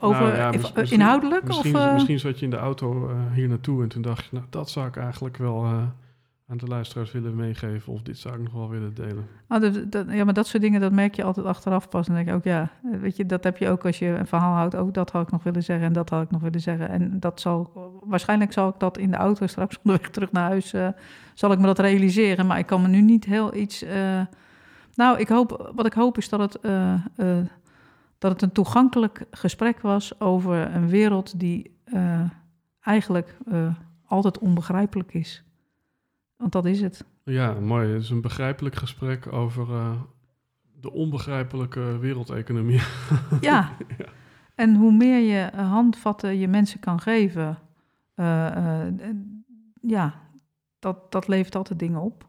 [0.00, 1.44] Over Nou ja, mis- misschien- inhoudelijk?
[1.44, 4.30] Misschien, of, misschien zat je in de auto eh, hier naartoe en toen dacht je,
[4.32, 5.86] nou, dat zou ik eigenlijk wel eh,
[6.54, 7.92] aan de luisteraars willen meegeven.
[7.92, 9.26] Of dit zou ik nog wel willen delen.
[9.46, 9.60] Ah,
[9.90, 12.08] dat, ja, maar dat soort dingen, dat merk je altijd achteraf pas.
[12.08, 12.70] En denk ook, ja,
[13.00, 14.76] weet je, dat heb je ook als je een verhaal houdt.
[14.76, 16.88] Ook dat had ik nog willen zeggen en dat had ik nog willen zeggen.
[16.88, 17.70] En dat zal,
[18.04, 20.88] waarschijnlijk zal ik dat in de auto straks onderweg terug naar huis, eh,
[21.34, 22.46] zal ik me dat realiseren.
[22.46, 23.82] Maar ik kan me nu niet heel iets...
[23.82, 24.20] eh,
[24.94, 26.94] nou, ik hoop, wat ik hoop is dat het, eh,
[28.18, 31.72] dat het een toegankelijk gesprek was over een wereld die
[32.80, 33.36] eigenlijk
[34.06, 35.44] altijd onbegrijpelijk is.
[36.36, 37.04] Want dat is het.
[37.24, 37.92] Ja, mooi.
[37.92, 39.90] Het is een begrijpelijk gesprek over eh,
[40.80, 42.80] de onbegrijpelijke wereldeconomie.
[43.40, 43.70] Ja.
[44.54, 47.58] En hoe meer je eh, handvatten je mensen kan geven,
[48.14, 49.02] d-
[49.80, 50.14] ja,
[50.78, 52.28] dat, dat levert altijd dingen op.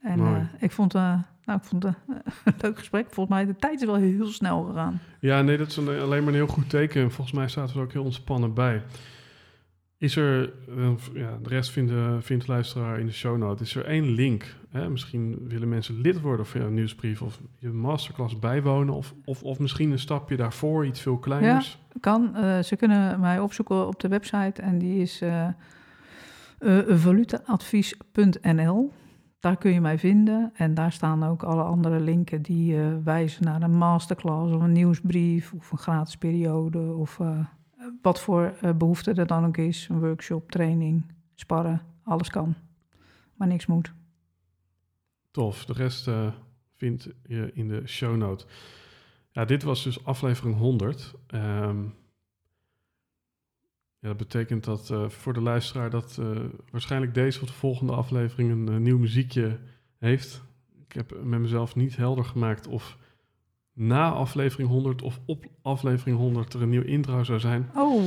[0.00, 1.94] En ik vond, nou, ik vond het
[2.44, 3.06] een leuk gesprek.
[3.10, 5.00] Volgens mij de tijd is wel heel snel gegaan.
[5.20, 7.10] Ja, nee, dat is een, alleen maar een heel goed teken.
[7.10, 8.82] Volgens mij staat er ook heel ontspannen bij.
[9.98, 13.62] Is er, eh, ja, de rest vindt de, vindt de luisteraar in de show note,
[13.62, 14.56] is er één link?
[14.68, 14.90] Hè?
[14.90, 19.58] Misschien willen mensen lid worden van jouw nieuwsbrief of je masterclass bijwonen of, of, of
[19.58, 21.78] misschien een stapje daarvoor, iets veel kleiners.
[22.00, 25.48] Kan, eh, ze kunnen mij opzoeken op de website en die is eh
[26.58, 28.92] eh, valuteadvies.nl.
[29.40, 33.44] Daar kun je mij vinden en daar staan ook alle andere linken die eh, wijzen
[33.44, 37.38] naar een masterclass of een nieuwsbrief of een gratis periode of eh,
[38.02, 39.88] wat voor eh, behoefte er dan ook is.
[39.88, 42.54] Een workshop, training, sparren, alles kan,
[43.34, 43.92] maar niks moet.
[45.30, 46.32] Tof, de rest eh,
[46.74, 48.46] vind je in de show note.
[49.30, 51.14] Ja, dit was dus aflevering 100.
[51.26, 51.82] Ehm,
[53.98, 56.20] ja, dat betekent dat eh, voor de luisteraar dat
[56.70, 59.58] waarschijnlijk deze of de volgende aflevering een nieuw muziekje
[59.98, 60.42] heeft.
[60.88, 62.98] Ik heb met mezelf niet helder gemaakt of
[63.76, 67.70] na aflevering 100 of op aflevering 100 er een nieuw intro zou zijn.
[67.74, 68.02] Oh,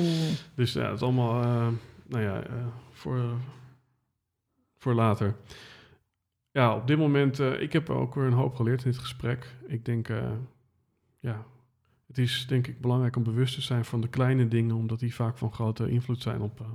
[0.55, 1.67] Dus ja, het is allemaal, eh,
[2.07, 2.53] nou ja, eh,
[2.91, 3.21] voor,
[4.77, 5.35] voor later.
[6.51, 9.55] Ja, op dit moment, eh, ik heb ook weer een hoop geleerd in dit gesprek.
[9.67, 10.07] Ik denk,
[11.19, 11.45] ja,
[12.07, 15.15] het is denk ik belangrijk om bewust te zijn van de kleine dingen, omdat die
[15.15, 16.65] vaak van grote invloed zijn op,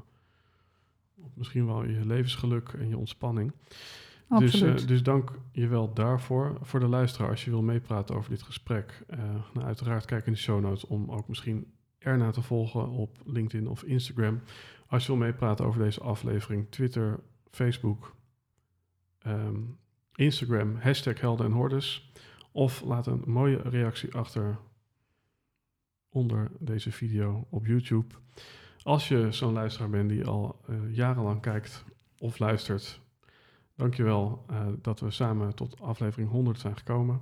[1.16, 3.52] op misschien wel je levensgeluk en je ontspanning.
[4.28, 4.80] Dus, absoluut.
[4.80, 6.58] eh, dus dank je wel daarvoor.
[6.62, 9.18] Voor de luisteraar, als je wil meepraten over dit gesprek, eh,
[9.52, 13.68] nou, uiteraard kijk in de show notes om ook misschien erna te volgen op LinkedIn
[13.68, 14.40] of Instagram.
[14.86, 17.20] Als je wil meepraten over deze aflevering, Twitter,
[17.50, 18.14] Facebook,
[19.18, 19.60] ehm,
[20.14, 22.12] Instagram, hashtag Helden en Hordes.
[22.52, 24.58] Of laat een mooie reactie achter
[26.08, 28.14] onder deze video op YouTube.
[28.82, 31.84] Als je zo'n luisteraar bent die al eh, jarenlang kijkt
[32.18, 33.00] of luistert,
[33.76, 37.20] dankjewel uh, dat we samen tot aflevering 100 zijn gekomen.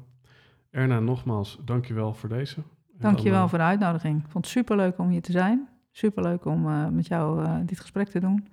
[0.70, 2.62] Erna, nogmaals, dankjewel voor deze.
[2.98, 4.24] Dankjewel dan, uh, voor de uitnodiging.
[4.24, 5.68] Ik vond het superleuk om hier te zijn.
[5.90, 8.48] Superleuk om uh, met jou dit gesprek te doen.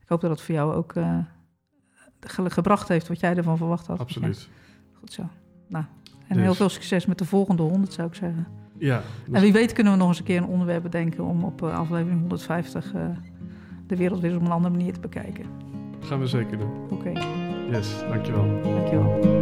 [0.00, 0.92] Ik hoop dat het voor jou ook
[2.20, 3.98] ge gebracht heeft wat jij ervan verwacht had.
[3.98, 4.40] Absoluut.
[4.40, 4.98] Ja.
[4.98, 5.22] Goed zo.
[5.68, 5.84] Nou,
[6.28, 6.42] en dus.
[6.42, 8.46] heel veel succes met de volgende 100 zou ik zeggen.
[8.78, 9.02] Ja.
[9.24, 9.34] Dus...
[9.34, 12.20] En wie weet kunnen we nog eens een keer een onderwerp bedenken om op aflevering
[12.20, 13.08] 150 uh,
[13.86, 15.44] de wereld weer op een andere manier te bekijken
[16.08, 16.70] gaan we zeker doen.
[16.90, 17.12] Oké.
[17.70, 18.62] Yes, dankjewel.
[18.62, 19.36] Dankjewel.